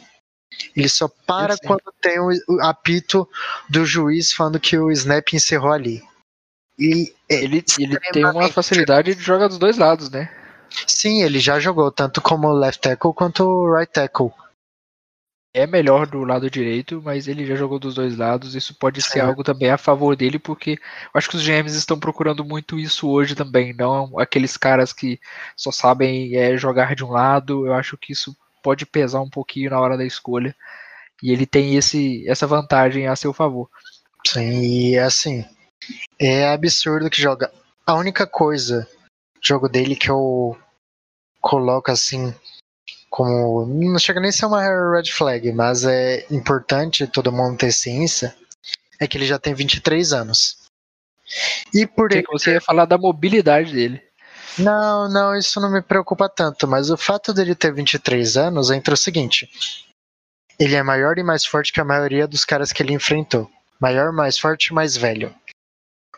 Ele 0.75 0.87
só 0.87 1.09
para 1.27 1.57
quando 1.57 1.93
tem 2.01 2.19
o 2.19 2.33
apito 2.61 3.27
do 3.69 3.85
juiz 3.85 4.31
falando 4.31 4.59
que 4.59 4.77
o 4.77 4.91
snap 4.91 5.33
encerrou 5.33 5.71
ali. 5.71 6.01
E 6.79 7.13
é 7.29 7.35
ele, 7.43 7.63
ele 7.79 7.99
tem 8.11 8.25
uma 8.25 8.49
facilidade 8.49 9.15
de 9.15 9.21
jogar 9.21 9.47
dos 9.47 9.57
dois 9.57 9.77
lados, 9.77 10.09
né? 10.09 10.29
Sim, 10.87 11.23
ele 11.23 11.39
já 11.39 11.59
jogou 11.59 11.91
tanto 11.91 12.21
como 12.21 12.51
left 12.51 12.81
tackle 12.81 13.13
quanto 13.13 13.73
right 13.73 13.91
tackle 13.91 14.31
é 15.55 15.65
melhor 15.65 16.05
do 16.05 16.25
lado 16.25 16.51
direito, 16.51 17.01
mas 17.01 17.29
ele 17.29 17.45
já 17.45 17.55
jogou 17.55 17.79
dos 17.79 17.95
dois 17.95 18.17
lados. 18.17 18.55
Isso 18.55 18.75
pode 18.75 19.01
ser 19.01 19.21
algo 19.21 19.41
também 19.41 19.69
a 19.69 19.77
favor 19.77 20.13
dele, 20.13 20.37
porque 20.37 20.71
eu 20.71 21.11
acho 21.13 21.29
que 21.29 21.37
os 21.37 21.47
GMs 21.47 21.77
estão 21.77 21.97
procurando 21.97 22.43
muito 22.43 22.77
isso 22.77 23.09
hoje 23.09 23.35
também. 23.35 23.73
Não 23.73 24.19
aqueles 24.19 24.57
caras 24.57 24.91
que 24.91 25.17
só 25.55 25.71
sabem 25.71 26.35
é, 26.35 26.57
jogar 26.57 26.93
de 26.93 27.05
um 27.05 27.09
lado. 27.09 27.65
Eu 27.65 27.73
acho 27.73 27.97
que 27.97 28.11
isso 28.11 28.35
pode 28.61 28.85
pesar 28.85 29.21
um 29.21 29.29
pouquinho 29.29 29.69
na 29.69 29.79
hora 29.79 29.95
da 29.95 30.03
escolha. 30.03 30.53
E 31.23 31.31
ele 31.31 31.45
tem 31.45 31.77
esse, 31.77 32.27
essa 32.27 32.45
vantagem 32.45 33.07
a 33.07 33.15
seu 33.15 33.31
favor. 33.31 33.69
Sim, 34.27 34.91
e 34.91 34.99
assim, 34.99 35.45
é 36.19 36.49
absurdo 36.49 37.09
que 37.09 37.21
joga. 37.21 37.49
A 37.87 37.93
única 37.93 38.27
coisa, 38.27 38.85
jogo 39.41 39.69
dele 39.69 39.95
que 39.95 40.11
eu 40.11 40.57
coloco 41.39 41.89
assim 41.89 42.35
como 43.15 43.65
não 43.65 43.97
chega 43.97 44.19
nem 44.19 44.27
a 44.27 44.33
ser 44.33 44.45
uma 44.45 44.61
red 44.61 45.09
flag, 45.09 45.49
mas 45.53 45.85
é 45.85 46.25
importante 46.29 47.07
todo 47.07 47.31
mundo 47.31 47.57
ter 47.57 47.71
ciência, 47.71 48.35
é 48.99 49.07
que 49.07 49.17
ele 49.17 49.25
já 49.25 49.39
tem 49.39 49.53
23 49.53 50.11
anos. 50.11 50.57
E 51.73 51.87
por 51.87 52.09
que 52.09 52.21
você 52.29 52.55
ia 52.55 52.61
falar 52.61 52.83
da 52.83 52.97
mobilidade 52.97 53.71
dele. 53.71 54.03
Não, 54.59 55.07
não, 55.07 55.33
isso 55.33 55.61
não 55.61 55.71
me 55.71 55.81
preocupa 55.81 56.27
tanto, 56.27 56.67
mas 56.67 56.89
o 56.89 56.97
fato 56.97 57.33
dele 57.33 57.55
ter 57.55 57.73
23 57.73 58.35
anos 58.35 58.69
entra 58.69 58.93
o 58.93 58.97
seguinte: 58.97 59.49
ele 60.59 60.75
é 60.75 60.83
maior 60.83 61.17
e 61.17 61.23
mais 61.23 61.45
forte 61.45 61.71
que 61.71 61.79
a 61.79 61.85
maioria 61.85 62.27
dos 62.27 62.43
caras 62.43 62.73
que 62.73 62.83
ele 62.83 62.91
enfrentou. 62.91 63.49
Maior, 63.79 64.11
mais 64.11 64.37
forte 64.37 64.67
e 64.67 64.73
mais 64.73 64.97
velho. 64.97 65.33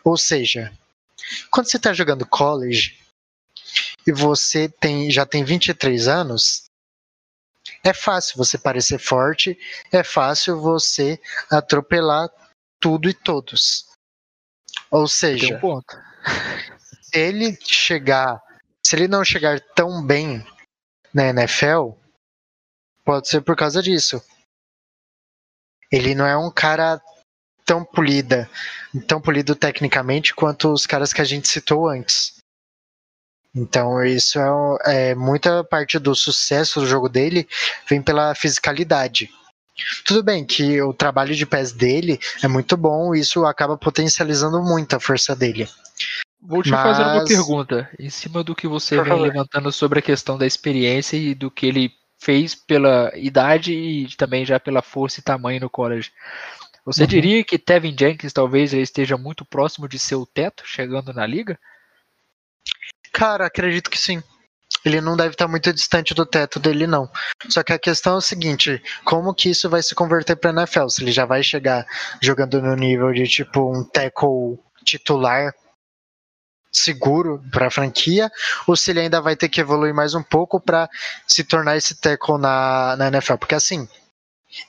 Ou 0.02 0.16
seja, 0.16 0.72
quando 1.48 1.70
você 1.70 1.76
está 1.76 1.92
jogando 1.92 2.26
college 2.26 2.98
e 4.04 4.10
você 4.10 4.68
tem, 4.68 5.08
já 5.12 5.24
tem 5.24 5.44
23 5.44 6.08
anos, 6.08 6.67
é 7.88 7.94
fácil 7.94 8.36
você 8.36 8.58
parecer 8.58 8.98
forte, 8.98 9.58
é 9.92 10.02
fácil 10.04 10.60
você 10.60 11.20
atropelar 11.50 12.28
tudo 12.80 13.08
e 13.08 13.14
todos. 13.14 13.86
Ou 14.90 15.08
seja, 15.08 15.60
um 15.62 15.80
se 17.02 17.18
ele 17.18 17.58
chegar, 17.60 18.42
se 18.86 18.96
ele 18.96 19.08
não 19.08 19.24
chegar 19.24 19.60
tão 19.74 20.04
bem 20.04 20.44
na 21.12 21.28
NFL, 21.28 21.92
pode 23.04 23.28
ser 23.28 23.40
por 23.40 23.56
causa 23.56 23.82
disso. 23.82 24.22
Ele 25.90 26.14
não 26.14 26.26
é 26.26 26.36
um 26.36 26.50
cara 26.50 27.00
tão 27.64 27.84
polida, 27.84 28.48
tão 29.06 29.20
polido 29.20 29.54
tecnicamente 29.54 30.34
quanto 30.34 30.72
os 30.72 30.86
caras 30.86 31.12
que 31.12 31.20
a 31.20 31.24
gente 31.24 31.48
citou 31.48 31.88
antes. 31.88 32.37
Então 33.54 34.04
isso 34.04 34.38
é, 34.38 35.10
é, 35.10 35.14
muita 35.14 35.64
parte 35.64 35.98
do 35.98 36.14
sucesso 36.14 36.80
do 36.80 36.86
jogo 36.86 37.08
dele 37.08 37.48
vem 37.88 38.02
pela 38.02 38.34
fisicalidade. 38.34 39.30
Tudo 40.04 40.22
bem 40.22 40.44
que 40.44 40.82
o 40.82 40.92
trabalho 40.92 41.34
de 41.34 41.46
pés 41.46 41.72
dele 41.72 42.18
é 42.42 42.48
muito 42.48 42.76
bom 42.76 43.14
e 43.14 43.20
isso 43.20 43.44
acaba 43.44 43.76
potencializando 43.76 44.62
muito 44.62 44.94
a 44.94 45.00
força 45.00 45.36
dele. 45.36 45.68
Vou 46.40 46.62
te 46.62 46.70
Mas... 46.70 46.82
fazer 46.82 47.02
uma 47.02 47.24
pergunta, 47.24 47.90
em 47.98 48.10
cima 48.10 48.42
do 48.42 48.54
que 48.54 48.66
você 48.66 48.96
Por 48.96 49.04
vem 49.04 49.12
favor. 49.12 49.26
levantando 49.26 49.72
sobre 49.72 49.98
a 49.98 50.02
questão 50.02 50.36
da 50.36 50.46
experiência 50.46 51.16
e 51.16 51.34
do 51.34 51.50
que 51.50 51.66
ele 51.66 51.92
fez 52.20 52.54
pela 52.54 53.12
idade 53.16 53.72
e 53.72 54.08
também 54.16 54.44
já 54.44 54.58
pela 54.58 54.82
força 54.82 55.20
e 55.20 55.22
tamanho 55.22 55.60
no 55.60 55.70
college. 55.70 56.10
Você 56.84 57.02
uhum. 57.02 57.08
diria 57.08 57.44
que 57.44 57.58
Tevin 57.58 57.94
Jenkins 57.98 58.32
talvez 58.32 58.72
esteja 58.72 59.16
muito 59.16 59.44
próximo 59.44 59.88
de 59.88 59.98
seu 59.98 60.26
teto 60.26 60.62
chegando 60.66 61.12
na 61.12 61.26
liga? 61.26 61.58
Cara, 63.12 63.46
acredito 63.46 63.90
que 63.90 63.98
sim. 63.98 64.22
Ele 64.84 65.00
não 65.00 65.16
deve 65.16 65.30
estar 65.30 65.48
muito 65.48 65.72
distante 65.72 66.14
do 66.14 66.24
teto 66.24 66.60
dele, 66.60 66.86
não. 66.86 67.10
Só 67.48 67.62
que 67.62 67.72
a 67.72 67.78
questão 67.78 68.14
é 68.14 68.18
o 68.18 68.22
seguinte: 68.22 68.82
como 69.04 69.34
que 69.34 69.50
isso 69.50 69.68
vai 69.68 69.82
se 69.82 69.94
converter 69.94 70.36
para 70.36 70.50
NFL? 70.50 70.88
Se 70.88 71.02
ele 71.02 71.12
já 71.12 71.24
vai 71.24 71.42
chegar 71.42 71.86
jogando 72.22 72.60
no 72.62 72.74
nível 72.76 73.12
de 73.12 73.26
tipo 73.26 73.70
um 73.70 73.84
tackle 73.84 74.58
titular 74.84 75.52
seguro 76.70 77.42
para 77.50 77.66
a 77.66 77.70
franquia, 77.70 78.30
ou 78.66 78.76
se 78.76 78.90
ele 78.90 79.00
ainda 79.00 79.20
vai 79.20 79.34
ter 79.34 79.48
que 79.48 79.60
evoluir 79.60 79.94
mais 79.94 80.14
um 80.14 80.22
pouco 80.22 80.60
para 80.60 80.88
se 81.26 81.42
tornar 81.42 81.76
esse 81.76 81.98
tackle 82.00 82.38
na, 82.38 82.94
na 82.96 83.08
NFL? 83.08 83.36
Porque 83.36 83.54
assim, 83.54 83.88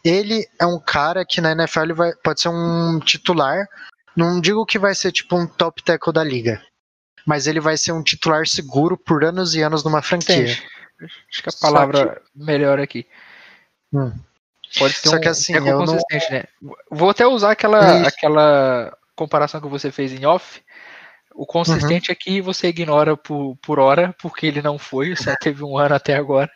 ele 0.03 0.47
é 0.59 0.65
um 0.65 0.79
cara 0.79 1.25
que 1.25 1.41
na 1.41 1.51
NFL 1.51 1.93
vai, 1.93 2.13
pode 2.23 2.41
ser 2.41 2.49
um 2.49 2.99
titular. 2.99 3.67
Não 4.15 4.41
digo 4.41 4.65
que 4.65 4.79
vai 4.79 4.95
ser 4.95 5.11
tipo 5.11 5.37
um 5.37 5.47
top 5.47 5.83
tackle 5.83 6.13
da 6.13 6.23
liga, 6.23 6.61
mas 7.25 7.47
ele 7.47 7.59
vai 7.59 7.77
ser 7.77 7.91
um 7.91 8.03
titular 8.03 8.47
seguro 8.47 8.97
por 8.97 9.23
anos 9.23 9.55
e 9.55 9.61
anos 9.61 9.83
numa 9.83 10.01
franquia. 10.01 10.35
Entendi. 10.35 10.63
Acho 11.31 11.43
que 11.43 11.49
a 11.49 11.53
palavra 11.61 12.15
que... 12.15 12.43
melhor 12.43 12.79
aqui. 12.79 13.05
Hum. 13.93 14.11
Pode 14.77 14.93
ser 14.93 15.09
Só 15.09 15.15
um 15.15 15.19
que 15.19 15.27
assim, 15.27 15.53
eu 15.53 15.77
consistente, 15.77 16.25
não... 16.29 16.37
né? 16.37 16.43
Vou 16.91 17.09
até 17.09 17.25
usar 17.25 17.51
aquela, 17.51 18.07
aquela 18.07 18.95
comparação 19.15 19.59
que 19.59 19.67
você 19.67 19.91
fez 19.91 20.11
em 20.13 20.25
off. 20.25 20.61
O 21.33 21.45
consistente 21.45 22.09
uhum. 22.09 22.13
aqui 22.13 22.41
você 22.41 22.67
ignora 22.67 23.15
por, 23.15 23.55
por 23.61 23.79
hora, 23.79 24.13
porque 24.21 24.45
ele 24.45 24.61
não 24.61 24.77
foi, 24.77 25.15
só 25.17 25.35
teve 25.37 25.63
um 25.63 25.77
ano 25.77 25.95
até 25.95 26.15
agora. 26.15 26.51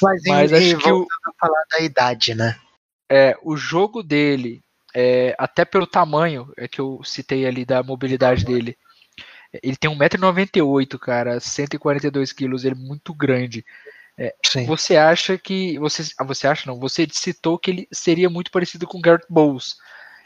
Mas, 0.00 0.22
Mas 0.26 0.52
acho 0.52 0.78
que 0.78 0.92
o, 0.92 1.06
falar 1.40 1.64
da 1.70 1.80
idade, 1.80 2.34
né? 2.34 2.56
É, 3.10 3.36
o 3.42 3.56
jogo 3.56 4.02
dele, 4.02 4.60
é, 4.94 5.34
até 5.38 5.64
pelo 5.64 5.86
tamanho, 5.86 6.52
é 6.56 6.68
que 6.68 6.80
eu 6.80 7.00
citei 7.04 7.46
ali 7.46 7.64
da 7.64 7.82
mobilidade 7.82 8.44
dele, 8.44 8.76
Ele 9.62 9.76
tem 9.76 9.90
1,98m, 9.90 10.98
cara, 10.98 11.40
142 11.40 12.32
quilos, 12.32 12.64
ele 12.64 12.74
é 12.74 12.78
muito 12.78 13.12
grande. 13.12 13.64
É, 14.16 14.34
você 14.66 14.96
acha 14.96 15.36
que. 15.38 15.78
Você, 15.78 16.02
ah, 16.18 16.24
você 16.24 16.46
acha 16.46 16.70
não? 16.70 16.78
Você 16.78 17.06
citou 17.10 17.58
que 17.58 17.70
ele 17.70 17.88
seria 17.92 18.30
muito 18.30 18.50
parecido 18.50 18.86
com 18.86 19.00
Garrett 19.00 19.26
Bowles. 19.28 19.76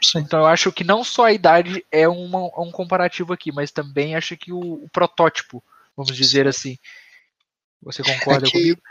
Sim. 0.01 0.19
Então 0.19 0.41
eu 0.41 0.45
acho 0.45 0.71
que 0.71 0.83
não 0.83 1.03
só 1.03 1.25
a 1.25 1.33
idade 1.33 1.83
é 1.91 2.07
uma, 2.07 2.45
um 2.61 2.71
comparativo 2.71 3.33
aqui, 3.33 3.51
mas 3.51 3.71
também 3.71 4.15
acho 4.15 4.37
que 4.37 4.51
o, 4.51 4.59
o 4.59 4.89
protótipo, 4.91 5.63
vamos 5.95 6.15
dizer 6.15 6.43
Sim. 6.43 6.49
assim. 6.49 6.77
Você 7.81 8.03
concorda 8.03 8.47
é 8.47 8.51
que, 8.51 8.57
comigo? 8.57 8.81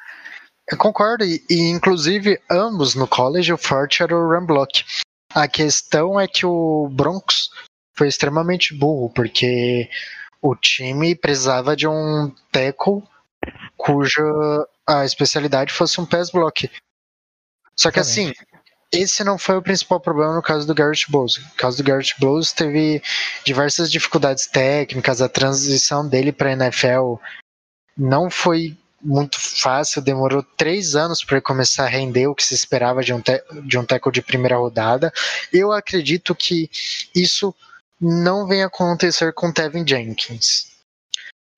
Eu 0.68 0.78
concordo, 0.78 1.24
e, 1.24 1.44
e, 1.48 1.68
inclusive 1.68 2.40
ambos 2.50 2.94
no 2.94 3.06
college 3.06 3.52
o 3.52 3.58
forte 3.58 4.02
era 4.02 4.16
o 4.16 4.28
run 4.28 4.46
block. 4.46 4.84
A 5.32 5.46
questão 5.46 6.18
é 6.18 6.26
que 6.26 6.44
o 6.46 6.88
Broncos 6.90 7.50
foi 7.94 8.08
extremamente 8.08 8.74
burro, 8.74 9.10
porque 9.10 9.88
o 10.46 10.54
time 10.54 11.14
precisava 11.14 11.74
de 11.74 11.88
um 11.88 12.32
tackle 12.52 13.02
cuja 13.76 14.22
a 14.86 15.04
especialidade 15.04 15.72
fosse 15.72 16.00
um 16.00 16.06
pass 16.06 16.30
block. 16.30 16.70
Só 17.74 17.90
que 17.90 18.00
assim, 18.00 18.32
esse 18.92 19.24
não 19.24 19.36
foi 19.36 19.56
o 19.56 19.62
principal 19.62 20.00
problema 20.00 20.34
no 20.34 20.42
caso 20.42 20.66
do 20.66 20.74
Garrett 20.74 21.10
Bowles. 21.10 21.38
No 21.38 21.50
caso 21.56 21.76
do 21.76 21.84
Garrett 21.84 22.14
Bowles 22.18 22.52
teve 22.52 23.02
diversas 23.44 23.90
dificuldades 23.90 24.46
técnicas, 24.46 25.20
a 25.20 25.28
transição 25.28 26.08
dele 26.08 26.32
para 26.32 26.52
NFL 26.52 27.16
não 27.96 28.30
foi 28.30 28.76
muito 29.02 29.38
fácil, 29.38 30.02
demorou 30.02 30.42
três 30.56 30.96
anos 30.96 31.22
para 31.22 31.40
começar 31.40 31.84
a 31.84 31.88
render 31.88 32.26
o 32.26 32.34
que 32.34 32.44
se 32.44 32.54
esperava 32.54 33.02
de 33.02 33.12
um, 33.12 33.22
de 33.64 33.78
um 33.78 33.84
tackle 33.84 34.12
de 34.12 34.22
primeira 34.22 34.56
rodada. 34.56 35.12
Eu 35.52 35.72
acredito 35.72 36.34
que 36.34 36.70
isso 37.14 37.54
não 38.00 38.46
vem 38.46 38.62
acontecer 38.62 39.32
com 39.32 39.52
Tevin 39.52 39.86
Jenkins. 39.86 40.76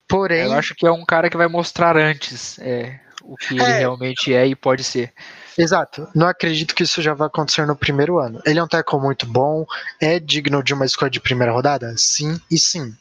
Porém, 0.09 0.45
eu 0.45 0.53
acho 0.55 0.75
que 0.75 0.87
é 0.87 0.91
um 0.91 1.05
cara 1.05 1.29
que 1.29 1.37
vai 1.37 1.49
mostrar 1.49 1.97
antes 1.97 2.59
é, 2.61 2.99
o 3.23 3.37
que 3.37 3.61
é, 3.61 3.63
ele 3.63 3.79
realmente 3.81 4.33
é 4.33 4.47
e 4.47 4.57
pode 4.57 4.83
ser. 4.83 5.13
Exato. 5.57 6.09
Não 6.15 6.27
acredito 6.27 6.75
que 6.75 6.85
isso 6.85 7.03
já 7.03 7.13
vai 7.13 7.27
acontecer 7.27 7.67
no 7.67 7.77
primeiro 7.77 8.19
ano. 8.19 8.41
Ele 8.47 8.59
é 8.59 8.63
um 8.63 8.69
tackle 8.69 9.01
muito 9.01 9.27
bom, 9.27 9.67
é 10.01 10.19
digno 10.19 10.63
de 10.63 10.73
uma 10.73 10.87
escolha 10.87 11.11
de 11.11 11.21
primeira 11.21 11.53
rodada? 11.53 11.95
Sim 11.99 12.41
e 12.51 12.59
sim. 12.59 12.97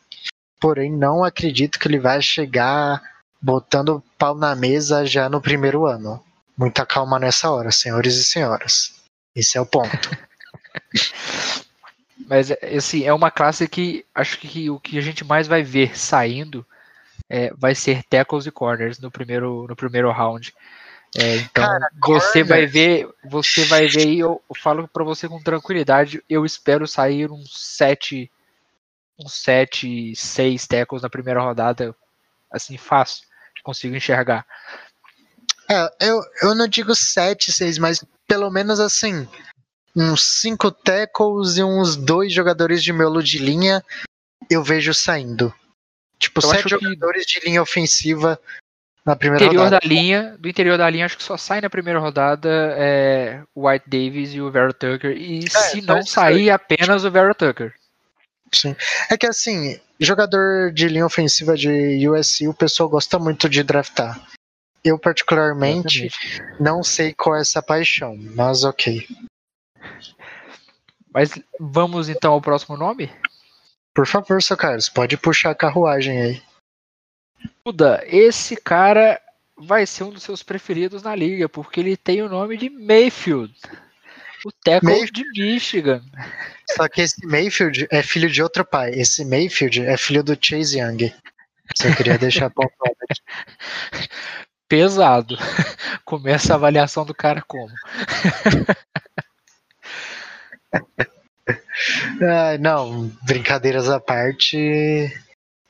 Porém, 0.60 0.92
não 0.92 1.24
acredito 1.24 1.80
que 1.80 1.88
ele 1.88 2.00
vai 2.00 2.22
chegar 2.22 3.02
botando 3.42 4.04
pau 4.18 4.36
na 4.36 4.56
mesa 4.56 5.06
já 5.06 5.30
no 5.30 5.40
primeiro 5.40 5.86
ano. 5.86 6.22
Muita 6.58 6.86
calma 6.86 7.20
nessa 7.20 7.52
hora, 7.52 7.72
senhores 7.72 8.16
e 8.16 8.24
senhoras. 8.24 8.96
Esse 9.36 9.58
é 9.58 9.62
o 9.62 9.66
ponto. 9.66 10.10
Mas 12.28 12.52
assim, 12.52 13.06
é 13.06 13.14
uma 13.14 13.32
classe 13.32 13.68
que 13.68 14.06
acho 14.14 14.38
que 14.38 14.70
o 14.70 14.80
que 14.80 14.98
a 14.98 15.02
gente 15.02 15.24
mais 15.24 15.48
vai 15.48 15.64
ver 15.64 15.98
saindo 15.98 16.66
é, 17.30 17.54
vai 17.54 17.74
ser 17.74 18.04
tackles 18.04 18.46
e 18.46 18.52
corners 18.52 19.00
no 19.00 19.10
primeiro, 19.10 19.66
no 19.68 19.76
primeiro 19.76 20.12
round. 20.12 20.54
É, 21.18 21.36
então 21.38 21.66
Cara, 21.66 21.90
você 22.02 22.44
corners. 22.44 22.48
vai 22.50 22.66
ver, 22.66 23.10
você 23.24 23.64
vai 23.66 23.88
ver 23.88 24.08
aí, 24.08 24.20
eu, 24.20 24.42
eu 24.50 24.56
falo 24.56 24.88
para 24.90 25.06
você 25.06 25.28
com 25.28 25.42
tranquilidade, 25.42 26.22
eu 26.30 26.46
espero 26.46 26.86
sair 26.86 27.32
uns 27.32 27.50
7 27.78 28.30
uns 29.20 29.34
7, 29.34 30.16
6 30.16 30.68
tackles 30.68 31.02
na 31.02 31.10
primeira 31.10 31.42
rodada, 31.42 31.96
assim, 32.52 32.78
fácil, 32.78 33.26
consigo 33.64 33.96
enxergar. 33.96 34.46
É, 35.70 36.08
eu, 36.08 36.22
eu 36.44 36.56
não 36.56 36.68
digo 36.68 36.94
7, 36.94 37.52
6, 37.52 37.78
mas 37.78 38.06
pelo 38.28 38.50
menos 38.50 38.80
assim, 38.80 39.28
uns 39.98 40.42
5 40.42 40.72
tackles 40.72 41.58
e 41.58 41.64
uns 41.64 41.96
dois 41.96 42.32
jogadores 42.32 42.84
de 42.84 42.94
miolo 42.94 43.24
de 43.24 43.40
linha 43.40 43.84
eu 44.50 44.64
vejo 44.64 44.94
saindo. 44.94 45.54
Tipo, 46.20 46.40
eu 46.40 46.50
sete 46.50 46.70
jogadores 46.70 47.26
de 47.26 47.40
linha 47.40 47.62
ofensiva 47.62 48.40
na 49.06 49.16
primeira 49.16 49.46
interior 49.46 49.64
rodada. 49.66 49.80
Da 49.82 49.88
linha, 49.88 50.36
do 50.40 50.48
interior 50.48 50.78
da 50.78 50.90
linha, 50.90 51.06
acho 51.06 51.18
que 51.18 51.24
só 51.24 51.38
sai 51.38 51.62
na 51.62 51.70
primeira 51.70 52.00
rodada 52.00 52.50
é, 52.78 53.42
o 53.56 53.68
White 53.68 53.90
Davis 53.90 54.34
e 54.34 54.42
o 54.42 54.52
Vera 54.52 54.74
Tucker. 54.74 55.18
E 55.18 55.46
é, 55.46 55.50
se 55.50 55.82
não 55.82 56.02
sair, 56.04 56.50
apenas 56.50 57.04
o 57.04 57.12
Vera 57.12 57.34
Tucker. 57.34 57.74
Sim. 58.52 58.76
É 59.10 59.18
que 59.18 59.26
assim, 59.26 59.80
jogador 60.00 60.72
de 60.72 60.88
linha 60.88 61.06
ofensiva 61.06 61.56
de 61.56 62.08
USC, 62.08 62.48
o 62.48 62.54
pessoal 62.54 62.90
gosta 62.90 63.20
muito 63.20 63.50
de 63.50 63.64
draftar. 63.64 64.20
Eu, 64.84 64.98
particularmente, 64.98 66.06
Exatamente. 66.06 66.62
não 66.62 66.84
sei 66.84 67.14
qual 67.14 67.36
é 67.36 67.42
essa 67.42 67.62
paixão, 67.62 68.16
mas 68.36 68.64
ok. 68.64 69.06
Mas 71.14 71.32
vamos 71.60 72.10
então 72.10 72.34
ao 72.34 72.42
próximo 72.42 72.78
nome? 72.78 73.12
Por 73.94 74.06
favor, 74.06 74.42
seu 74.42 74.56
Carlos, 74.56 74.90
pode 74.90 75.18
puxar 75.18 75.52
a 75.52 75.56
carruagem 75.56 76.22
aí. 76.22 76.42
Duda, 77.66 78.04
esse 78.06 78.56
cara 78.56 79.20
vai 79.58 79.86
ser 79.86 80.04
um 80.04 80.12
dos 80.12 80.24
seus 80.24 80.44
preferidos 80.44 81.02
na 81.02 81.16
liga, 81.16 81.50
porque 81.50 81.80
ele 81.80 81.98
tem 81.98 82.22
o 82.22 82.30
nome 82.30 82.58
de 82.58 82.70
Mayfield. 82.70 83.54
O 84.46 84.52
tackle 84.52 84.90
Mayfield. 84.90 85.24
de 85.34 85.42
Michigan. 85.42 86.04
Só 86.76 86.88
que 86.88 87.02
esse 87.02 87.26
Mayfield 87.26 87.88
é 87.90 88.04
filho 88.04 88.30
de 88.30 88.44
outro 88.44 88.64
pai. 88.64 88.92
Esse 88.92 89.26
Mayfield 89.26 89.82
é 89.82 89.98
filho 89.98 90.24
do 90.24 90.38
Chase 90.40 90.80
Young. 90.80 91.12
Só 91.76 91.94
queria 91.96 92.18
deixar 92.18 92.50
pontuado 92.50 92.96
aqui. 93.10 94.08
Pesado. 94.70 95.38
Começa 96.06 96.54
a 96.54 96.56
avaliação 96.56 97.06
do 97.06 97.16
cara 97.16 97.42
como? 97.42 97.74
Ah, 102.22 102.58
não, 102.60 103.08
brincadeiras 103.24 103.90
à 103.90 104.00
parte. 104.00 104.58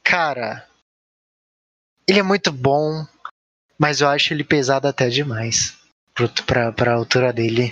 Cara, 0.04 0.66
ele 2.08 2.20
é 2.20 2.24
muito 2.24 2.52
bom, 2.52 3.06
mas 3.78 4.02
eu 4.02 4.08
acho 4.08 4.34
ele 4.34 4.44
pesado 4.44 4.88
até 4.88 5.10
demais 5.10 5.78
pra, 6.46 6.72
pra 6.72 6.94
altura 6.94 7.32
dele. 7.34 7.72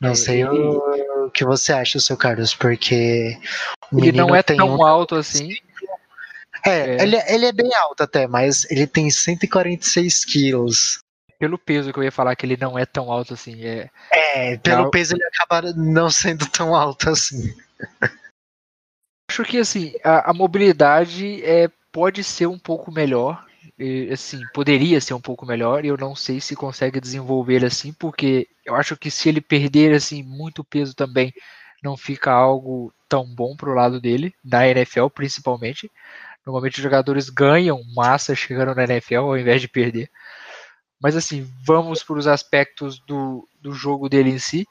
Não 0.00 0.10
é, 0.10 0.14
sei 0.14 0.42
ele... 0.42 0.50
o, 0.50 1.26
o, 1.26 1.30
que 1.30 1.44
você 1.44 1.72
acha, 1.72 1.98
seu 1.98 2.16
Carlos, 2.16 2.54
porque. 2.54 3.38
ele 3.92 4.12
não 4.12 4.34
é 4.34 4.42
tão 4.42 4.76
um... 4.76 4.84
alto 4.84 5.14
assim. 5.14 5.54
É, 6.64 6.70
é. 6.70 7.02
Ele, 7.02 7.16
ele 7.28 7.46
é 7.46 7.52
bem 7.52 7.74
alto 7.74 8.02
até, 8.02 8.26
mas 8.26 8.70
ele 8.70 8.86
tem 8.86 9.10
146 9.10 10.24
quilos 10.24 10.98
pelo 11.38 11.58
peso 11.58 11.92
que 11.92 11.98
eu 11.98 12.04
ia 12.04 12.12
falar 12.12 12.34
que 12.36 12.46
ele 12.46 12.56
não 12.56 12.78
é 12.78 12.86
tão 12.86 13.10
alto 13.10 13.34
assim. 13.34 13.64
É, 13.64 13.90
é 14.12 14.56
pelo 14.58 14.88
é 14.88 14.90
peso 14.90 15.14
ele 15.14 15.24
acaba 15.24 15.72
não 15.74 16.10
sendo 16.10 16.46
tão 16.50 16.74
alto 16.74 17.10
assim. 17.10 17.54
Acho 19.30 19.44
que 19.44 19.58
assim, 19.58 19.94
a, 20.04 20.30
a 20.30 20.34
mobilidade 20.34 21.44
é, 21.44 21.68
pode 21.92 22.22
ser 22.22 22.46
um 22.46 22.58
pouco 22.58 22.92
melhor. 22.92 23.44
E, 23.78 24.10
assim, 24.10 24.40
poderia 24.54 25.00
ser 25.02 25.12
um 25.12 25.20
pouco 25.20 25.44
melhor, 25.44 25.84
e 25.84 25.88
eu 25.88 25.98
não 25.98 26.14
sei 26.14 26.40
se 26.40 26.56
consegue 26.56 26.98
desenvolver 26.98 27.62
assim, 27.62 27.92
porque 27.92 28.48
eu 28.64 28.74
acho 28.74 28.96
que 28.96 29.10
se 29.10 29.28
ele 29.28 29.40
perder 29.40 29.94
assim 29.94 30.22
muito 30.22 30.64
peso 30.64 30.94
também, 30.94 31.30
não 31.82 31.94
fica 31.94 32.32
algo 32.32 32.92
tão 33.08 33.26
bom 33.26 33.54
pro 33.54 33.74
lado 33.74 34.00
dele, 34.00 34.34
na 34.42 34.66
NFL 34.66 35.08
principalmente. 35.08 35.90
Normalmente 36.44 36.76
os 36.76 36.82
jogadores 36.82 37.28
ganham 37.28 37.82
massa 37.94 38.34
chegando 38.34 38.74
na 38.74 38.84
NFL 38.84 39.16
ao 39.16 39.38
invés 39.38 39.60
de 39.60 39.68
perder. 39.68 40.10
Mas 41.06 41.14
assim, 41.14 41.48
vamos 41.62 42.02
para 42.02 42.18
os 42.18 42.26
aspectos 42.26 42.98
do, 42.98 43.48
do 43.62 43.72
jogo 43.72 44.08
dele 44.08 44.30
em 44.30 44.40
si. 44.40 44.66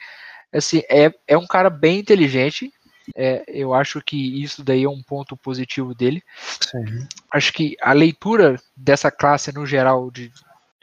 Assim, 0.51 0.81
é, 0.89 1.09
é 1.25 1.37
um 1.37 1.47
cara 1.47 1.69
bem 1.69 1.99
inteligente. 1.99 2.73
É, 3.15 3.45
eu 3.47 3.73
acho 3.73 4.01
que 4.01 4.43
isso 4.43 4.61
daí 4.61 4.83
é 4.83 4.89
um 4.89 5.01
ponto 5.01 5.37
positivo 5.37 5.95
dele. 5.95 6.21
Sim. 6.35 7.07
Acho 7.31 7.53
que 7.53 7.77
a 7.81 7.93
leitura 7.93 8.61
dessa 8.75 9.09
classe 9.09 9.53
no 9.53 9.65
geral, 9.65 10.11
de, 10.11 10.29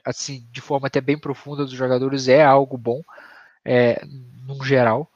assim, 0.02 0.42
de 0.50 0.62
forma 0.62 0.86
até 0.86 1.02
bem 1.02 1.18
profunda 1.18 1.66
dos 1.66 1.74
jogadores, 1.74 2.28
é 2.28 2.42
algo 2.42 2.78
bom, 2.78 3.02
é, 3.62 4.02
no 4.48 4.64
geral. 4.64 5.06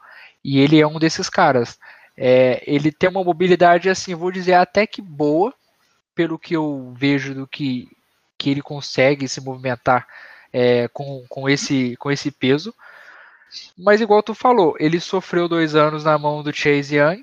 E 0.45 0.59
ele 0.59 0.79
é 0.79 0.87
um 0.87 0.99
desses 0.99 1.31
caras. 1.31 1.79
É, 2.15 2.63
ele 2.67 2.93
tem 2.93 3.09
uma 3.09 3.25
mobilidade, 3.25 3.89
assim, 3.89 4.15
vou 4.15 4.31
dizer, 4.31 4.53
até 4.53 4.87
que 4.87 5.01
boa, 5.01 5.55
pelo 6.15 6.39
que 6.39 6.55
eu 6.55 6.93
vejo 6.95 7.35
do 7.35 7.47
que 7.47 7.89
que 8.39 8.51
ele 8.51 8.63
consegue 8.63 9.29
se 9.29 9.41
movimentar 9.41 10.07
é, 10.53 10.89
com, 10.89 11.25
com, 11.29 11.49
esse, 11.49 11.97
com 11.97 12.11
esse 12.11 12.31
peso. 12.31 12.75
Mas 13.77 14.01
igual 14.01 14.23
tu 14.23 14.35
falou, 14.35 14.75
ele 14.79 15.01
sofreu 15.01 15.49
dois 15.49 15.75
anos 15.75 16.05
na 16.05 16.19
mão 16.19 16.43
do 16.43 16.53
Chase 16.53 16.97
Young 16.97 17.21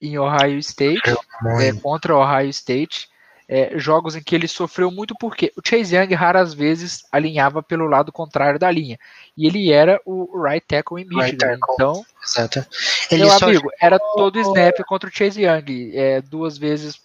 em 0.00 0.18
Ohio 0.18 0.58
State, 0.58 1.16
é, 1.60 1.72
contra 1.80 2.16
Ohio 2.16 2.48
State. 2.48 3.10
É, 3.48 3.78
jogos 3.78 4.16
em 4.16 4.22
que 4.22 4.34
ele 4.34 4.48
sofreu 4.48 4.90
muito 4.90 5.14
porque 5.18 5.52
o 5.56 5.60
Chase 5.66 5.94
Young 5.94 6.14
raras 6.14 6.54
vezes 6.54 7.02
alinhava 7.12 7.62
pelo 7.62 7.86
lado 7.86 8.10
contrário 8.10 8.58
da 8.58 8.70
linha. 8.70 8.98
E 9.36 9.46
ele 9.46 9.70
era 9.70 10.00
o 10.06 10.42
right 10.42 10.66
tackle 10.66 11.02
em 11.02 11.04
Michigan. 11.04 11.22
Right 11.22 11.36
tackle. 11.36 11.74
Então, 11.74 12.06
Exato. 12.24 12.66
Ele 13.10 13.24
meu 13.24 13.32
amigo, 13.32 13.52
jogou... 13.52 13.70
era 13.80 13.98
todo 13.98 14.40
snap 14.40 14.78
contra 14.86 15.10
o 15.10 15.12
Chase 15.12 15.42
Young. 15.42 15.90
É, 15.94 16.22
duas 16.22 16.56
vezes 16.56 16.98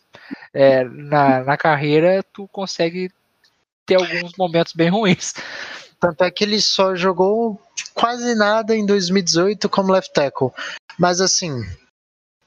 é, 0.54 0.84
na, 0.84 1.44
na 1.44 1.58
carreira, 1.58 2.24
tu 2.34 2.48
consegue 2.48 3.12
ter 3.86 3.96
alguns 3.96 4.34
momentos 4.38 4.74
bem 4.74 4.90
ruins. 4.90 5.34
Tanto 6.00 6.24
é 6.24 6.30
que 6.30 6.44
ele 6.44 6.62
só 6.62 6.96
jogou 6.96 7.60
quase 7.94 8.36
nada 8.36 8.76
em 8.76 8.86
2018 8.86 9.68
como 9.70 9.92
left 9.92 10.14
tackle. 10.14 10.52
Mas 10.98 11.22
assim, 11.22 11.64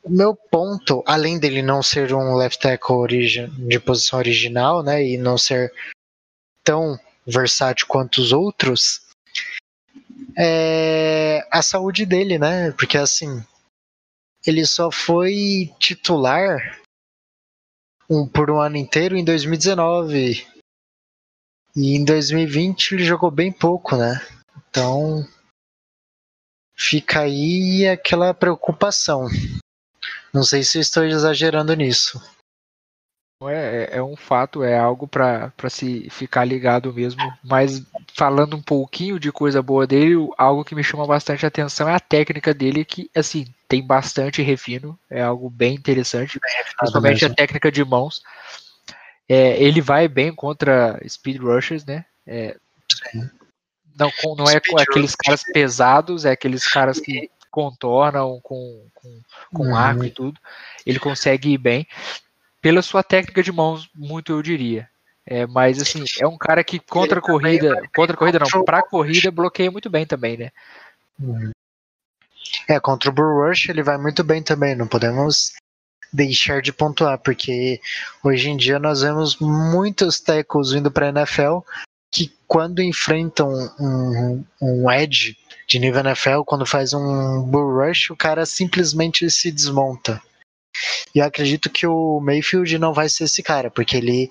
meu 0.06 0.34
ponto, 0.34 1.02
além 1.06 1.38
dele 1.38 1.62
não 1.62 1.82
ser 1.82 2.12
um 2.14 2.34
left 2.34 2.60
tackle 2.60 3.06
de 3.08 3.80
posição 3.80 4.18
original, 4.18 4.82
né, 4.82 5.04
e 5.04 5.16
não 5.16 5.36
ser 5.36 5.72
tão 6.64 6.98
versátil 7.26 7.86
quanto 7.86 8.18
os 8.20 8.32
outros, 8.32 9.02
é 10.36 11.46
a 11.50 11.62
saúde 11.62 12.06
dele, 12.06 12.38
né? 12.38 12.70
Porque 12.72 12.96
assim, 12.96 13.44
ele 14.46 14.64
só 14.64 14.90
foi 14.90 15.72
titular 15.78 16.79
um, 18.10 18.26
por 18.26 18.50
um 18.50 18.60
ano 18.60 18.76
inteiro 18.76 19.16
em 19.16 19.24
2019. 19.24 20.44
E 21.76 21.94
em 21.94 22.04
2020 22.04 22.92
ele 22.92 23.04
jogou 23.04 23.30
bem 23.30 23.52
pouco, 23.52 23.96
né? 23.96 24.20
Então 24.68 25.24
fica 26.74 27.20
aí 27.20 27.86
aquela 27.86 28.34
preocupação. 28.34 29.28
Não 30.34 30.42
sei 30.42 30.64
se 30.64 30.80
estou 30.80 31.04
exagerando 31.04 31.74
nisso. 31.74 32.20
É, 33.44 33.94
é, 33.94 33.96
é 33.98 34.02
um 34.02 34.16
fato, 34.16 34.62
é 34.62 34.78
algo 34.78 35.08
para 35.08 35.52
se 35.70 36.10
ficar 36.10 36.44
ligado 36.44 36.92
mesmo. 36.92 37.20
Mas 37.42 37.82
falando 38.14 38.56
um 38.56 38.62
pouquinho 38.62 39.18
de 39.18 39.32
coisa 39.32 39.62
boa 39.62 39.86
dele, 39.86 40.14
algo 40.36 40.64
que 40.64 40.74
me 40.74 40.84
chama 40.84 41.06
bastante 41.06 41.46
atenção 41.46 41.88
é 41.88 41.94
a 41.94 42.00
técnica 42.00 42.52
dele, 42.52 42.84
que 42.84 43.10
assim 43.14 43.46
tem 43.70 43.86
bastante 43.86 44.42
refino, 44.42 44.98
é 45.08 45.22
algo 45.22 45.48
bem 45.48 45.76
interessante, 45.76 46.40
principalmente 46.76 47.22
mesmo. 47.22 47.32
a 47.32 47.36
técnica 47.36 47.70
de 47.70 47.84
mãos. 47.84 48.20
É, 49.28 49.62
ele 49.62 49.80
vai 49.80 50.08
bem 50.08 50.34
contra 50.34 51.00
speed 51.08 51.40
rushers, 51.40 51.84
né? 51.84 52.04
É, 52.26 52.56
não, 53.96 54.10
não 54.36 54.50
é 54.50 54.58
com 54.58 54.76
aqueles 54.76 55.14
caras 55.14 55.44
pesados, 55.44 56.24
é 56.24 56.32
aqueles 56.32 56.66
caras 56.66 56.98
que 56.98 57.30
contornam 57.48 58.40
com, 58.42 58.88
com, 58.92 59.20
com 59.54 59.66
uhum. 59.68 59.76
arco 59.76 60.04
e 60.04 60.10
tudo. 60.10 60.40
Ele 60.84 60.98
consegue 60.98 61.50
ir 61.52 61.58
bem 61.58 61.86
pela 62.60 62.82
sua 62.82 63.04
técnica 63.04 63.40
de 63.40 63.52
mãos, 63.52 63.88
muito 63.94 64.32
eu 64.32 64.42
diria. 64.42 64.88
É, 65.24 65.46
mas 65.46 65.80
assim, 65.80 66.02
é 66.20 66.26
um 66.26 66.36
cara 66.36 66.64
que 66.64 66.80
contra 66.80 67.20
a 67.20 67.22
corrida, 67.22 67.80
contra 67.94 68.14
a 68.14 68.18
corrida 68.18 68.40
não, 68.40 68.64
pra 68.64 68.82
corrida 68.82 69.30
bloqueia 69.30 69.70
muito 69.70 69.88
bem 69.88 70.04
também, 70.04 70.36
né? 70.36 70.50
É, 72.70 72.78
contra 72.78 73.10
o 73.10 73.12
Bull 73.12 73.48
Rush 73.48 73.68
ele 73.68 73.82
vai 73.82 73.98
muito 73.98 74.22
bem 74.22 74.40
também, 74.44 74.76
não 74.76 74.86
podemos 74.86 75.50
deixar 76.12 76.62
de 76.62 76.72
pontuar, 76.72 77.18
porque 77.18 77.80
hoje 78.22 78.48
em 78.48 78.56
dia 78.56 78.78
nós 78.78 79.02
vemos 79.02 79.36
muitos 79.40 80.20
tackles 80.20 80.70
vindo 80.70 80.88
para 80.88 81.08
NFL 81.08 81.58
que 82.12 82.32
quando 82.46 82.80
enfrentam 82.80 83.50
um, 83.80 84.44
um 84.62 84.88
edge 84.88 85.36
de 85.66 85.80
nível 85.80 86.00
NFL, 86.00 86.42
quando 86.46 86.64
faz 86.64 86.94
um 86.94 87.42
Bull 87.42 87.86
Rush, 87.86 88.10
o 88.10 88.16
cara 88.16 88.46
simplesmente 88.46 89.28
se 89.32 89.50
desmonta. 89.50 90.22
E 91.12 91.18
eu 91.18 91.24
acredito 91.24 91.68
que 91.68 91.88
o 91.88 92.20
Mayfield 92.20 92.78
não 92.78 92.94
vai 92.94 93.08
ser 93.08 93.24
esse 93.24 93.42
cara, 93.42 93.68
porque 93.68 93.96
ele 93.96 94.30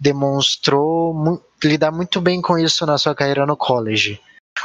demonstrou 0.00 1.42
lidar 1.62 1.90
muito 1.90 2.22
bem 2.22 2.40
com 2.40 2.58
isso 2.58 2.86
na 2.86 2.96
sua 2.96 3.14
carreira 3.14 3.44
no 3.44 3.56
college. 3.56 4.18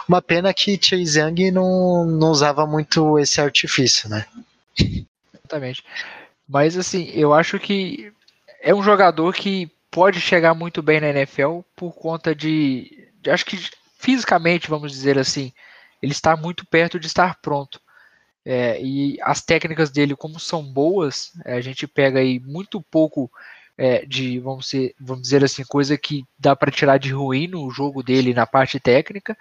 Uma 0.08 0.22
pena 0.22 0.54
que 0.54 0.80
Chase 0.82 1.20
Young 1.20 1.52
não, 1.52 2.06
não 2.06 2.32
usava 2.32 2.66
muito 2.66 3.18
esse 3.20 3.40
artifício, 3.40 4.10
né? 4.10 4.26
Exatamente. 5.34 5.84
Mas 6.48 6.78
assim, 6.78 7.10
eu 7.14 7.34
acho 7.34 7.60
que 7.60 8.12
é 8.62 8.74
um 8.74 8.84
jogador 8.84 9.34
que 9.34 9.72
pode 9.90 10.22
chegar 10.22 10.54
muito 10.54 10.82
bem 10.82 11.02
na 11.02 11.10
NFL 11.10 11.60
por 11.76 11.94
conta 11.94 12.34
de, 12.34 13.10
de 13.22 13.30
acho 13.30 13.46
que 13.46 13.58
fisicamente, 13.98 14.70
vamos 14.70 14.92
dizer 14.92 15.20
assim, 15.20 15.52
ele 16.02 16.12
está 16.12 16.36
muito 16.36 16.66
perto 16.66 17.00
de 17.00 17.08
estar 17.08 17.40
pronto. 17.42 17.80
É, 18.44 18.82
e 18.82 19.20
as 19.22 19.42
técnicas 19.42 19.92
dele, 19.92 20.16
como 20.16 20.40
são 20.40 20.64
boas, 20.64 21.32
é, 21.46 21.54
a 21.54 21.62
gente 21.62 21.86
pega 21.86 22.20
aí 22.20 22.40
muito 22.40 22.82
pouco 22.82 23.32
é, 23.78 24.06
de, 24.06 24.40
vamos, 24.40 24.68
ser, 24.68 24.96
vamos 25.00 25.24
dizer 25.24 25.44
assim, 25.44 25.64
coisa 25.64 25.98
que 25.98 26.24
dá 26.40 26.56
para 26.56 26.72
tirar 26.72 26.98
de 26.98 27.12
ruim 27.12 27.48
no 27.48 27.70
jogo 27.70 28.02
dele 28.02 28.34
na 28.34 28.48
parte 28.48 28.80
técnica. 28.80 29.38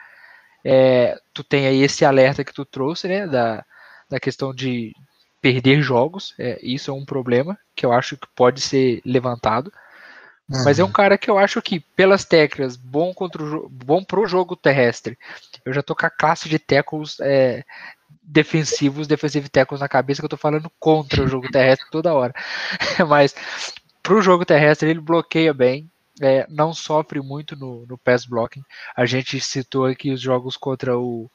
É, 0.64 1.18
tu 1.32 1.42
tem 1.42 1.66
aí 1.66 1.82
esse 1.82 2.04
alerta 2.04 2.44
que 2.44 2.52
tu 2.52 2.64
trouxe, 2.64 3.08
né, 3.08 3.26
da, 3.26 3.64
da 4.08 4.20
questão 4.20 4.54
de 4.54 4.94
perder 5.40 5.80
jogos, 5.80 6.34
é, 6.38 6.58
isso 6.62 6.90
é 6.90 6.94
um 6.94 7.04
problema 7.04 7.58
que 7.74 7.86
eu 7.86 7.92
acho 7.92 8.16
que 8.16 8.26
pode 8.34 8.60
ser 8.60 9.00
levantado. 9.04 9.72
Uhum. 10.48 10.64
Mas 10.64 10.78
é 10.78 10.84
um 10.84 10.90
cara 10.90 11.16
que 11.16 11.30
eu 11.30 11.38
acho 11.38 11.62
que, 11.62 11.80
pelas 11.80 12.24
técnicas, 12.24 12.76
bom, 12.76 13.14
contra 13.14 13.42
o, 13.42 13.68
bom 13.68 14.02
pro 14.02 14.26
jogo 14.26 14.56
terrestre. 14.56 15.16
Eu 15.64 15.72
já 15.72 15.82
tô 15.82 15.94
com 15.94 16.04
a 16.04 16.10
classe 16.10 16.48
de 16.48 16.58
tackles 16.58 17.18
é, 17.20 17.64
defensivos, 18.22 19.06
defensive 19.06 19.48
tackles 19.48 19.80
na 19.80 19.88
cabeça 19.88 20.20
que 20.20 20.24
eu 20.24 20.30
tô 20.30 20.36
falando 20.36 20.70
contra 20.78 21.22
o 21.22 21.28
jogo 21.28 21.50
terrestre 21.50 21.88
toda 21.90 22.14
hora. 22.14 22.34
Mas 23.08 23.34
pro 24.02 24.20
jogo 24.20 24.44
terrestre 24.44 24.90
ele 24.90 25.00
bloqueia 25.00 25.54
bem, 25.54 25.88
é, 26.20 26.46
não 26.48 26.72
sofre 26.72 27.20
muito 27.20 27.56
no, 27.56 27.86
no 27.86 27.98
pass 27.98 28.24
blocking. 28.24 28.62
A 28.96 29.06
gente 29.06 29.40
citou 29.40 29.86
aqui 29.86 30.12
os 30.12 30.20
jogos 30.20 30.56
contra 30.56 30.98
o, 30.98 31.30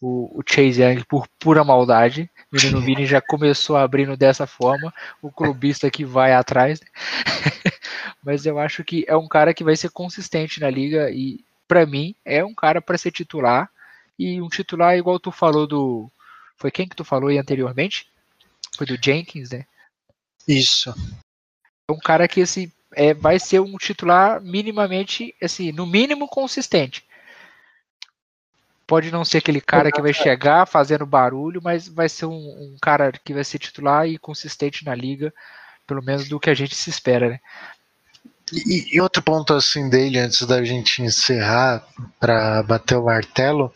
o, 0.00 0.38
o 0.38 0.42
Chase 0.46 0.82
Young 0.82 1.04
por 1.08 1.26
pura 1.38 1.64
maldade. 1.64 2.30
O 2.52 2.56
menino 2.56 2.80
Vini 2.80 3.06
já 3.06 3.20
começou 3.20 3.76
abrindo 3.76 4.16
dessa 4.16 4.46
forma. 4.46 4.92
O 5.22 5.30
clubista 5.30 5.90
que 5.90 6.04
vai 6.04 6.32
atrás. 6.32 6.80
Mas 8.22 8.44
eu 8.44 8.58
acho 8.58 8.84
que 8.84 9.04
é 9.08 9.16
um 9.16 9.28
cara 9.28 9.54
que 9.54 9.64
vai 9.64 9.76
ser 9.76 9.90
consistente 9.90 10.60
na 10.60 10.68
liga 10.68 11.10
e, 11.10 11.42
para 11.66 11.86
mim, 11.86 12.14
é 12.24 12.44
um 12.44 12.54
cara 12.54 12.82
para 12.82 12.98
ser 12.98 13.10
titular. 13.10 13.70
E 14.18 14.40
um 14.42 14.48
titular 14.48 14.96
igual 14.98 15.18
tu 15.18 15.32
falou 15.32 15.66
do, 15.66 16.10
foi 16.60 16.70
quem 16.70 16.86
que 16.86 16.94
tu 16.94 17.04
falou 17.04 17.30
aí 17.30 17.38
anteriormente? 17.38 18.06
Foi 18.76 18.86
do 18.86 19.02
Jenkins, 19.02 19.50
né? 19.50 19.64
Isso. 20.46 20.94
É 21.88 21.92
um 21.92 21.98
cara 21.98 22.28
que 22.28 22.42
assim, 22.42 22.70
é, 22.94 23.14
vai 23.14 23.38
ser 23.38 23.60
um 23.60 23.76
titular 23.76 24.40
minimamente, 24.40 25.34
assim, 25.42 25.72
no 25.72 25.86
mínimo 25.86 26.28
consistente. 26.28 27.04
Pode 28.86 29.10
não 29.10 29.24
ser 29.24 29.38
aquele 29.38 29.60
cara 29.60 29.92
que 29.92 30.02
vai 30.02 30.12
chegar 30.12 30.66
fazendo 30.66 31.06
barulho, 31.06 31.60
mas 31.62 31.86
vai 31.86 32.08
ser 32.08 32.26
um, 32.26 32.32
um 32.32 32.76
cara 32.82 33.12
que 33.24 33.32
vai 33.32 33.44
ser 33.44 33.58
titular 33.58 34.08
e 34.08 34.18
consistente 34.18 34.84
na 34.84 34.94
liga, 34.94 35.32
pelo 35.86 36.02
menos 36.02 36.28
do 36.28 36.40
que 36.40 36.50
a 36.50 36.54
gente 36.54 36.74
se 36.74 36.90
espera, 36.90 37.28
né? 37.28 37.40
E, 38.52 38.96
e, 38.96 39.00
outro 39.00 39.22
ponto 39.22 39.54
assim 39.54 39.88
dele, 39.88 40.18
antes 40.18 40.44
da 40.44 40.64
gente 40.64 41.02
encerrar, 41.02 41.86
para 42.18 42.64
bater 42.64 42.96
o 42.96 43.04
martelo, 43.04 43.72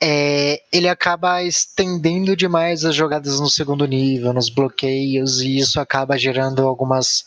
é, 0.00 0.62
ele 0.72 0.88
acaba 0.88 1.42
estendendo 1.42 2.34
demais 2.34 2.86
as 2.86 2.94
jogadas 2.94 3.38
no 3.40 3.50
segundo 3.50 3.86
nível, 3.86 4.32
nos 4.32 4.48
bloqueios, 4.48 5.42
e 5.42 5.58
isso 5.58 5.78
acaba 5.78 6.16
gerando 6.16 6.66
algumas 6.66 7.26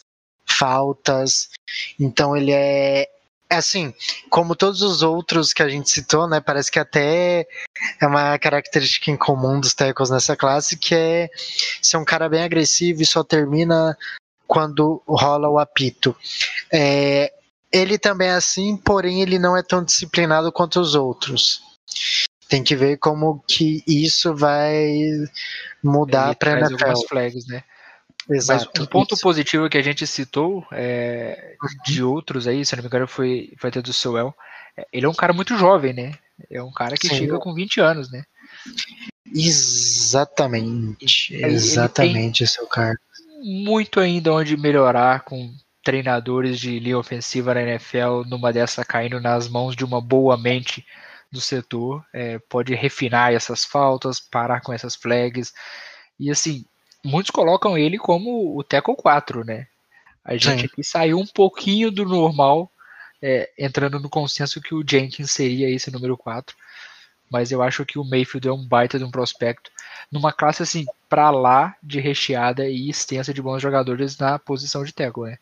faltas. 0.62 1.50
Então 2.00 2.38
ele 2.38 2.52
é, 2.52 3.08
é 3.50 3.56
assim, 3.56 3.92
como 4.30 4.56
todos 4.56 4.84
os 4.84 5.02
outros 5.02 5.54
que 5.54 5.64
a 5.64 5.68
gente 5.68 5.90
citou, 5.90 6.28
né? 6.28 6.40
Parece 6.40 6.72
que 6.72 6.78
até 6.78 7.48
é 8.00 8.06
uma 8.06 8.38
característica 8.38 9.10
em 9.10 9.18
comum 9.18 9.60
dos 9.60 9.74
tackles 9.74 10.12
nessa 10.12 10.36
classe, 10.36 10.78
que 10.78 10.94
é 10.94 11.30
ser 11.82 11.98
um 11.98 12.06
cara 12.06 12.30
bem 12.30 12.44
agressivo 12.44 13.02
e 13.02 13.06
só 13.06 13.24
termina 13.24 13.98
quando 14.46 15.02
rola 15.08 15.50
o 15.50 15.58
apito. 15.58 16.16
É, 16.72 17.34
ele 17.72 17.98
também 17.98 18.28
é 18.28 18.34
assim, 18.34 18.78
porém 18.78 19.24
ele 19.24 19.40
não 19.40 19.58
é 19.58 19.64
tão 19.64 19.84
disciplinado 19.84 20.52
quanto 20.52 20.80
os 20.80 20.94
outros 20.94 21.62
tem 22.52 22.62
que 22.62 22.76
ver 22.76 22.98
como 22.98 23.42
que 23.48 23.82
isso 23.88 24.36
vai 24.36 24.94
mudar 25.82 26.36
para 26.36 26.60
NFL. 26.60 26.74
algumas 26.74 27.04
flags, 27.08 27.48
né? 27.48 27.64
Exato. 28.30 28.70
Mas 28.76 28.84
um 28.84 28.88
ponto 28.88 29.16
isso. 29.16 29.24
positivo 29.24 29.70
que 29.70 29.78
a 29.78 29.82
gente 29.82 30.06
citou 30.06 30.66
é, 30.72 31.56
de 31.86 32.04
outros 32.04 32.48
aí, 32.48 32.66
se 32.66 32.76
não 32.76 32.84
me 32.84 32.88
engano, 32.88 33.08
foi, 33.08 33.54
foi 33.58 33.70
até 33.70 33.82
do 33.82 33.94
Sewell. 33.94 34.34
É, 34.78 34.86
ele 34.94 35.06
é 35.06 35.10
um 35.10 35.14
cara 35.14 35.34
muito 35.34 35.58
jovem, 35.58 35.94
né? 35.94 36.14
É 36.50 36.62
um 36.62 36.72
cara 36.72 36.96
que 36.96 37.08
Sim. 37.08 37.18
chega 37.18 37.40
com 37.40 37.54
20 37.54 37.82
anos, 37.82 38.12
né? 38.12 38.24
Exatamente. 39.34 41.34
Ele, 41.34 41.46
exatamente, 41.46 42.44
é 42.44 42.62
o 42.62 42.68
cara. 42.68 42.98
Muito 43.44 44.00
ainda 44.00 44.34
onde 44.34 44.58
melhorar 44.58 45.22
com 45.22 45.54
treinadores 45.84 46.60
de 46.60 46.80
linha 46.80 46.98
ofensiva 46.98 47.54
na 47.54 47.64
NFL, 47.64 48.24
numa 48.28 48.54
dessa 48.54 48.86
caindo 48.86 49.20
nas 49.20 49.48
mãos 49.48 49.76
de 49.76 49.84
uma 49.84 50.00
boa 50.00 50.38
mente 50.38 50.86
do 51.32 51.42
setor, 51.42 52.04
é, 52.14 52.40
pode 52.50 52.76
refinar 52.76 53.34
essas 53.34 53.64
faltas, 53.64 54.20
parar 54.20 54.62
com 54.62 54.74
essas 54.74 54.96
flags. 54.96 55.54
E 56.20 56.30
assim, 56.30 56.66
muitos 57.04 57.32
colocam 57.32 57.78
ele 57.78 57.98
como 57.98 58.58
o 58.58 58.64
Teco 58.64 58.96
4, 58.96 59.44
né? 59.44 59.68
A 60.24 60.34
gente 60.34 60.62
Sim. 60.62 60.66
aqui 60.66 60.84
saiu 60.84 61.18
um 61.18 61.26
pouquinho 61.26 61.92
do 61.92 62.06
normal, 62.06 62.72
é, 63.22 63.50
entrando 63.58 64.00
no 64.00 64.10
consenso 64.10 64.62
que 64.62 64.74
o 64.74 64.84
Jenkins 64.88 65.32
seria 65.32 65.70
esse 65.70 65.92
número 65.92 66.16
4. 66.16 66.56
Mas 67.30 67.52
eu 67.52 67.62
acho 67.62 67.86
que 67.86 67.98
o 67.98 68.04
Mayfield 68.04 68.48
é 68.48 68.52
um 68.52 68.68
baita 68.68 69.00
de 69.00 69.06
um 69.06 69.12
prospecto. 69.12 69.72
Numa 70.12 70.34
classe 70.34 70.62
assim, 70.62 70.86
para 71.10 71.30
lá 71.32 71.76
de 71.82 72.00
recheada 72.00 72.68
e 72.68 72.90
extensa 72.90 73.34
de 73.34 73.42
bons 73.42 73.62
jogadores 73.62 74.18
na 74.18 74.38
posição 74.38 74.84
de 74.84 74.94
tackle, 74.94 75.32
né? 75.32 75.38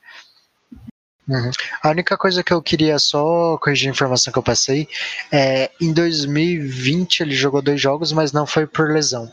Uhum. 1.28 1.52
A 1.84 1.90
única 1.90 2.18
coisa 2.18 2.44
que 2.44 2.52
eu 2.52 2.62
queria 2.62 2.98
só 2.98 3.56
corrigir 3.60 3.88
a 3.88 3.92
informação 3.92 4.34
que 4.34 4.40
eu 4.40 4.44
passei 4.44 4.88
é 5.32 5.70
em 5.80 5.94
2020 5.94 7.22
ele 7.22 7.36
jogou 7.36 7.62
dois 7.62 7.80
jogos, 7.80 8.12
mas 8.12 8.32
não 8.32 8.48
foi 8.48 8.66
por 8.66 8.90
lesão. 8.92 9.32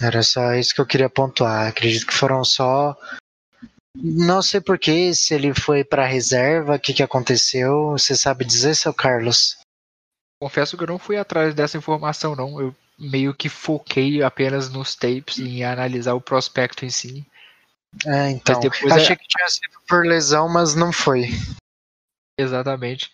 Era 0.00 0.22
só 0.22 0.54
isso 0.54 0.74
que 0.74 0.80
eu 0.80 0.86
queria 0.86 1.08
pontuar. 1.08 1.68
Acredito 1.68 2.06
que 2.06 2.14
foram 2.14 2.44
só. 2.44 2.96
Não 3.96 4.42
sei 4.42 4.60
porquê, 4.60 5.14
se 5.14 5.34
ele 5.34 5.54
foi 5.54 5.84
para 5.84 6.04
reserva, 6.04 6.74
o 6.74 6.80
que, 6.80 6.92
que 6.92 7.02
aconteceu. 7.02 7.90
Você 7.90 8.16
sabe 8.16 8.44
dizer, 8.44 8.74
seu 8.74 8.92
Carlos? 8.92 9.56
Confesso 10.40 10.76
que 10.76 10.82
eu 10.82 10.88
não 10.88 10.98
fui 10.98 11.16
atrás 11.16 11.54
dessa 11.54 11.78
informação, 11.78 12.34
não. 12.34 12.60
Eu 12.60 12.74
meio 12.98 13.34
que 13.34 13.48
foquei 13.48 14.22
apenas 14.22 14.68
nos 14.68 14.94
tapes 14.94 15.38
e 15.38 15.48
em 15.48 15.64
analisar 15.64 16.14
o 16.14 16.20
prospecto 16.20 16.84
em 16.84 16.90
si. 16.90 17.24
É, 18.04 18.30
então. 18.30 18.60
Achei 18.90 19.14
é... 19.14 19.16
que 19.16 19.28
tinha 19.28 19.48
sido 19.48 19.78
por 19.88 20.04
lesão, 20.04 20.48
mas 20.48 20.74
não 20.74 20.92
foi. 20.92 21.28
Exatamente. 22.36 23.12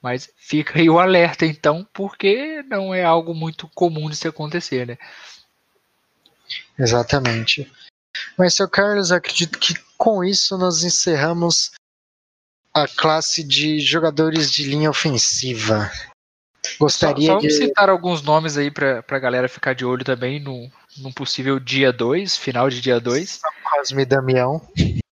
Mas 0.00 0.30
fica 0.36 0.78
aí 0.78 0.88
o 0.88 0.98
alerta, 0.98 1.44
então, 1.44 1.86
porque 1.92 2.62
não 2.62 2.94
é 2.94 3.04
algo 3.04 3.34
muito 3.34 3.68
comum 3.74 4.08
de 4.08 4.16
se 4.16 4.28
acontecer, 4.28 4.86
né? 4.86 4.98
Exatamente. 6.78 7.70
Mas, 8.36 8.54
seu 8.54 8.68
Carlos, 8.68 9.12
acredito 9.12 9.58
que 9.58 9.74
com 9.96 10.24
isso 10.24 10.56
nós 10.56 10.82
encerramos 10.82 11.72
a 12.74 12.86
classe 12.86 13.42
de 13.42 13.80
jogadores 13.80 14.50
de 14.50 14.64
linha 14.64 14.90
ofensiva. 14.90 15.90
Gostaria 16.78 17.26
só, 17.26 17.32
só 17.34 17.38
de 17.40 17.50
citar 17.50 17.88
alguns 17.88 18.22
nomes 18.22 18.56
aí 18.56 18.70
para 18.70 19.04
a 19.06 19.18
galera 19.18 19.48
ficar 19.48 19.74
de 19.74 19.84
olho 19.84 20.04
também 20.04 20.40
no, 20.40 20.70
no 20.98 21.12
possível 21.12 21.58
dia 21.58 21.92
2, 21.92 22.36
final 22.36 22.68
de 22.70 22.80
dia 22.80 23.00
2. 23.00 23.40
Cosme 23.62 24.04
Damião. 24.04 24.60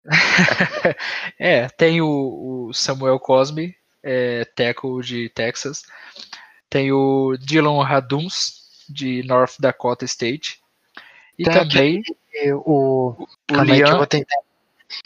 é, 1.38 1.68
tem 1.68 2.00
o, 2.00 2.68
o 2.68 2.72
Samuel 2.72 3.18
Cosme, 3.18 3.74
é, 4.02 4.44
tackle 4.56 5.02
de 5.02 5.28
Texas. 5.30 5.82
Tem 6.70 6.90
o 6.90 7.36
Dylan 7.38 7.84
Raduns, 7.84 8.62
de 8.88 9.22
North 9.24 9.54
Dakota 9.58 10.04
State. 10.04 10.61
E 11.38 11.44
tem 11.44 11.52
também 11.52 12.02
o, 12.64 13.26
o 13.50 13.62
Liam 13.62 14.02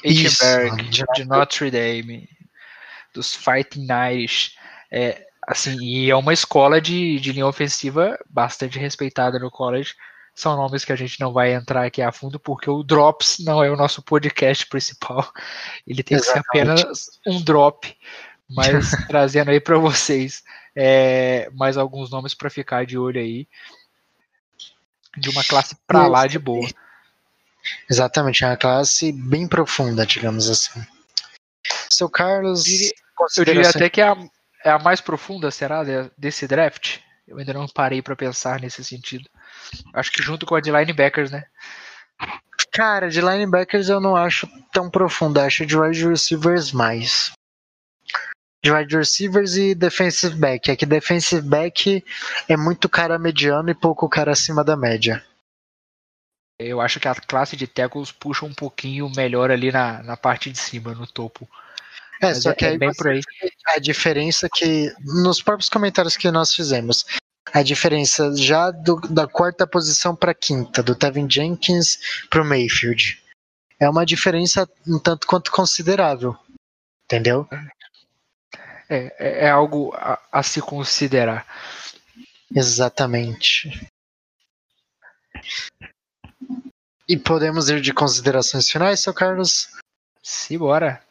Hittenberg, 0.04 0.90
de, 0.90 1.04
de 1.14 1.24
Notre 1.24 1.70
Dame, 1.70 2.28
dos 3.14 3.34
Fighting 3.34 3.86
Irish. 4.12 4.56
É, 4.90 5.26
assim, 5.46 5.78
e 5.82 6.10
é 6.10 6.16
uma 6.16 6.32
escola 6.32 6.80
de, 6.80 7.18
de 7.20 7.32
linha 7.32 7.46
ofensiva 7.46 8.18
bastante 8.28 8.78
respeitada 8.78 9.38
no 9.38 9.50
college. 9.50 9.94
São 10.34 10.54
nomes 10.54 10.84
que 10.84 10.92
a 10.92 10.96
gente 10.96 11.18
não 11.18 11.32
vai 11.32 11.54
entrar 11.54 11.86
aqui 11.86 12.02
a 12.02 12.12
fundo, 12.12 12.38
porque 12.38 12.68
o 12.68 12.82
Drops 12.82 13.38
não 13.40 13.64
é 13.64 13.70
o 13.70 13.76
nosso 13.76 14.02
podcast 14.02 14.66
principal. 14.68 15.26
Ele 15.86 16.02
tem 16.02 16.18
Exatamente. 16.18 16.46
que 16.46 16.52
ser 16.52 16.60
apenas 16.60 17.20
um 17.26 17.42
drop. 17.42 17.96
Mas 18.48 18.90
trazendo 19.08 19.50
aí 19.50 19.60
para 19.60 19.78
vocês 19.78 20.42
é, 20.76 21.48
mais 21.54 21.78
alguns 21.78 22.10
nomes 22.10 22.34
para 22.34 22.50
ficar 22.50 22.84
de 22.84 22.98
olho 22.98 23.18
aí. 23.18 23.48
De 25.16 25.30
uma 25.30 25.42
classe 25.44 25.76
para 25.86 26.06
lá 26.06 26.26
de 26.26 26.38
boa. 26.38 26.68
Exatamente, 27.90 28.44
é 28.44 28.48
uma 28.48 28.56
classe 28.56 29.12
bem 29.12 29.48
profunda, 29.48 30.06
digamos 30.06 30.48
assim. 30.48 30.84
Seu 31.90 32.08
Carlos. 32.08 32.64
Eu 33.36 33.44
diria 33.44 33.68
até 33.68 33.88
que 33.88 34.00
é 34.00 34.08
a, 34.08 34.16
é 34.64 34.70
a 34.70 34.78
mais 34.78 35.00
profunda, 35.00 35.50
será, 35.50 35.82
desse 36.16 36.46
draft? 36.46 36.98
Eu 37.26 37.38
ainda 37.38 37.52
não 37.52 37.66
parei 37.66 38.00
para 38.02 38.14
pensar 38.14 38.60
nesse 38.60 38.84
sentido. 38.84 39.28
Acho 39.92 40.12
que 40.12 40.22
junto 40.22 40.46
com 40.46 40.54
a 40.54 40.60
de 40.60 40.70
linebackers, 40.70 41.30
né? 41.30 41.44
Cara, 42.72 43.08
de 43.08 43.20
linebackers 43.20 43.88
eu 43.88 44.00
não 44.00 44.14
acho 44.14 44.48
tão 44.72 44.90
profunda, 44.90 45.44
acho 45.44 45.66
de 45.66 45.76
wide 45.76 46.06
receivers 46.06 46.72
mais. 46.72 47.32
De 48.66 48.72
wide 48.72 48.96
receivers 48.96 49.56
e 49.56 49.76
defensive 49.76 50.34
back. 50.34 50.68
É 50.68 50.74
que 50.74 50.84
defensive 50.84 51.48
back 51.48 52.04
é 52.48 52.56
muito 52.56 52.88
cara 52.88 53.16
mediano 53.16 53.70
e 53.70 53.74
pouco 53.74 54.08
cara 54.08 54.32
acima 54.32 54.64
da 54.64 54.76
média. 54.76 55.24
Eu 56.58 56.80
acho 56.80 56.98
que 56.98 57.06
a 57.06 57.14
classe 57.14 57.54
de 57.54 57.68
tackles 57.68 58.10
puxa 58.10 58.44
um 58.44 58.52
pouquinho 58.52 59.08
melhor 59.14 59.52
ali 59.52 59.70
na, 59.70 60.02
na 60.02 60.16
parte 60.16 60.50
de 60.50 60.58
cima, 60.58 60.96
no 60.96 61.06
topo. 61.06 61.48
É, 62.20 62.26
Mas 62.26 62.42
só 62.42 62.50
é, 62.50 62.54
que 62.56 62.64
é 62.64 62.70
aí 62.70 62.78
bem 62.78 62.92
por 62.92 63.06
aí. 63.06 63.20
A 63.68 63.78
diferença 63.78 64.48
que, 64.52 64.92
nos 65.04 65.40
próprios 65.40 65.68
comentários 65.68 66.16
que 66.16 66.28
nós 66.32 66.52
fizemos, 66.52 67.06
a 67.52 67.62
diferença 67.62 68.34
já 68.34 68.72
do, 68.72 68.96
da 69.08 69.28
quarta 69.28 69.64
posição 69.64 70.16
para 70.16 70.34
quinta, 70.34 70.82
do 70.82 70.96
Tevin 70.96 71.30
Jenkins 71.30 72.26
para 72.28 72.42
o 72.42 72.44
Mayfield, 72.44 73.22
é 73.78 73.88
uma 73.88 74.04
diferença 74.04 74.68
um 74.88 74.98
tanto 74.98 75.24
quanto 75.24 75.52
considerável. 75.52 76.36
Entendeu? 77.04 77.48
É, 78.88 79.14
é, 79.18 79.44
é 79.46 79.50
algo 79.50 79.92
a, 79.94 80.18
a 80.30 80.42
se 80.42 80.60
considerar. 80.60 81.46
Exatamente. 82.54 83.90
E 87.08 87.16
podemos 87.16 87.68
ir 87.68 87.80
de 87.80 87.92
considerações 87.92 88.68
finais, 88.70 89.00
seu 89.00 89.14
Carlos? 89.14 89.68
Simbora. 90.22 91.02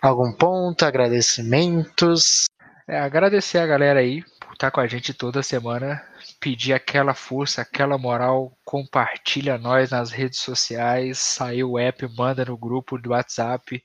Algum 0.00 0.32
ponto, 0.32 0.84
agradecimentos? 0.84 2.46
É, 2.86 2.98
agradecer 2.98 3.58
a 3.58 3.66
galera 3.66 4.00
aí 4.00 4.22
por 4.40 4.52
estar 4.52 4.70
com 4.70 4.80
a 4.80 4.86
gente 4.86 5.12
toda 5.12 5.42
semana, 5.42 6.02
pedir 6.40 6.72
aquela 6.72 7.12
força, 7.12 7.60
aquela 7.60 7.98
moral, 7.98 8.56
compartilha 8.64 9.58
nós 9.58 9.90
nas 9.90 10.10
redes 10.10 10.40
sociais, 10.40 11.18
saiu 11.18 11.72
o 11.72 11.78
app, 11.78 12.08
manda 12.16 12.44
no 12.44 12.56
grupo 12.56 12.96
do 12.96 13.10
WhatsApp, 13.10 13.82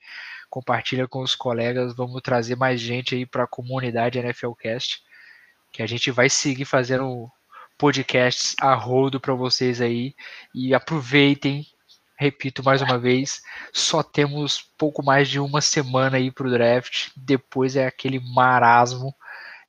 compartilha 0.53 1.07
com 1.07 1.23
os 1.23 1.33
colegas, 1.33 1.95
vamos 1.95 2.21
trazer 2.21 2.55
mais 2.55 2.79
gente 2.79 3.15
aí 3.15 3.25
para 3.25 3.45
a 3.45 3.47
comunidade 3.47 4.21
NFLcast, 4.21 5.01
que 5.71 5.81
a 5.81 5.87
gente 5.87 6.11
vai 6.11 6.29
seguir 6.29 6.65
fazendo 6.65 7.27
podcasts 7.75 8.55
a 8.61 8.75
rodo 8.75 9.19
para 9.19 9.33
vocês 9.33 9.81
aí 9.81 10.13
e 10.53 10.75
aproveitem 10.75 11.65
repito 12.15 12.63
mais 12.63 12.83
uma 12.83 12.99
vez, 12.99 13.41
só 13.73 14.03
temos 14.03 14.61
pouco 14.77 15.03
mais 15.03 15.27
de 15.27 15.39
uma 15.39 15.59
semana 15.59 16.17
aí 16.17 16.29
para 16.29 16.45
o 16.45 16.51
draft, 16.51 17.09
depois 17.17 17.75
é 17.75 17.87
aquele 17.87 18.19
marasmo. 18.19 19.11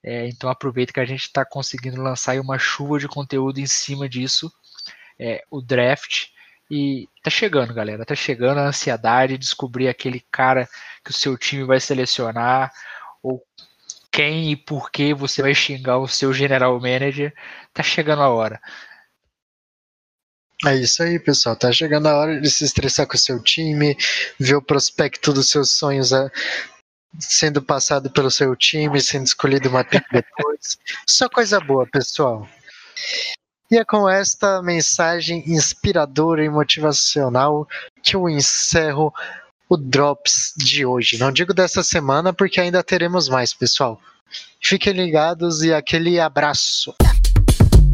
É, 0.02 0.28
então 0.28 0.50
aproveita 0.50 0.92
que 0.92 1.00
a 1.00 1.06
gente 1.06 1.22
está 1.22 1.46
conseguindo 1.46 2.02
lançar 2.02 2.38
uma 2.38 2.58
chuva 2.58 2.98
de 2.98 3.08
conteúdo 3.08 3.58
em 3.58 3.66
cima 3.66 4.06
disso, 4.06 4.52
é, 5.18 5.42
o 5.50 5.62
draft. 5.62 6.26
E 6.70 7.08
tá 7.22 7.30
chegando, 7.30 7.74
galera. 7.74 8.04
Tá 8.04 8.14
chegando 8.14 8.58
a 8.58 8.68
ansiedade 8.68 9.34
de 9.34 9.38
descobrir 9.38 9.88
aquele 9.88 10.20
cara 10.30 10.68
que 11.04 11.10
o 11.10 11.14
seu 11.14 11.36
time 11.36 11.64
vai 11.64 11.80
selecionar, 11.80 12.72
ou 13.22 13.42
quem 14.10 14.52
e 14.52 14.56
por 14.56 14.90
que 14.90 15.12
você 15.12 15.42
vai 15.42 15.54
xingar 15.54 15.98
o 15.98 16.08
seu 16.08 16.32
general 16.32 16.78
manager. 16.80 17.34
Tá 17.72 17.82
chegando 17.82 18.22
a 18.22 18.28
hora. 18.28 18.60
É 20.64 20.74
isso 20.76 21.02
aí, 21.02 21.18
pessoal. 21.18 21.56
Tá 21.56 21.70
chegando 21.72 22.06
a 22.06 22.16
hora 22.16 22.40
de 22.40 22.50
se 22.50 22.64
estressar 22.64 23.06
com 23.06 23.16
o 23.16 23.18
seu 23.18 23.42
time, 23.42 23.96
ver 24.38 24.54
o 24.54 24.62
prospecto 24.62 25.32
dos 25.32 25.50
seus 25.50 25.72
sonhos 25.72 26.12
a, 26.12 26.30
sendo 27.18 27.62
passado 27.62 28.10
pelo 28.10 28.30
seu 28.30 28.54
time, 28.56 29.00
sendo 29.00 29.26
escolhido 29.26 29.68
uma 29.68 29.84
pick 29.84 30.04
depois. 30.10 30.78
Só 31.06 31.28
coisa 31.28 31.60
boa, 31.60 31.86
pessoal. 31.86 32.48
E 33.70 33.78
é 33.78 33.84
com 33.84 34.08
esta 34.08 34.62
mensagem 34.62 35.42
inspiradora 35.46 36.44
e 36.44 36.48
motivacional 36.48 37.66
que 38.02 38.14
eu 38.14 38.28
encerro 38.28 39.12
o 39.68 39.76
Drops 39.76 40.52
de 40.56 40.84
hoje. 40.84 41.18
Não 41.18 41.32
digo 41.32 41.54
dessa 41.54 41.82
semana, 41.82 42.32
porque 42.32 42.60
ainda 42.60 42.82
teremos 42.82 43.28
mais, 43.28 43.54
pessoal. 43.54 44.00
Fiquem 44.62 44.92
ligados 44.92 45.62
e 45.62 45.72
aquele 45.72 46.20
abraço. 46.20 46.94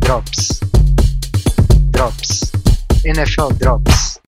Drops. 0.00 0.60
Drops. 1.90 2.52
NFL 3.04 3.52
Drops. 3.54 4.20